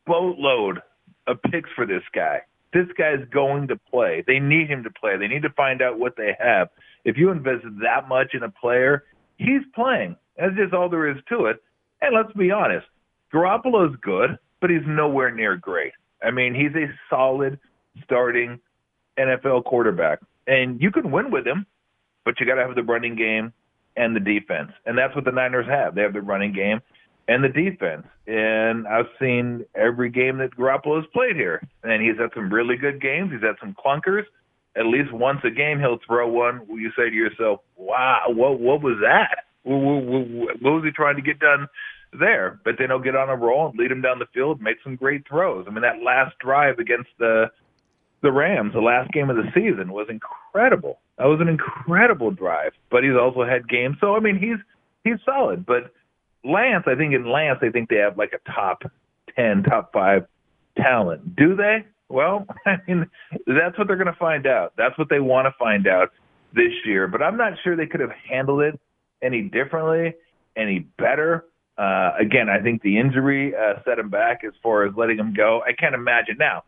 boatload 0.09 0.81
of 1.27 1.41
picks 1.43 1.69
for 1.75 1.85
this 1.85 2.01
guy. 2.13 2.41
This 2.73 2.87
guy's 2.97 3.25
going 3.31 3.67
to 3.67 3.77
play. 3.77 4.23
They 4.25 4.39
need 4.39 4.67
him 4.67 4.83
to 4.83 4.89
play. 4.89 5.17
They 5.17 5.27
need 5.27 5.43
to 5.43 5.51
find 5.51 5.81
out 5.81 5.99
what 5.99 6.17
they 6.17 6.35
have. 6.39 6.69
If 7.05 7.15
you 7.17 7.31
invest 7.31 7.63
that 7.81 8.09
much 8.09 8.33
in 8.33 8.43
a 8.43 8.49
player, 8.49 9.05
he's 9.37 9.61
playing. 9.73 10.15
That's 10.37 10.55
just 10.55 10.73
all 10.73 10.89
there 10.89 11.09
is 11.09 11.17
to 11.29 11.45
it. 11.45 11.61
And 12.01 12.15
let's 12.15 12.33
be 12.33 12.51
honest, 12.51 12.85
Garoppolo's 13.33 13.95
good, 14.01 14.37
but 14.61 14.69
he's 14.69 14.85
nowhere 14.87 15.31
near 15.31 15.55
great. 15.55 15.93
I 16.23 16.31
mean, 16.31 16.53
he's 16.53 16.75
a 16.75 16.87
solid 17.09 17.59
starting 18.03 18.59
NFL 19.17 19.65
quarterback. 19.65 20.19
And 20.47 20.81
you 20.81 20.91
can 20.91 21.11
win 21.11 21.31
with 21.31 21.45
him, 21.45 21.65
but 22.25 22.39
you 22.39 22.45
got 22.45 22.55
to 22.55 22.65
have 22.65 22.75
the 22.75 22.83
running 22.83 23.15
game 23.15 23.53
and 23.95 24.15
the 24.15 24.19
defense. 24.19 24.71
And 24.85 24.97
that's 24.97 25.15
what 25.15 25.25
the 25.25 25.31
Niners 25.31 25.67
have. 25.67 25.95
They 25.95 26.01
have 26.01 26.13
the 26.13 26.21
running 26.21 26.53
game 26.53 26.81
and 27.29 27.43
the 27.43 27.49
defense. 27.49 28.07
And 28.25 28.87
I've 28.87 29.05
seen 29.19 29.63
every 29.75 30.09
game 30.09 30.39
that 30.39 30.55
Garoppolo 30.55 30.95
has 30.95 31.05
played 31.13 31.35
here. 31.35 31.61
And 31.83 32.01
he's 32.01 32.17
had 32.17 32.31
some 32.33 32.51
really 32.51 32.75
good 32.75 32.99
games. 32.99 33.31
He's 33.31 33.43
had 33.43 33.55
some 33.59 33.75
clunkers. 33.75 34.23
At 34.75 34.87
least 34.87 35.11
once 35.13 35.39
a 35.43 35.51
game, 35.51 35.79
he'll 35.79 35.99
throw 36.05 36.27
one 36.27 36.65
you 36.69 36.91
say 36.97 37.09
to 37.09 37.15
yourself, 37.15 37.59
wow, 37.75 38.23
what, 38.29 38.59
what 38.59 38.81
was 38.81 38.97
that? 39.01 39.45
What, 39.61 39.77
what, 39.77 40.61
what 40.61 40.73
was 40.73 40.83
he 40.83 40.91
trying 40.91 41.17
to 41.17 41.21
get 41.21 41.39
done 41.39 41.67
there? 42.19 42.59
But 42.65 42.75
then 42.79 42.89
he'll 42.89 42.99
get 42.99 43.15
on 43.15 43.29
a 43.29 43.35
roll 43.35 43.69
and 43.69 43.77
lead 43.77 43.91
him 43.91 44.01
down 44.01 44.17
the 44.17 44.25
field, 44.33 44.59
make 44.59 44.77
some 44.83 44.95
great 44.95 45.27
throws. 45.27 45.65
I 45.67 45.71
mean, 45.71 45.83
that 45.83 46.01
last 46.03 46.35
drive 46.39 46.79
against 46.79 47.09
the 47.19 47.51
the 48.21 48.31
Rams, 48.33 48.73
the 48.73 48.81
last 48.81 49.13
game 49.13 49.29
of 49.29 49.37
the 49.37 49.49
season, 49.53 49.93
was 49.93 50.07
incredible. 50.09 50.99
That 51.17 51.27
was 51.27 51.39
an 51.39 51.47
incredible 51.47 52.31
drive. 52.31 52.73
But 52.89 53.05
he's 53.05 53.15
also 53.15 53.45
had 53.45 53.69
games. 53.69 53.95
So 54.01 54.15
I 54.15 54.19
mean, 54.19 54.37
he's 54.37 54.57
he's 55.03 55.23
solid. 55.25 55.65
But 55.65 55.93
Lance, 56.43 56.86
I 56.88 56.95
think 56.95 57.13
in 57.13 57.30
Lance, 57.30 57.60
I 57.62 57.69
think 57.69 57.89
they 57.89 57.97
have 57.97 58.17
like 58.17 58.34
a 58.34 58.52
top 58.52 58.84
ten, 59.36 59.63
top 59.63 59.91
five 59.93 60.25
talent. 60.78 61.36
Do 61.36 61.56
they? 61.56 61.86
Well, 62.08 62.45
I 62.65 62.78
mean, 62.88 63.10
that's 63.47 63.78
what 63.78 63.88
they're 63.88 63.97
going 63.97 64.08
to 64.08 64.19
find 64.19 64.47
out. 64.47 64.73
That's 64.78 64.97
what 64.97 65.10
they 65.10 65.19
want 65.19 65.45
to 65.45 65.54
find 65.60 65.88
out 65.88 66.10
this 66.54 66.73
year. 66.86 67.08
But 67.08 67.21
I'm 67.21 67.38
not 67.38 67.54
sure 67.63 67.75
they 67.75 67.88
could 67.88 68.02
have 68.02 68.13
handled 68.30 68.62
it 68.62 68.80
any 69.21 69.43
differently, 69.43 70.15
any 70.56 70.80
better. 70.80 71.45
Uh, 71.78 72.12
again, 72.19 72.49
I 72.49 72.62
think 72.62 72.82
the 72.82 72.97
injury 72.97 73.54
uh, 73.56 73.82
set 73.86 73.99
him 73.99 74.10
back 74.10 74.41
as 74.45 74.54
far 74.62 74.86
as 74.86 74.93
letting 74.97 75.17
him 75.17 75.34
go. 75.34 75.62
I 75.65 75.73
can't 75.73 75.95
imagine 75.95 76.36
now 76.38 76.63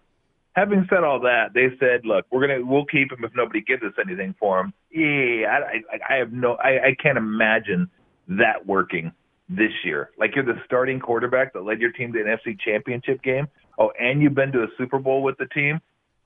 having 0.53 0.85
said 0.89 1.03
all 1.03 1.19
that, 1.21 1.53
they 1.53 1.69
said, 1.79 2.05
"Look, 2.05 2.25
we're 2.31 2.45
gonna 2.45 2.65
we'll 2.65 2.85
keep 2.85 3.11
him 3.11 3.23
if 3.23 3.31
nobody 3.35 3.61
gives 3.61 3.83
us 3.83 3.93
anything 3.99 4.35
for 4.39 4.59
him." 4.59 4.73
Yeah, 4.91 5.47
I, 5.47 5.95
I, 5.95 6.13
I 6.15 6.17
have 6.17 6.31
no, 6.31 6.55
I, 6.55 6.87
I 6.87 6.95
can't 7.01 7.17
imagine 7.17 7.89
that 8.27 8.65
working 8.65 9.11
this 9.51 9.71
year. 9.83 10.09
Like 10.17 10.35
you're 10.35 10.45
the 10.45 10.59
starting 10.65 10.99
quarterback 10.99 11.53
that 11.53 11.63
led 11.63 11.79
your 11.79 11.91
team 11.91 12.13
to 12.13 12.19
an 12.19 12.25
NFC 12.25 12.59
Championship 12.59 13.21
game. 13.21 13.47
Oh, 13.77 13.91
and 13.99 14.21
you've 14.21 14.35
been 14.35 14.51
to 14.53 14.63
a 14.63 14.67
Super 14.77 14.99
Bowl 14.99 15.21
with 15.21 15.37
the 15.37 15.45
team, 15.47 15.79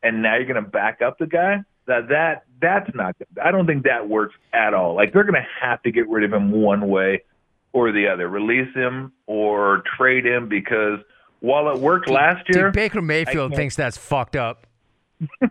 and 0.04 0.22
now 0.22 0.36
you're 0.36 0.46
gonna 0.46 0.62
back 0.62 1.02
up 1.02 1.18
the 1.18 1.28
guy. 1.28 1.58
That 1.88 2.08
that 2.10 2.46
that's 2.62 2.90
not. 2.94 3.16
I 3.44 3.52
don't 3.52 3.66
think 3.66 3.84
that 3.84 4.08
works 4.08 4.36
at 4.54 4.74
all. 4.74 4.96
Like 4.96 5.12
they're 5.14 5.24
gonna 5.24 5.48
have 5.62 5.82
to 5.84 5.92
get 5.92 6.08
rid 6.08 6.24
of 6.24 6.32
him 6.32 6.52
one 6.52 6.88
way 6.88 7.24
or 7.74 7.92
the 7.92 8.08
other, 8.08 8.30
release 8.30 8.74
him 8.74 9.12
or 9.26 9.84
trade 9.98 10.26
him 10.26 10.48
because 10.48 11.00
while 11.42 11.70
it 11.70 11.80
worked 11.80 12.10
last 12.10 12.48
year, 12.50 12.66
dude, 12.66 12.74
Baker 12.74 13.02
Mayfield 13.02 13.56
thinks 13.56 13.76
that's 13.76 13.98
fucked 13.98 14.36
up. 14.36 14.68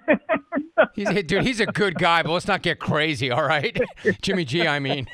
he's, 0.95 1.09
dude, 1.25 1.43
he's 1.43 1.61
a 1.61 1.67
good 1.67 1.95
guy, 1.97 2.23
but 2.23 2.33
let's 2.33 2.47
not 2.47 2.63
get 2.63 2.79
crazy, 2.79 3.31
all 3.31 3.45
right? 3.45 3.79
Jimmy 4.23 4.45
G, 4.45 4.67
I 4.67 4.79
mean. 4.79 5.07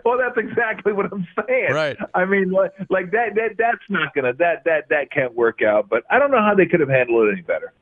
Well, 0.04 0.18
that's 0.18 0.36
exactly 0.36 0.92
what 0.92 1.06
I'm 1.12 1.26
saying. 1.46 1.72
Right. 1.72 1.96
I 2.14 2.24
mean, 2.24 2.50
like, 2.50 2.72
like 2.90 3.10
that, 3.12 3.34
that, 3.36 3.56
that's 3.58 3.82
not 3.88 4.14
gonna, 4.14 4.32
that, 4.34 4.64
that, 4.64 4.88
that 4.90 5.10
can't 5.10 5.34
work 5.34 5.62
out. 5.62 5.88
But 5.88 6.04
I 6.10 6.18
don't 6.18 6.30
know 6.30 6.42
how 6.42 6.54
they 6.54 6.66
could 6.66 6.80
have 6.80 6.88
handled 6.88 7.28
it 7.28 7.32
any 7.32 7.42
better. 7.42 7.72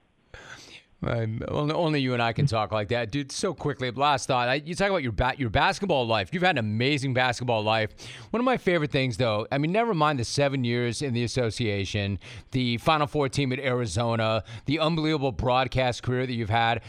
Only, 1.04 1.74
only 1.74 2.00
you 2.00 2.12
and 2.12 2.22
I 2.22 2.32
can 2.32 2.46
talk 2.46 2.70
like 2.70 2.88
that, 2.88 3.10
dude. 3.10 3.32
So 3.32 3.54
quickly, 3.54 3.90
last 3.90 4.28
thought. 4.28 4.48
I, 4.48 4.54
you 4.54 4.74
talk 4.74 4.88
about 4.88 5.02
your 5.02 5.10
ba- 5.10 5.34
your 5.36 5.50
basketball 5.50 6.06
life. 6.06 6.30
You've 6.32 6.44
had 6.44 6.56
an 6.56 6.64
amazing 6.64 7.12
basketball 7.12 7.62
life. 7.62 7.90
One 8.30 8.40
of 8.40 8.44
my 8.44 8.56
favorite 8.56 8.92
things, 8.92 9.16
though, 9.16 9.46
I 9.50 9.58
mean, 9.58 9.72
never 9.72 9.94
mind 9.94 10.20
the 10.20 10.24
seven 10.24 10.62
years 10.62 11.02
in 11.02 11.12
the 11.12 11.24
association, 11.24 12.20
the 12.52 12.78
Final 12.78 13.08
Four 13.08 13.28
team 13.28 13.52
at 13.52 13.58
Arizona, 13.58 14.44
the 14.66 14.78
unbelievable 14.78 15.32
broadcast 15.32 16.04
career 16.04 16.24
that 16.24 16.34
you've 16.34 16.50
had. 16.50 16.82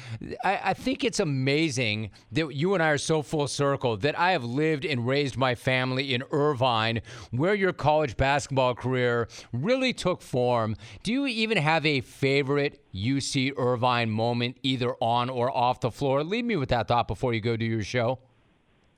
I, 0.44 0.60
I 0.64 0.74
think 0.76 1.04
it's 1.04 1.20
amazing 1.20 2.12
that 2.32 2.54
you 2.54 2.76
and 2.76 2.84
I 2.84 2.90
are 2.90 3.00
so 3.00 3.24
full 3.24 3.48
circle. 3.48 3.98
That 3.98 4.18
I 4.20 4.32
have 4.32 4.44
lived 4.44 4.86
and 4.86 5.08
raised 5.08 5.38
my 5.38 5.56
family 5.56 6.14
in 6.14 6.24
Irvine, 6.32 7.02
where 7.32 7.56
your 7.56 7.74
college 7.74 8.16
basketball 8.16 8.76
career 8.76 9.28
really 9.52 9.92
took 9.92 10.22
form. 10.22 10.76
Do 11.02 11.12
you 11.12 11.26
even 11.26 11.58
have 11.58 11.84
a 11.84 12.02
favorite 12.02 12.80
UC 12.94 13.54
Irvine 13.58 14.03
moment, 14.12 14.58
either 14.64 14.94
on 15.02 15.30
or 15.30 15.56
off 15.56 15.80
the 15.80 15.92
floor? 15.92 16.24
Leave 16.24 16.46
me 16.46 16.56
with 16.56 16.70
that 16.70 16.88
thought 16.88 17.08
before 17.08 17.34
you 17.34 17.42
go 17.42 17.56
do 17.56 17.66
your 17.66 17.84
show. 17.84 18.20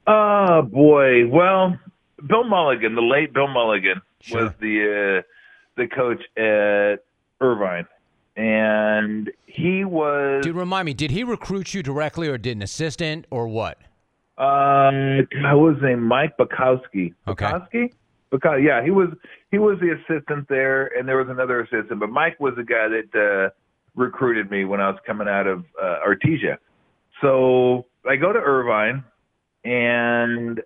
Oh 0.08 0.62
boy, 0.62 1.28
well, 1.28 1.78
Bill 2.28 2.44
Mulligan, 2.44 2.96
the 2.96 3.02
late 3.02 3.34
Bill 3.34 3.48
Mulligan, 3.48 4.02
sure. 4.22 4.44
was 4.44 4.54
the 4.60 5.22
uh, 5.24 5.82
the 5.82 5.88
coach 5.88 6.22
at 6.38 7.04
Irvine, 7.42 7.88
and 8.36 9.32
he 9.48 9.84
was. 9.84 10.44
Dude, 10.44 10.56
remind 10.56 10.86
me, 10.86 10.94
did 10.94 11.12
he 11.12 11.24
recruit 11.24 11.74
you 11.74 11.82
directly, 11.82 12.28
or 12.28 12.38
did 12.38 12.58
an 12.58 12.62
assistant, 12.62 13.26
or 13.32 13.48
what? 13.48 13.78
Um, 14.38 15.28
I 15.46 15.54
was 15.54 15.78
a 15.82 15.96
Mike 15.96 16.38
Bukowski. 16.38 17.14
Okay. 17.28 17.46
Bukowski? 17.46 17.94
Because 18.32 18.60
yeah, 18.62 18.84
he 18.84 18.92
was 18.92 19.10
he 19.52 19.58
was 19.58 19.80
the 19.80 19.96
assistant 19.96 20.48
there, 20.50 20.88
and 20.98 21.08
there 21.08 21.18
was 21.18 21.30
another 21.30 21.62
assistant, 21.62 22.00
but 22.00 22.10
Mike 22.10 22.40
was 22.40 22.54
the 22.58 22.64
guy 22.64 22.88
that 22.90 23.16
uh, 23.16 23.50
recruited 23.96 24.52
me 24.52 24.66
when 24.66 24.82
I 24.82 24.90
was 24.90 25.00
coming 25.06 25.28
out 25.28 25.48
of 25.48 25.66
uh, 25.82 26.00
Artesia. 26.08 26.58
So 27.22 27.86
I 28.08 28.16
go 28.18 28.34
to 28.34 28.40
Irvine, 28.40 29.04
and 29.64 30.62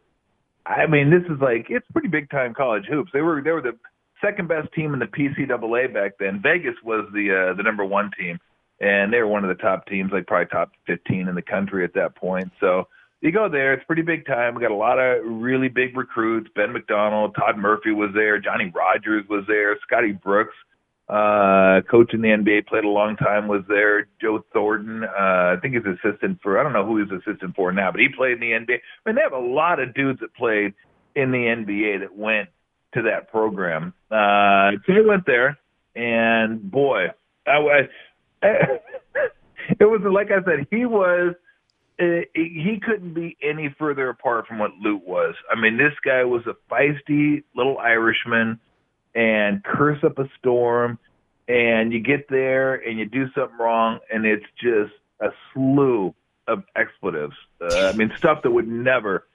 I 0.65 0.87
mean, 0.87 1.09
this 1.09 1.23
is 1.29 1.41
like 1.41 1.67
it's 1.69 1.85
pretty 1.91 2.07
big 2.07 2.29
time 2.29 2.53
college 2.53 2.85
hoops. 2.89 3.11
They 3.13 3.21
were 3.21 3.41
they 3.41 3.51
were 3.51 3.61
the 3.61 3.77
second 4.21 4.47
best 4.47 4.71
team 4.73 4.93
in 4.93 4.99
the 4.99 5.05
PCAA 5.05 5.93
back 5.93 6.13
then. 6.19 6.41
Vegas 6.41 6.75
was 6.83 7.07
the 7.13 7.51
uh, 7.51 7.53
the 7.55 7.63
number 7.63 7.85
one 7.85 8.11
team, 8.17 8.39
and 8.81 9.13
they 9.13 9.19
were 9.19 9.27
one 9.27 9.43
of 9.43 9.55
the 9.55 9.61
top 9.61 9.85
teams, 9.87 10.11
like 10.11 10.27
probably 10.27 10.47
top 10.47 10.71
15 10.87 11.27
in 11.27 11.35
the 11.35 11.41
country 11.41 11.83
at 11.83 11.93
that 11.93 12.15
point. 12.15 12.51
So 12.59 12.87
you 13.21 13.31
go 13.31 13.49
there, 13.49 13.73
it's 13.73 13.85
pretty 13.85 14.01
big 14.01 14.25
time. 14.25 14.55
We 14.55 14.61
got 14.61 14.71
a 14.71 14.75
lot 14.75 14.97
of 14.97 15.23
really 15.25 15.67
big 15.67 15.95
recruits. 15.97 16.49
Ben 16.55 16.71
McDonald, 16.71 17.35
Tod 17.35 17.57
Murphy 17.57 17.91
was 17.91 18.11
there, 18.13 18.39
Johnny 18.39 18.71
Rogers 18.73 19.25
was 19.29 19.43
there, 19.47 19.77
Scotty 19.85 20.13
Brooks 20.13 20.55
uh, 21.09 21.81
coach 21.89 22.13
in 22.13 22.21
the 22.21 22.27
NBA, 22.27 22.67
played 22.67 22.83
a 22.83 22.89
long 22.89 23.15
time, 23.15 23.47
was 23.47 23.63
there. 23.67 24.07
Joe 24.21 24.45
Thornton, 24.53 25.03
uh, 25.03 25.07
I 25.07 25.55
think 25.59 25.73
he's 25.73 25.83
assistant 25.83 26.39
for, 26.43 26.59
I 26.59 26.63
don't 26.63 26.73
know 26.73 26.85
who 26.85 26.99
he's 26.99 27.11
assistant 27.11 27.55
for 27.55 27.71
now, 27.71 27.91
but 27.91 27.99
he 27.99 28.09
played 28.15 28.33
in 28.33 28.39
the 28.39 28.51
NBA. 28.51 28.75
I 28.77 29.09
mean, 29.09 29.15
they 29.15 29.21
have 29.21 29.33
a 29.33 29.39
lot 29.39 29.79
of 29.79 29.95
dudes 29.95 30.19
that 30.19 30.35
played 30.35 30.73
in 31.15 31.31
the 31.31 31.37
NBA 31.37 32.01
that 32.01 32.15
went 32.15 32.49
to 32.93 33.01
that 33.03 33.31
program. 33.31 33.93
Uh, 34.11 34.77
so 34.85 34.93
I 34.93 35.01
went 35.05 35.25
there, 35.25 35.57
and 35.95 36.69
boy, 36.69 37.07
I, 37.47 37.51
I 37.51 37.89
it 39.79 39.85
was 39.85 40.01
like 40.03 40.27
I 40.31 40.43
said, 40.43 40.67
he 40.69 40.85
was. 40.85 41.35
Uh, 42.01 42.21
he 42.33 42.79
couldn't 42.81 43.13
be 43.13 43.35
any 43.43 43.75
further 43.77 44.07
apart 44.07 44.47
from 44.47 44.57
what 44.57 44.71
Lute 44.79 45.05
was. 45.05 45.35
I 45.51 45.59
mean, 45.59 45.75
this 45.75 45.91
guy 46.01 46.23
was 46.23 46.43
a 46.47 46.55
feisty 46.73 47.43
little 47.53 47.77
Irishman 47.77 48.57
and 49.15 49.63
curse 49.63 50.03
up 50.03 50.19
a 50.19 50.29
storm 50.37 50.99
and 51.47 51.91
you 51.91 51.99
get 51.99 52.29
there 52.29 52.75
and 52.75 52.99
you 52.99 53.05
do 53.05 53.25
something 53.33 53.57
wrong 53.57 53.99
and 54.11 54.25
it's 54.25 54.45
just 54.61 54.93
a 55.19 55.29
slew 55.53 56.13
of 56.47 56.63
expletives. 56.75 57.35
Uh, 57.59 57.91
I 57.93 57.93
mean, 57.93 58.11
stuff 58.17 58.43
that 58.43 58.51
would 58.51 58.67
never 58.67 59.25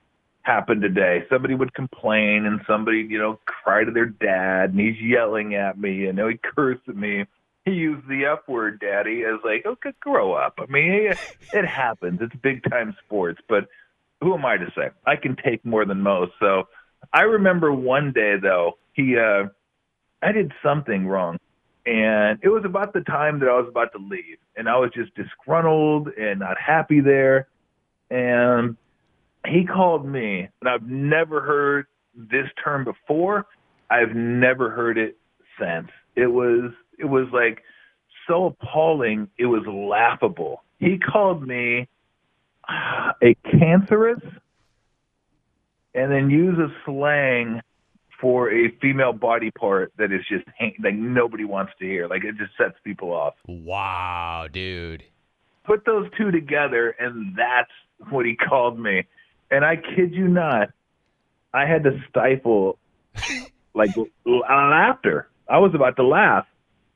happen 0.42 0.80
today. 0.80 1.24
Somebody 1.28 1.54
would 1.54 1.74
complain 1.74 2.46
and 2.46 2.60
somebody, 2.66 2.98
you 3.08 3.18
know, 3.18 3.40
cry 3.46 3.84
to 3.84 3.90
their 3.90 4.06
dad 4.06 4.70
and 4.70 4.80
he's 4.80 5.00
yelling 5.00 5.54
at 5.54 5.78
me. 5.78 5.94
You 5.94 6.12
know, 6.12 6.28
he 6.28 6.38
cursed 6.42 6.88
at 6.88 6.96
me. 6.96 7.24
He 7.64 7.72
used 7.72 8.06
the 8.06 8.26
F 8.26 8.46
word, 8.46 8.78
daddy, 8.78 9.24
as 9.24 9.40
like, 9.42 9.64
okay, 9.64 9.92
grow 10.00 10.34
up. 10.34 10.58
I 10.58 10.66
mean, 10.70 10.92
it, 10.92 11.18
it 11.52 11.66
happens. 11.66 12.20
It's 12.20 12.34
big 12.42 12.62
time 12.70 12.94
sports, 13.06 13.40
but 13.48 13.68
who 14.20 14.34
am 14.34 14.44
I 14.44 14.58
to 14.58 14.70
say? 14.76 14.90
I 15.06 15.16
can 15.16 15.36
take 15.36 15.64
more 15.64 15.86
than 15.86 16.02
most. 16.02 16.32
So 16.40 16.64
I 17.12 17.22
remember 17.22 17.72
one 17.72 18.12
day 18.12 18.36
though, 18.40 18.78
he, 18.92 19.16
uh, 19.16 19.48
I 20.24 20.32
did 20.32 20.52
something 20.62 21.06
wrong. 21.06 21.38
And 21.86 22.38
it 22.42 22.48
was 22.48 22.64
about 22.64 22.94
the 22.94 23.02
time 23.02 23.40
that 23.40 23.48
I 23.48 23.58
was 23.58 23.68
about 23.68 23.92
to 23.92 23.98
leave. 23.98 24.38
And 24.56 24.68
I 24.68 24.76
was 24.76 24.90
just 24.94 25.14
disgruntled 25.14 26.08
and 26.08 26.40
not 26.40 26.56
happy 26.58 27.00
there. 27.00 27.48
And 28.10 28.76
he 29.46 29.64
called 29.64 30.06
me, 30.06 30.48
and 30.60 30.68
I've 30.68 30.86
never 30.86 31.40
heard 31.40 31.86
this 32.14 32.46
term 32.62 32.84
before. 32.84 33.46
I've 33.90 34.14
never 34.14 34.70
heard 34.70 34.96
it 34.98 35.16
since. 35.58 35.88
It 36.16 36.28
was 36.28 36.72
it 36.98 37.04
was 37.04 37.26
like 37.32 37.62
so 38.26 38.46
appalling. 38.46 39.28
It 39.38 39.46
was 39.46 39.64
laughable. 39.66 40.62
He 40.78 40.98
called 40.98 41.46
me 41.46 41.88
a 42.68 43.34
cancerous, 43.50 44.22
and 45.94 46.10
then 46.10 46.30
use 46.30 46.58
a 46.58 46.68
slang 46.86 47.60
for 48.24 48.50
a 48.50 48.70
female 48.80 49.12
body 49.12 49.50
part 49.50 49.92
that 49.98 50.10
is 50.10 50.22
just 50.26 50.46
like 50.82 50.94
nobody 50.94 51.44
wants 51.44 51.72
to 51.78 51.84
hear. 51.84 52.08
Like 52.08 52.24
it 52.24 52.38
just 52.38 52.52
sets 52.56 52.74
people 52.82 53.12
off. 53.12 53.34
Wow, 53.46 54.46
dude. 54.50 55.04
Put 55.66 55.84
those 55.84 56.08
two 56.16 56.30
together, 56.30 56.96
and 56.98 57.36
that's 57.36 57.70
what 58.08 58.24
he 58.24 58.34
called 58.48 58.80
me. 58.80 59.04
And 59.50 59.62
I 59.62 59.76
kid 59.76 60.14
you 60.14 60.26
not, 60.26 60.70
I 61.52 61.66
had 61.66 61.84
to 61.84 62.02
stifle 62.08 62.78
like 63.74 63.90
laughter. 64.24 65.28
I 65.46 65.58
was 65.58 65.74
about 65.74 65.96
to 65.96 66.02
laugh 66.06 66.46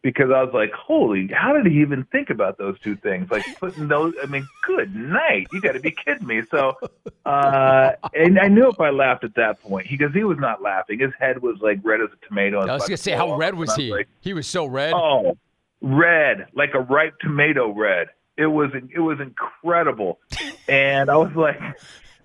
because 0.08 0.30
I 0.34 0.42
was 0.42 0.54
like, 0.54 0.72
holy, 0.72 1.28
how 1.34 1.52
did 1.52 1.70
he 1.70 1.82
even 1.82 2.02
think 2.04 2.30
about 2.30 2.56
those 2.56 2.80
two 2.80 2.96
things? 2.96 3.30
Like 3.30 3.44
putting 3.60 3.88
those, 3.88 4.14
I 4.22 4.26
mean, 4.26 4.48
good 4.66 4.94
night. 4.94 5.48
You 5.52 5.60
got 5.60 5.72
to 5.72 5.80
be 5.80 5.90
kidding 5.90 6.26
me. 6.26 6.40
So, 6.50 6.78
uh, 7.26 7.90
and 8.14 8.38
I 8.38 8.48
knew 8.48 8.70
if 8.70 8.80
I 8.80 8.88
laughed 8.88 9.24
at 9.24 9.34
that 9.34 9.60
point, 9.60 9.86
because 9.90 10.14
he, 10.14 10.20
he 10.20 10.24
was 10.24 10.38
not 10.38 10.62
laughing. 10.62 10.98
His 10.98 11.12
head 11.18 11.42
was 11.42 11.58
like 11.60 11.80
red 11.82 12.00
as 12.00 12.08
a 12.10 12.26
tomato. 12.26 12.60
I 12.60 12.72
was 12.72 12.84
going 12.84 12.96
to 12.96 12.96
say, 12.96 13.12
how 13.12 13.36
red 13.36 13.54
was 13.54 13.74
he? 13.74 13.90
like, 13.90 14.08
he 14.20 14.32
was 14.32 14.46
so 14.46 14.64
red. 14.64 14.94
Oh, 14.94 15.36
red, 15.82 16.46
like 16.54 16.70
a 16.72 16.80
ripe 16.80 17.18
tomato 17.20 17.70
red. 17.70 18.08
It 18.38 18.46
was, 18.46 18.70
it 18.72 19.00
was 19.00 19.20
incredible. 19.20 20.20
And 20.68 21.10
I 21.10 21.18
was 21.18 21.32
like, 21.34 21.60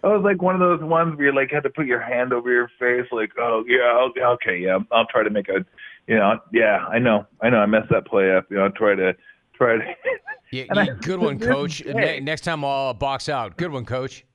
I 0.04 0.08
was 0.08 0.22
like 0.24 0.42
one 0.42 0.56
of 0.56 0.62
those 0.62 0.82
ones 0.82 1.18
where 1.18 1.28
you 1.28 1.36
like 1.36 1.52
had 1.52 1.64
to 1.64 1.70
put 1.70 1.86
your 1.86 2.02
hand 2.02 2.32
over 2.32 2.50
your 2.50 2.70
face, 2.80 3.10
like, 3.12 3.32
oh 3.38 3.66
yeah, 3.68 4.08
okay, 4.10 4.22
okay 4.22 4.58
yeah, 4.58 4.80
I'll 4.92 5.08
try 5.08 5.24
to 5.24 5.30
make 5.30 5.50
a, 5.50 5.66
you 6.08 6.16
know, 6.16 6.40
yeah, 6.52 6.86
I 6.92 7.00
know, 7.00 7.26
I 7.42 7.50
know, 7.50 7.58
I 7.58 7.66
messed 7.66 7.90
that 7.90 8.06
play 8.06 8.36
up. 8.36 8.46
You 8.50 8.58
know, 8.58 8.64
I'll 8.64 8.72
try 8.72 8.96
to, 8.96 9.16
try 9.56 9.78
to. 9.78 9.84
yeah, 10.52 10.66
yeah 10.76 10.86
good 11.02 11.20
one, 11.20 11.40
coach. 11.54 11.84
Ne- 11.86 12.20
next 12.20 12.42
time 12.42 12.64
I'll 12.66 12.94
box 12.94 13.30
out. 13.30 13.58
Good 13.58 13.72
one, 13.72 13.86
coach. 13.86 14.26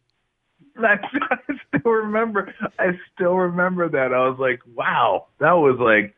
I, 0.76 0.94
I 0.94 1.36
still 1.78 1.90
remember. 1.90 2.54
I 2.78 2.92
still 3.14 3.34
remember 3.34 3.88
that. 3.88 4.12
I 4.12 4.28
was 4.28 4.38
like, 4.38 4.60
wow, 4.74 5.26
that 5.40 5.52
was 5.52 5.76
like, 5.80 6.14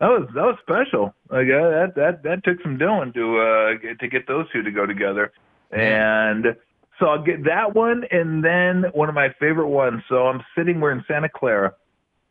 that 0.00 0.08
was 0.08 0.28
that 0.34 0.42
was 0.42 0.56
special. 0.62 1.14
Like 1.30 1.46
uh, 1.46 1.70
that 1.70 1.92
that 1.96 2.22
that 2.24 2.44
took 2.44 2.60
some 2.62 2.76
doing 2.76 3.12
to 3.12 3.38
uh 3.38 3.74
get, 3.80 4.00
to 4.00 4.08
get 4.08 4.26
those 4.26 4.50
two 4.52 4.62
to 4.62 4.70
go 4.70 4.84
together, 4.84 5.32
and 5.70 6.56
so 6.98 7.06
I'll 7.06 7.22
get 7.22 7.44
that 7.44 7.74
one, 7.74 8.04
and 8.10 8.44
then 8.44 8.84
one 8.94 9.08
of 9.08 9.14
my 9.14 9.28
favorite 9.40 9.68
ones. 9.68 10.02
So 10.08 10.26
I'm 10.26 10.42
sitting, 10.56 10.80
we're 10.80 10.92
in 10.92 11.04
Santa 11.08 11.28
Clara, 11.28 11.74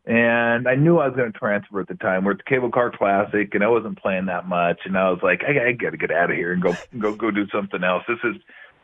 and 0.04 0.66
I 0.66 0.74
knew 0.74 0.98
I 0.98 1.06
was 1.06 1.16
going 1.16 1.32
to 1.32 1.38
transfer 1.38 1.80
at 1.80 1.88
the 1.88 1.94
time. 1.94 2.24
We're 2.24 2.32
at 2.32 2.38
the 2.38 2.44
Cable 2.44 2.70
Car 2.70 2.90
Classic, 2.90 3.54
and 3.54 3.62
I 3.62 3.68
wasn't 3.68 4.00
playing 4.00 4.26
that 4.26 4.48
much, 4.48 4.80
and 4.84 4.98
I 4.98 5.10
was 5.10 5.20
like, 5.22 5.42
I, 5.44 5.68
I 5.68 5.72
got 5.72 5.90
to 5.90 5.96
get 5.96 6.10
out 6.10 6.30
of 6.30 6.36
here 6.36 6.52
and 6.52 6.62
go 6.62 6.76
go 6.98 7.14
go 7.14 7.30
do 7.30 7.46
something 7.48 7.84
else. 7.84 8.02
This 8.08 8.18
is 8.24 8.36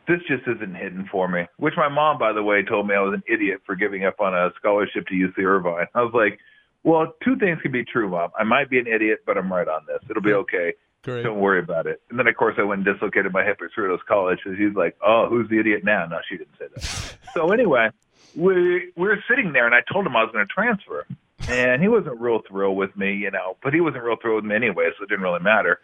this 0.07 0.19
just 0.27 0.47
isn't 0.47 0.75
hidden 0.75 1.07
for 1.11 1.27
me. 1.27 1.45
Which 1.57 1.75
my 1.77 1.89
mom, 1.89 2.17
by 2.17 2.33
the 2.33 2.41
way, 2.41 2.63
told 2.63 2.87
me 2.87 2.95
I 2.95 3.01
was 3.01 3.13
an 3.13 3.23
idiot 3.27 3.61
for 3.65 3.75
giving 3.75 4.05
up 4.05 4.19
on 4.19 4.33
a 4.33 4.49
scholarship 4.57 5.07
to 5.07 5.13
UC 5.13 5.43
Irvine. 5.43 5.87
I 5.93 6.01
was 6.01 6.13
like, 6.13 6.39
well, 6.83 7.13
two 7.23 7.35
things 7.37 7.61
can 7.61 7.71
be 7.71 7.83
true, 7.83 8.09
mom. 8.09 8.31
I 8.37 8.43
might 8.43 8.69
be 8.69 8.79
an 8.79 8.87
idiot, 8.87 9.19
but 9.25 9.37
I'm 9.37 9.51
right 9.51 9.67
on 9.67 9.81
this. 9.87 9.99
It'll 10.09 10.23
be 10.23 10.33
okay. 10.33 10.73
Great. 11.03 11.23
Don't 11.23 11.39
worry 11.39 11.59
about 11.59 11.85
it. 11.85 12.01
And 12.09 12.19
then, 12.19 12.27
of 12.27 12.35
course, 12.35 12.55
I 12.57 12.63
went 12.63 12.85
and 12.85 12.93
dislocated 12.93 13.31
my 13.31 13.43
hip 13.43 13.59
at 13.61 13.69
Cerritos 13.77 13.99
College. 14.07 14.39
And 14.45 14.57
he's 14.57 14.75
like, 14.75 14.97
"Oh, 15.05 15.27
who's 15.29 15.49
the 15.49 15.59
idiot 15.59 15.83
now?" 15.83 16.05
No, 16.05 16.19
she 16.29 16.37
didn't 16.37 16.57
say 16.59 16.65
that. 16.73 17.17
so 17.33 17.51
anyway, 17.51 17.89
we 18.35 18.91
we 18.95 19.07
were 19.07 19.23
sitting 19.29 19.53
there, 19.53 19.65
and 19.65 19.75
I 19.75 19.81
told 19.91 20.05
him 20.05 20.15
I 20.15 20.23
was 20.23 20.31
going 20.31 20.45
to 20.45 20.53
transfer, 20.53 21.05
and 21.47 21.81
he 21.81 21.87
wasn't 21.87 22.19
real 22.19 22.41
thrilled 22.47 22.77
with 22.77 22.95
me, 22.95 23.13
you 23.13 23.31
know. 23.31 23.57
But 23.63 23.73
he 23.73 23.81
wasn't 23.81 24.03
real 24.03 24.17
thrilled 24.21 24.43
with 24.43 24.49
me 24.49 24.55
anyway, 24.55 24.89
so 24.97 25.03
it 25.03 25.09
didn't 25.09 25.23
really 25.23 25.41
matter. 25.41 25.79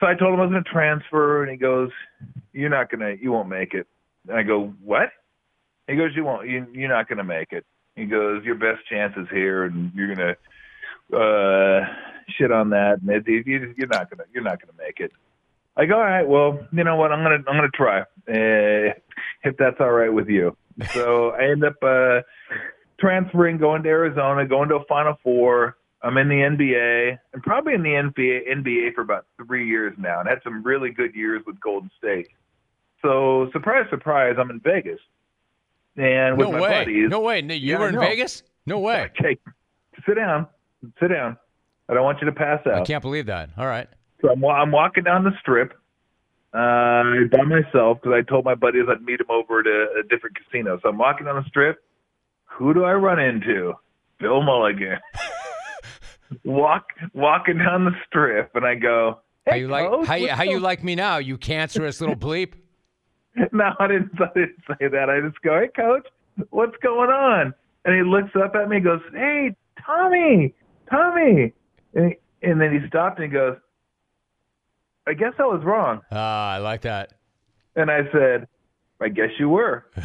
So 0.00 0.06
I 0.06 0.14
told 0.14 0.34
him 0.34 0.40
I 0.40 0.44
was 0.44 0.52
going 0.52 0.64
to 0.64 0.70
transfer, 0.70 1.42
and 1.42 1.50
he 1.50 1.56
goes, 1.56 1.90
"You're 2.52 2.70
not 2.70 2.90
gonna, 2.90 3.16
you 3.20 3.32
won't 3.32 3.48
make 3.48 3.74
it." 3.74 3.86
And 4.28 4.38
I 4.38 4.42
go, 4.42 4.72
"What?" 4.84 5.10
He 5.86 5.96
goes, 5.96 6.12
"You 6.14 6.24
won't. 6.24 6.48
You, 6.48 6.66
you're 6.72 6.88
not 6.88 7.08
going 7.08 7.18
to 7.18 7.24
make 7.24 7.52
it." 7.52 7.64
He 7.96 8.06
goes, 8.06 8.44
"Your 8.44 8.54
best 8.54 8.86
chance 8.88 9.14
is 9.16 9.26
here, 9.30 9.64
and 9.64 9.92
you're 9.94 10.14
gonna." 10.14 10.36
uh 11.10 11.86
shit 12.36 12.52
on 12.52 12.70
that, 12.70 13.00
and 13.00 13.10
it, 13.10 13.26
you, 13.26 13.74
you're 13.76 13.88
not 13.88 14.10
gonna 14.10 14.24
you're 14.32 14.42
not 14.42 14.60
gonna 14.60 14.76
make 14.78 15.00
it. 15.00 15.12
I 15.76 15.86
go, 15.86 15.94
all 15.94 16.00
right, 16.00 16.26
well, 16.26 16.66
you 16.72 16.84
know 16.84 16.96
what? 16.96 17.12
I'm 17.12 17.22
gonna 17.22 17.42
I'm 17.48 17.56
gonna 17.56 17.68
try 17.68 18.00
uh, 18.00 18.94
if 19.44 19.56
that's 19.58 19.76
all 19.80 19.90
right 19.90 20.12
with 20.12 20.28
you. 20.28 20.56
So 20.92 21.30
I 21.30 21.50
end 21.50 21.64
up 21.64 21.76
uh, 21.82 22.20
transferring, 22.98 23.58
going 23.58 23.82
to 23.82 23.88
Arizona, 23.88 24.46
going 24.46 24.68
to 24.68 24.76
a 24.76 24.84
Final 24.84 25.18
Four. 25.22 25.76
I'm 26.02 26.16
in 26.16 26.28
the 26.28 26.36
NBA 26.36 27.18
and 27.32 27.42
probably 27.42 27.74
in 27.74 27.82
the 27.82 27.88
NBA 27.88 28.48
NBA 28.48 28.94
for 28.94 29.00
about 29.00 29.26
three 29.36 29.66
years 29.66 29.94
now, 29.98 30.20
and 30.20 30.28
had 30.28 30.38
some 30.44 30.62
really 30.62 30.90
good 30.90 31.14
years 31.14 31.42
with 31.46 31.58
Golden 31.60 31.90
State. 31.98 32.28
So 33.02 33.48
surprise, 33.52 33.86
surprise, 33.90 34.36
I'm 34.38 34.50
in 34.50 34.60
Vegas, 34.60 35.00
and 35.96 36.38
with 36.38 36.48
no 36.48 36.52
my 36.52 36.60
way. 36.60 36.70
buddies. 36.70 37.10
No 37.10 37.20
way, 37.20 37.40
you 37.42 37.54
yeah, 37.54 37.78
were 37.78 37.88
in 37.88 37.98
Vegas? 37.98 38.44
No 38.66 38.78
way. 38.78 39.10
Okay, 39.18 39.38
sit 40.06 40.14
down, 40.14 40.46
sit 41.00 41.08
down. 41.08 41.36
I 41.88 41.94
don't 41.94 42.04
want 42.04 42.20
you 42.20 42.26
to 42.26 42.32
pass 42.32 42.60
out. 42.66 42.82
I 42.82 42.84
can't 42.84 43.02
believe 43.02 43.26
that. 43.26 43.50
All 43.56 43.66
right. 43.66 43.88
So 44.20 44.30
I'm, 44.30 44.44
I'm 44.44 44.70
walking 44.72 45.04
down 45.04 45.24
the 45.24 45.32
strip 45.40 45.77
uh, 46.58 47.04
by 47.30 47.44
myself 47.44 47.98
because 48.02 48.14
I 48.16 48.22
told 48.28 48.44
my 48.44 48.56
buddies 48.56 48.82
I'd 48.90 49.02
meet 49.02 49.20
him 49.20 49.30
over 49.30 49.60
at 49.60 49.66
a, 49.66 50.00
a 50.00 50.02
different 50.08 50.36
casino. 50.36 50.78
So 50.82 50.88
I'm 50.88 50.98
walking 50.98 51.26
down 51.26 51.36
the 51.36 51.48
strip. 51.48 51.84
Who 52.46 52.74
do 52.74 52.82
I 52.82 52.94
run 52.94 53.20
into? 53.20 53.74
Bill 54.18 54.42
Mulligan. 54.42 54.98
Walk 56.44 56.88
walking 57.14 57.58
down 57.58 57.84
the 57.86 57.92
strip, 58.06 58.50
and 58.54 58.66
I 58.66 58.74
go, 58.74 59.20
hey, 59.46 59.52
how 59.52 59.56
you 59.56 59.68
like 59.68 59.88
coach, 59.88 60.06
how 60.06 60.14
you, 60.16 60.28
how 60.28 60.42
you 60.42 60.60
like 60.60 60.84
me 60.84 60.94
now? 60.94 61.16
You 61.16 61.38
cancerous 61.38 62.00
little 62.00 62.16
bleep. 62.28 62.52
no, 63.52 63.72
I 63.78 63.86
didn't. 63.86 64.10
I 64.20 64.26
didn't 64.34 64.58
say 64.66 64.88
that. 64.88 65.08
I 65.08 65.26
just 65.26 65.40
go, 65.40 65.58
hey, 65.58 65.68
coach, 65.74 66.06
what's 66.50 66.76
going 66.82 67.08
on? 67.08 67.54
And 67.86 67.96
he 67.96 68.02
looks 68.02 68.36
up 68.36 68.54
at 68.56 68.68
me, 68.68 68.76
and 68.76 68.84
goes, 68.84 69.00
hey, 69.14 69.56
Tommy, 69.86 70.54
Tommy. 70.90 71.54
And, 71.94 72.10
he, 72.10 72.16
and 72.42 72.60
then 72.60 72.78
he 72.78 72.86
stopped 72.88 73.18
and 73.18 73.32
he 73.32 73.32
goes, 73.32 73.56
I 75.08 75.14
guess 75.14 75.32
I 75.38 75.44
was 75.44 75.62
wrong. 75.64 76.02
Ah, 76.12 76.52
I 76.52 76.58
like 76.58 76.82
that. 76.82 77.14
And 77.74 77.90
I 77.90 78.00
said, 78.12 78.46
I 79.00 79.08
guess 79.08 79.30
you 79.38 79.48
were. 79.48 79.86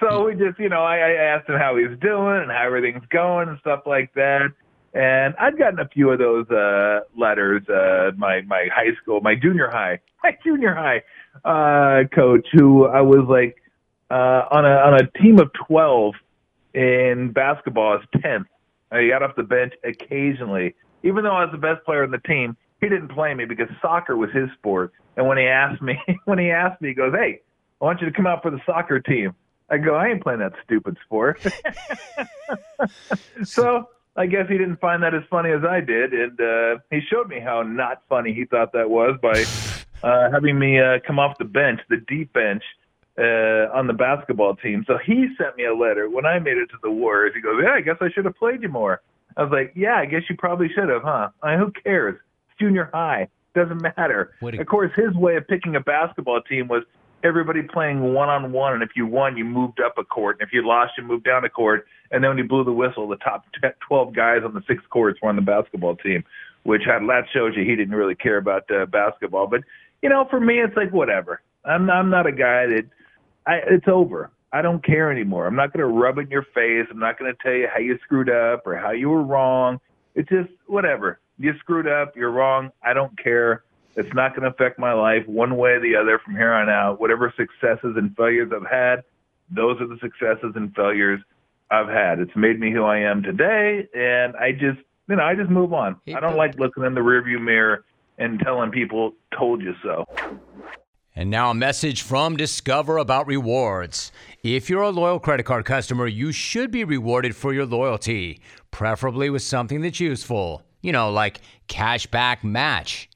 so 0.00 0.26
we 0.26 0.34
just, 0.34 0.60
you 0.60 0.68
know, 0.68 0.84
I, 0.84 0.98
I 0.98 1.10
asked 1.14 1.48
him 1.48 1.58
how 1.58 1.76
he's 1.76 1.98
doing 1.98 2.42
and 2.42 2.52
how 2.52 2.62
everything's 2.64 3.06
going 3.10 3.48
and 3.48 3.58
stuff 3.58 3.80
like 3.84 4.14
that. 4.14 4.52
And 4.94 5.34
I'd 5.40 5.58
gotten 5.58 5.80
a 5.80 5.88
few 5.88 6.10
of 6.10 6.20
those 6.20 6.48
uh, 6.50 7.00
letters. 7.18 7.68
Uh, 7.68 8.12
my 8.16 8.42
my 8.42 8.68
high 8.72 8.94
school, 9.02 9.20
my 9.20 9.34
junior 9.34 9.70
high, 9.70 9.98
my 10.22 10.36
junior 10.44 10.74
high 10.74 11.02
uh, 11.44 12.06
coach, 12.14 12.46
who 12.52 12.86
I 12.86 13.00
was 13.00 13.26
like 13.28 13.56
uh, 14.08 14.46
on 14.56 14.64
a 14.64 14.68
on 14.68 14.94
a 14.94 15.20
team 15.20 15.38
of 15.38 15.50
twelve 15.66 16.14
in 16.72 17.32
basketball, 17.32 17.98
as 17.98 18.22
tenth. 18.22 18.46
I 18.90 19.08
got 19.08 19.22
off 19.22 19.36
the 19.36 19.42
bench 19.42 19.74
occasionally. 19.84 20.76
Even 21.02 21.24
though 21.24 21.34
I 21.34 21.44
was 21.44 21.52
the 21.52 21.58
best 21.58 21.84
player 21.84 22.04
on 22.04 22.10
the 22.10 22.18
team, 22.18 22.56
he 22.80 22.88
didn't 22.88 23.08
play 23.08 23.34
me 23.34 23.44
because 23.44 23.68
soccer 23.80 24.16
was 24.16 24.30
his 24.32 24.48
sport. 24.58 24.92
And 25.16 25.26
when 25.26 25.38
he 25.38 25.44
asked 25.44 25.82
me, 25.82 25.98
when 26.24 26.38
he 26.38 26.50
asked 26.50 26.80
me, 26.80 26.88
he 26.88 26.94
goes, 26.94 27.12
"Hey, 27.14 27.40
I 27.80 27.84
want 27.84 28.00
you 28.00 28.06
to 28.06 28.12
come 28.12 28.26
out 28.26 28.42
for 28.42 28.50
the 28.50 28.60
soccer 28.66 29.00
team." 29.00 29.34
I 29.68 29.78
go, 29.78 29.94
"I 29.94 30.08
ain't 30.08 30.22
playing 30.22 30.40
that 30.40 30.52
stupid 30.64 30.96
sport." 31.04 31.40
so 33.44 33.88
I 34.16 34.26
guess 34.26 34.48
he 34.48 34.58
didn't 34.58 34.80
find 34.80 35.02
that 35.02 35.14
as 35.14 35.22
funny 35.30 35.50
as 35.50 35.64
I 35.64 35.80
did, 35.80 36.12
and 36.12 36.40
uh, 36.40 36.78
he 36.90 37.00
showed 37.10 37.28
me 37.28 37.40
how 37.40 37.62
not 37.62 38.02
funny 38.08 38.32
he 38.32 38.44
thought 38.44 38.72
that 38.72 38.88
was 38.88 39.18
by 39.20 39.44
uh, 40.02 40.30
having 40.30 40.58
me 40.58 40.78
uh, 40.78 40.98
come 41.06 41.18
off 41.18 41.38
the 41.38 41.44
bench, 41.44 41.80
the 41.88 41.98
deep 42.08 42.32
bench, 42.32 42.62
uh, 43.18 43.72
on 43.74 43.86
the 43.86 43.94
basketball 43.94 44.56
team. 44.56 44.84
So 44.86 44.98
he 45.04 45.28
sent 45.38 45.56
me 45.56 45.64
a 45.64 45.74
letter 45.74 46.08
when 46.08 46.26
I 46.26 46.38
made 46.38 46.58
it 46.58 46.66
to 46.66 46.76
the 46.82 46.90
Warriors. 46.90 47.32
He 47.34 47.40
goes, 47.40 47.60
"Yeah, 47.62 47.72
I 47.72 47.80
guess 47.80 47.96
I 48.00 48.10
should 48.10 48.26
have 48.26 48.36
played 48.36 48.62
you 48.62 48.68
more." 48.68 49.00
I 49.36 49.42
was 49.42 49.52
like, 49.52 49.72
"Yeah, 49.74 49.96
I 49.96 50.06
guess 50.06 50.22
you 50.28 50.36
probably 50.36 50.68
should 50.68 50.88
have, 50.88 51.02
huh?" 51.02 51.30
I 51.42 51.56
who 51.56 51.70
cares? 51.70 52.18
Junior 52.58 52.90
high. 52.92 53.28
Doesn't 53.54 53.80
matter. 53.80 54.32
A- 54.42 54.60
of 54.60 54.66
course, 54.66 54.92
his 54.94 55.14
way 55.14 55.36
of 55.36 55.46
picking 55.48 55.76
a 55.76 55.80
basketball 55.80 56.40
team 56.42 56.68
was 56.68 56.82
everybody 57.24 57.62
playing 57.62 58.12
one 58.12 58.28
on 58.28 58.52
one, 58.52 58.74
and 58.74 58.82
if 58.82 58.90
you 58.94 59.06
won, 59.06 59.36
you 59.36 59.44
moved 59.44 59.80
up 59.80 59.94
a 59.98 60.04
court, 60.04 60.36
and 60.38 60.46
if 60.46 60.52
you 60.52 60.66
lost, 60.66 60.92
you 60.98 61.04
moved 61.04 61.24
down 61.24 61.44
a 61.44 61.48
court. 61.48 61.86
And 62.10 62.22
then 62.22 62.30
when 62.30 62.38
you 62.38 62.44
blew 62.44 62.64
the 62.64 62.72
whistle, 62.72 63.08
the 63.08 63.16
top 63.16 63.44
twelve 63.86 64.14
guys 64.14 64.42
on 64.44 64.54
the 64.54 64.62
six 64.66 64.82
courts 64.90 65.18
were 65.22 65.28
on 65.28 65.36
the 65.36 65.42
basketball 65.42 65.96
team, 65.96 66.24
which 66.64 66.82
had, 66.84 67.02
that 67.08 67.24
shows 67.32 67.54
you 67.56 67.64
he 67.64 67.76
didn't 67.76 67.94
really 67.94 68.14
care 68.14 68.36
about 68.36 68.70
uh, 68.70 68.86
basketball. 68.86 69.46
But 69.46 69.62
you 70.02 70.08
know, 70.08 70.26
for 70.30 70.40
me, 70.40 70.60
it's 70.60 70.76
like 70.76 70.92
whatever. 70.92 71.40
I'm 71.64 71.90
I'm 71.90 72.10
not 72.10 72.26
a 72.26 72.32
guy 72.32 72.66
that 72.66 72.84
I, 73.46 73.54
it's 73.68 73.88
over. 73.88 74.30
I 74.52 74.62
don't 74.62 74.84
care 74.84 75.10
anymore. 75.10 75.46
I'm 75.46 75.56
not 75.56 75.72
going 75.72 75.80
to 75.80 75.92
rub 75.92 76.18
it 76.18 76.22
in 76.22 76.30
your 76.30 76.46
face. 76.54 76.86
I'm 76.90 76.98
not 76.98 77.18
going 77.18 77.32
to 77.32 77.38
tell 77.42 77.52
you 77.52 77.68
how 77.72 77.80
you 77.80 77.98
screwed 78.04 78.30
up 78.30 78.66
or 78.66 78.76
how 78.76 78.92
you 78.92 79.10
were 79.10 79.22
wrong. 79.22 79.80
It's 80.14 80.28
just 80.28 80.48
whatever. 80.66 81.20
You 81.38 81.54
screwed 81.58 81.86
up. 81.86 82.16
You're 82.16 82.30
wrong. 82.30 82.70
I 82.82 82.94
don't 82.94 83.16
care. 83.18 83.64
It's 83.94 84.12
not 84.14 84.36
going 84.36 84.42
to 84.42 84.48
affect 84.48 84.78
my 84.78 84.92
life 84.92 85.26
one 85.26 85.56
way 85.56 85.70
or 85.72 85.80
the 85.80 85.96
other 85.96 86.18
from 86.18 86.34
here 86.34 86.52
on 86.52 86.68
out. 86.68 87.00
Whatever 87.00 87.32
successes 87.36 87.96
and 87.96 88.14
failures 88.16 88.52
I've 88.54 88.70
had, 88.70 89.04
those 89.50 89.80
are 89.80 89.86
the 89.86 89.98
successes 90.00 90.52
and 90.54 90.74
failures 90.74 91.20
I've 91.70 91.88
had. 91.88 92.20
It's 92.20 92.36
made 92.36 92.60
me 92.60 92.70
who 92.72 92.84
I 92.84 92.98
am 92.98 93.22
today, 93.22 93.88
and 93.94 94.36
I 94.36 94.52
just, 94.52 94.78
you 95.08 95.16
know, 95.16 95.22
I 95.22 95.34
just 95.34 95.50
move 95.50 95.72
on. 95.72 95.96
I 96.14 96.20
don't 96.20 96.36
like 96.36 96.58
looking 96.58 96.84
in 96.84 96.94
the 96.94 97.00
rearview 97.00 97.40
mirror 97.40 97.84
and 98.18 98.38
telling 98.40 98.70
people, 98.70 99.14
"Told 99.36 99.62
you 99.62 99.74
so." 99.82 100.06
And 101.14 101.30
now 101.30 101.50
a 101.50 101.54
message 101.54 102.02
from 102.02 102.36
Discover 102.36 102.98
about 102.98 103.26
rewards. 103.26 104.12
If 104.42 104.68
you're 104.68 104.82
a 104.82 104.90
loyal 104.90 105.18
credit 105.18 105.44
card 105.44 105.64
customer, 105.64 106.06
you 106.06 106.32
should 106.32 106.70
be 106.70 106.84
rewarded 106.84 107.34
for 107.34 107.54
your 107.54 107.64
loyalty, 107.64 108.40
preferably 108.70 109.30
with 109.30 109.42
something 109.42 109.80
that's 109.80 110.00
useful. 110.00 110.65
You 110.86 110.92
know, 110.92 111.10
like 111.10 111.40
cashback 111.66 112.44
match. 112.44 113.10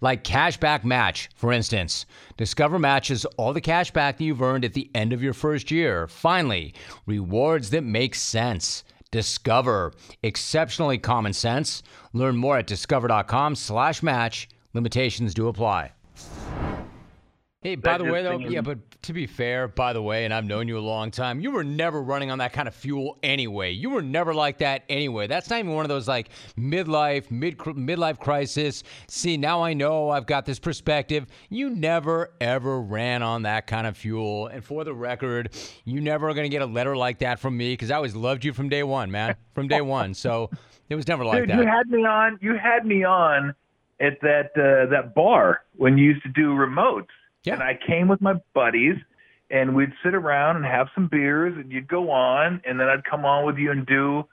Like 0.00 0.24
cashback 0.24 0.82
match, 0.82 1.30
for 1.36 1.52
instance. 1.52 2.06
Discover 2.36 2.80
matches 2.80 3.24
all 3.36 3.52
the 3.52 3.60
cash 3.60 3.92
back 3.92 4.18
that 4.18 4.24
you've 4.24 4.42
earned 4.42 4.64
at 4.64 4.74
the 4.74 4.90
end 4.92 5.12
of 5.12 5.22
your 5.22 5.32
first 5.32 5.70
year. 5.70 6.08
Finally, 6.08 6.74
rewards 7.06 7.70
that 7.70 7.84
make 7.84 8.16
sense. 8.16 8.82
Discover. 9.12 9.92
Exceptionally 10.24 10.98
common 10.98 11.32
sense. 11.32 11.84
Learn 12.12 12.36
more 12.36 12.58
at 12.58 12.66
discover.com 12.66 13.54
slash 13.54 14.02
match. 14.02 14.48
Limitations 14.74 15.34
do 15.34 15.46
apply. 15.46 15.92
Hey, 17.62 17.76
by 17.76 17.96
the 17.96 18.04
way, 18.04 18.24
though, 18.24 18.38
yeah, 18.38 18.60
but 18.60 18.78
to 19.02 19.12
be 19.12 19.24
fair, 19.24 19.68
by 19.68 19.92
the 19.92 20.02
way, 20.02 20.24
and 20.24 20.34
I've 20.34 20.44
known 20.44 20.66
you 20.66 20.78
a 20.78 20.80
long 20.80 21.12
time, 21.12 21.40
you 21.40 21.52
were 21.52 21.62
never 21.62 22.02
running 22.02 22.28
on 22.32 22.38
that 22.38 22.52
kind 22.52 22.66
of 22.66 22.74
fuel 22.74 23.18
anyway. 23.22 23.70
You 23.70 23.90
were 23.90 24.02
never 24.02 24.34
like 24.34 24.58
that 24.58 24.82
anyway. 24.88 25.28
That's 25.28 25.48
not 25.48 25.60
even 25.60 25.72
one 25.72 25.84
of 25.84 25.88
those 25.88 26.08
like 26.08 26.30
midlife, 26.58 27.30
mid 27.30 27.58
midlife 27.58 28.18
crisis. 28.18 28.82
See, 29.06 29.36
now 29.36 29.62
I 29.62 29.74
know 29.74 30.10
I've 30.10 30.26
got 30.26 30.44
this 30.44 30.58
perspective. 30.58 31.26
You 31.50 31.70
never 31.70 32.32
ever 32.40 32.80
ran 32.80 33.22
on 33.22 33.42
that 33.42 33.68
kind 33.68 33.86
of 33.86 33.96
fuel. 33.96 34.48
And 34.48 34.64
for 34.64 34.82
the 34.82 34.92
record, 34.92 35.50
you 35.84 36.00
never 36.00 36.28
are 36.28 36.34
going 36.34 36.50
to 36.50 36.54
get 36.54 36.62
a 36.62 36.66
letter 36.66 36.96
like 36.96 37.20
that 37.20 37.38
from 37.38 37.56
me 37.56 37.74
because 37.74 37.92
I 37.92 37.94
always 37.94 38.16
loved 38.16 38.44
you 38.44 38.52
from 38.52 38.70
day 38.70 38.82
one, 38.82 39.12
man, 39.12 39.36
from 39.54 39.68
day 39.68 39.82
one. 39.82 40.14
So 40.14 40.50
it 40.88 40.96
was 40.96 41.06
never 41.06 41.24
like 41.24 41.42
Dude, 41.42 41.50
that. 41.50 41.58
You 41.58 41.66
had 41.66 41.88
me 41.88 42.04
on. 42.04 42.40
You 42.42 42.56
had 42.56 42.84
me 42.84 43.04
on 43.04 43.54
at 44.00 44.20
that 44.22 44.50
uh, 44.56 44.90
that 44.90 45.14
bar 45.14 45.62
when 45.76 45.96
you 45.96 46.06
used 46.10 46.24
to 46.24 46.28
do 46.28 46.54
remotes. 46.54 47.06
Yeah. 47.44 47.54
And 47.54 47.62
I 47.62 47.78
came 47.86 48.08
with 48.08 48.20
my 48.20 48.34
buddies, 48.54 48.96
and 49.50 49.74
we'd 49.74 49.92
sit 50.04 50.14
around 50.14 50.56
and 50.56 50.64
have 50.64 50.88
some 50.94 51.08
beers, 51.08 51.54
and 51.56 51.70
you'd 51.70 51.88
go 51.88 52.10
on, 52.10 52.60
and 52.64 52.78
then 52.78 52.88
I'd 52.88 53.04
come 53.04 53.24
on 53.24 53.44
with 53.44 53.56
you 53.56 53.70
and 53.70 53.86
do 53.86 54.24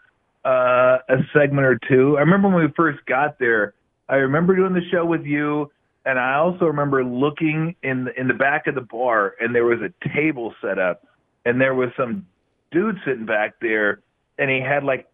uh, 0.46 0.98
a 1.10 1.18
segment 1.34 1.66
or 1.66 1.80
two. 1.90 2.18
I 2.18 2.22
remember 2.22 2.50
when 2.50 2.66
we 2.66 2.72
first 2.76 3.00
got 3.06 3.40
there. 3.40 3.74
I 4.08 4.16
remember 4.16 4.56
doing 4.56 4.74
the 4.74 4.88
show 4.92 5.06
with 5.06 5.26
you, 5.26 5.72
and 6.06 6.18
I 6.18 6.36
also 6.36 6.66
remember 6.66 7.04
looking 7.04 7.76
in 7.84 8.06
the, 8.06 8.20
in 8.20 8.28
the 8.28 8.34
back 8.34 8.68
of 8.68 8.76
the 8.76 8.82
bar, 8.82 9.36
and 9.40 9.54
there 9.54 9.66
was 9.66 9.80
a 9.82 9.92
table 10.16 10.54
set 10.62 10.80
up, 10.80 11.06
and 11.46 11.60
there 11.60 11.76
was 11.76 11.90
some 11.98 12.26
dude 12.72 12.98
sitting 13.06 13.26
back 13.26 13.56
there, 13.62 14.02
and 14.38 14.50
he 14.50 14.62
had 14.62 14.84
like 14.84 15.08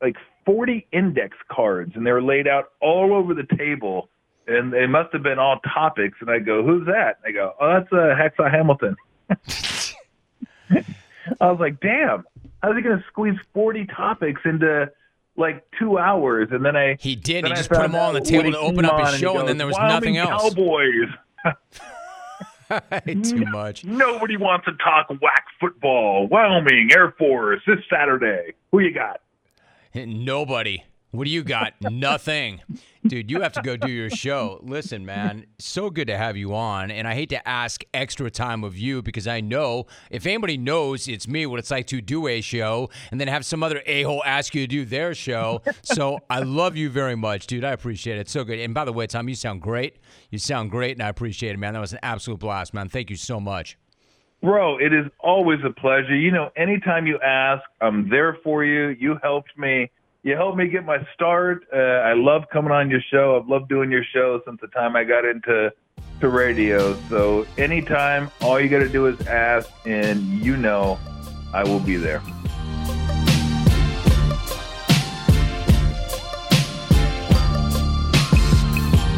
like 0.00 0.16
40 0.44 0.86
index 0.92 1.36
cards, 1.48 1.92
and 1.94 2.04
they 2.04 2.10
were 2.10 2.22
laid 2.22 2.48
out 2.48 2.72
all 2.80 3.14
over 3.14 3.34
the 3.34 3.46
table 3.56 4.08
and 4.46 4.72
they 4.72 4.86
must 4.86 5.12
have 5.12 5.22
been 5.22 5.38
all 5.38 5.58
topics. 5.60 6.18
And 6.20 6.30
I 6.30 6.38
go, 6.38 6.62
"Who's 6.64 6.86
that?" 6.86 7.18
I 7.24 7.32
go, 7.32 7.54
"Oh, 7.60 7.72
that's 7.74 7.92
uh, 7.92 8.14
Hacksaw 8.16 8.50
Hamilton." 8.50 8.96
I 11.40 11.50
was 11.50 11.60
like, 11.60 11.80
"Damn, 11.80 12.24
how's 12.62 12.76
he 12.76 12.82
going 12.82 12.98
to 12.98 13.04
squeeze 13.08 13.38
forty 13.54 13.86
topics 13.86 14.40
into 14.44 14.90
like 15.36 15.64
two 15.78 15.98
hours?" 15.98 16.48
And 16.50 16.64
then 16.64 16.76
I 16.76 16.96
He 17.00 17.16
did. 17.16 17.46
He 17.46 17.52
I 17.52 17.56
just 17.56 17.68
put 17.70 17.78
them 17.78 17.94
all 17.94 18.08
on 18.08 18.14
the 18.14 18.20
table 18.20 18.52
to 18.52 18.58
open 18.58 18.84
up 18.84 18.98
his 18.98 19.08
on, 19.08 19.14
he 19.14 19.20
show, 19.20 19.38
and 19.38 19.48
then 19.48 19.58
there 19.58 19.66
was 19.66 19.76
"Wyoming 19.76 20.14
nothing 20.14 20.16
else. 20.18 20.54
Cowboys. 20.54 21.08
Too 23.24 23.44
much. 23.46 23.84
Nobody 23.84 24.36
wants 24.38 24.64
to 24.64 24.72
talk 24.72 25.08
WAC 25.08 25.42
football. 25.60 26.26
Wyoming 26.28 26.90
Air 26.92 27.12
Force 27.18 27.60
this 27.66 27.78
Saturday. 27.90 28.54
Who 28.70 28.80
you 28.80 28.94
got? 28.94 29.20
Nobody. 29.94 30.82
What 31.12 31.26
do 31.26 31.30
you 31.30 31.44
got? 31.44 31.74
Nothing. 31.82 32.62
Dude, 33.06 33.30
you 33.30 33.42
have 33.42 33.52
to 33.52 33.60
go 33.60 33.76
do 33.76 33.90
your 33.90 34.08
show. 34.08 34.60
Listen, 34.62 35.04
man, 35.04 35.44
so 35.58 35.90
good 35.90 36.06
to 36.06 36.16
have 36.16 36.38
you 36.38 36.54
on. 36.54 36.90
And 36.90 37.06
I 37.06 37.12
hate 37.12 37.28
to 37.30 37.46
ask 37.46 37.84
extra 37.92 38.30
time 38.30 38.64
of 38.64 38.78
you 38.78 39.02
because 39.02 39.26
I 39.26 39.42
know 39.42 39.84
if 40.10 40.24
anybody 40.24 40.56
knows 40.56 41.08
it's 41.08 41.28
me 41.28 41.44
what 41.44 41.58
it's 41.58 41.70
like 41.70 41.86
to 41.88 42.00
do 42.00 42.28
a 42.28 42.40
show 42.40 42.88
and 43.10 43.20
then 43.20 43.28
have 43.28 43.44
some 43.44 43.62
other 43.62 43.82
a 43.84 44.04
hole 44.04 44.22
ask 44.24 44.54
you 44.54 44.62
to 44.62 44.66
do 44.66 44.86
their 44.86 45.14
show. 45.14 45.60
So 45.82 46.18
I 46.30 46.40
love 46.40 46.76
you 46.76 46.88
very 46.88 47.14
much, 47.14 47.46
dude. 47.46 47.62
I 47.62 47.72
appreciate 47.72 48.16
it. 48.16 48.30
So 48.30 48.42
good. 48.42 48.58
And 48.58 48.72
by 48.72 48.86
the 48.86 48.92
way, 48.92 49.06
Tom, 49.06 49.28
you 49.28 49.34
sound 49.34 49.60
great. 49.60 49.96
You 50.30 50.38
sound 50.38 50.70
great, 50.70 50.92
and 50.92 51.02
I 51.02 51.10
appreciate 51.10 51.50
it, 51.50 51.58
man. 51.58 51.74
That 51.74 51.80
was 51.80 51.92
an 51.92 52.00
absolute 52.02 52.40
blast, 52.40 52.72
man. 52.72 52.88
Thank 52.88 53.10
you 53.10 53.16
so 53.16 53.38
much. 53.38 53.76
Bro, 54.42 54.78
it 54.78 54.94
is 54.94 55.04
always 55.20 55.58
a 55.62 55.70
pleasure. 55.70 56.16
You 56.16 56.30
know, 56.30 56.48
anytime 56.56 57.06
you 57.06 57.20
ask, 57.20 57.62
I'm 57.82 58.08
there 58.08 58.38
for 58.42 58.64
you. 58.64 58.96
You 58.98 59.18
helped 59.22 59.58
me. 59.58 59.90
You 60.24 60.36
helped 60.36 60.56
me 60.56 60.68
get 60.68 60.84
my 60.84 61.04
start. 61.14 61.64
Uh, 61.72 61.76
I 61.76 62.12
love 62.12 62.44
coming 62.52 62.70
on 62.70 62.88
your 62.88 63.00
show. 63.10 63.36
I've 63.36 63.48
loved 63.48 63.68
doing 63.68 63.90
your 63.90 64.04
show 64.04 64.40
since 64.46 64.60
the 64.60 64.68
time 64.68 64.94
I 64.94 65.02
got 65.02 65.24
into 65.24 65.72
to 66.20 66.28
radio. 66.28 66.96
So 67.08 67.44
anytime, 67.58 68.30
all 68.40 68.60
you 68.60 68.68
got 68.68 68.78
to 68.78 68.88
do 68.88 69.06
is 69.06 69.20
ask, 69.26 69.68
and 69.84 70.22
you 70.22 70.56
know, 70.56 71.00
I 71.52 71.64
will 71.64 71.80
be 71.80 71.96
there. 71.96 72.20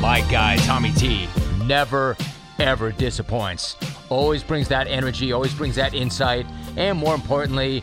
My 0.01 0.25
guy, 0.31 0.57
Tommy 0.61 0.93
T, 0.93 1.29
never, 1.67 2.17
ever 2.59 2.93
disappoints. 2.93 3.77
Always 4.09 4.43
brings 4.43 4.69
that 4.69 4.87
energy, 4.87 5.33
always 5.33 5.53
brings 5.53 5.77
that 5.77 5.93
insight, 5.93 6.47
and 6.79 6.97
more 6.97 7.15
importantly, 7.15 7.83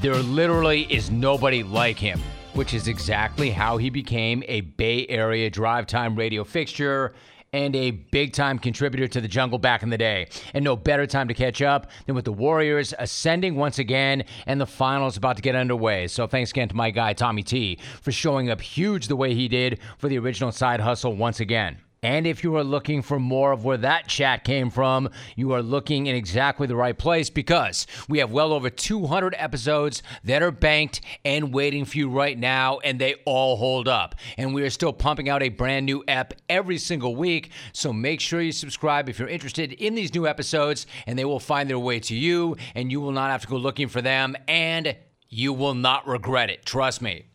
there 0.00 0.14
literally 0.14 0.82
is 0.92 1.10
nobody 1.10 1.62
like 1.62 1.98
him, 1.98 2.20
which 2.60 2.74
is 2.74 2.88
exactly 2.88 3.48
how 3.48 3.78
he 3.78 3.88
became 3.88 4.44
a 4.46 4.60
Bay 4.60 5.06
Area 5.08 5.48
drive 5.48 5.86
time 5.86 6.14
radio 6.14 6.44
fixture 6.44 7.14
and 7.54 7.74
a 7.74 7.90
big 7.90 8.34
time 8.34 8.58
contributor 8.58 9.08
to 9.08 9.18
the 9.18 9.26
jungle 9.26 9.58
back 9.58 9.82
in 9.82 9.88
the 9.88 9.96
day. 9.96 10.28
And 10.52 10.62
no 10.62 10.76
better 10.76 11.06
time 11.06 11.26
to 11.28 11.32
catch 11.32 11.62
up 11.62 11.90
than 12.04 12.14
with 12.14 12.26
the 12.26 12.34
Warriors 12.34 12.92
ascending 12.98 13.56
once 13.56 13.78
again 13.78 14.24
and 14.44 14.60
the 14.60 14.66
finals 14.66 15.16
about 15.16 15.36
to 15.36 15.42
get 15.42 15.54
underway. 15.54 16.06
So 16.06 16.26
thanks 16.26 16.50
again 16.50 16.68
to 16.68 16.76
my 16.76 16.90
guy, 16.90 17.14
Tommy 17.14 17.42
T, 17.42 17.78
for 18.02 18.12
showing 18.12 18.50
up 18.50 18.60
huge 18.60 19.08
the 19.08 19.16
way 19.16 19.34
he 19.34 19.48
did 19.48 19.80
for 19.96 20.10
the 20.10 20.18
original 20.18 20.52
side 20.52 20.80
hustle 20.80 21.16
once 21.16 21.40
again. 21.40 21.78
And 22.02 22.26
if 22.26 22.42
you 22.42 22.56
are 22.56 22.64
looking 22.64 23.02
for 23.02 23.18
more 23.18 23.52
of 23.52 23.64
where 23.64 23.76
that 23.76 24.08
chat 24.08 24.42
came 24.42 24.70
from, 24.70 25.10
you 25.36 25.52
are 25.52 25.62
looking 25.62 26.06
in 26.06 26.16
exactly 26.16 26.66
the 26.66 26.76
right 26.76 26.96
place 26.96 27.28
because 27.28 27.86
we 28.08 28.20
have 28.20 28.32
well 28.32 28.54
over 28.54 28.70
200 28.70 29.34
episodes 29.36 30.02
that 30.24 30.42
are 30.42 30.50
banked 30.50 31.02
and 31.26 31.52
waiting 31.52 31.84
for 31.84 31.98
you 31.98 32.08
right 32.08 32.38
now, 32.38 32.78
and 32.78 32.98
they 32.98 33.16
all 33.26 33.56
hold 33.56 33.86
up. 33.86 34.14
And 34.38 34.54
we 34.54 34.62
are 34.62 34.70
still 34.70 34.94
pumping 34.94 35.28
out 35.28 35.42
a 35.42 35.50
brand 35.50 35.84
new 35.84 36.02
app 36.08 36.32
every 36.48 36.78
single 36.78 37.16
week. 37.16 37.50
So 37.74 37.92
make 37.92 38.20
sure 38.20 38.40
you 38.40 38.52
subscribe 38.52 39.10
if 39.10 39.18
you're 39.18 39.28
interested 39.28 39.74
in 39.74 39.94
these 39.94 40.14
new 40.14 40.26
episodes, 40.26 40.86
and 41.06 41.18
they 41.18 41.26
will 41.26 41.38
find 41.38 41.68
their 41.68 41.78
way 41.78 42.00
to 42.00 42.16
you, 42.16 42.56
and 42.74 42.90
you 42.90 43.02
will 43.02 43.12
not 43.12 43.30
have 43.30 43.42
to 43.42 43.48
go 43.48 43.56
looking 43.56 43.88
for 43.88 44.00
them, 44.00 44.36
and 44.48 44.96
you 45.28 45.52
will 45.52 45.74
not 45.74 46.08
regret 46.08 46.48
it. 46.48 46.64
Trust 46.64 47.02
me. 47.02 47.26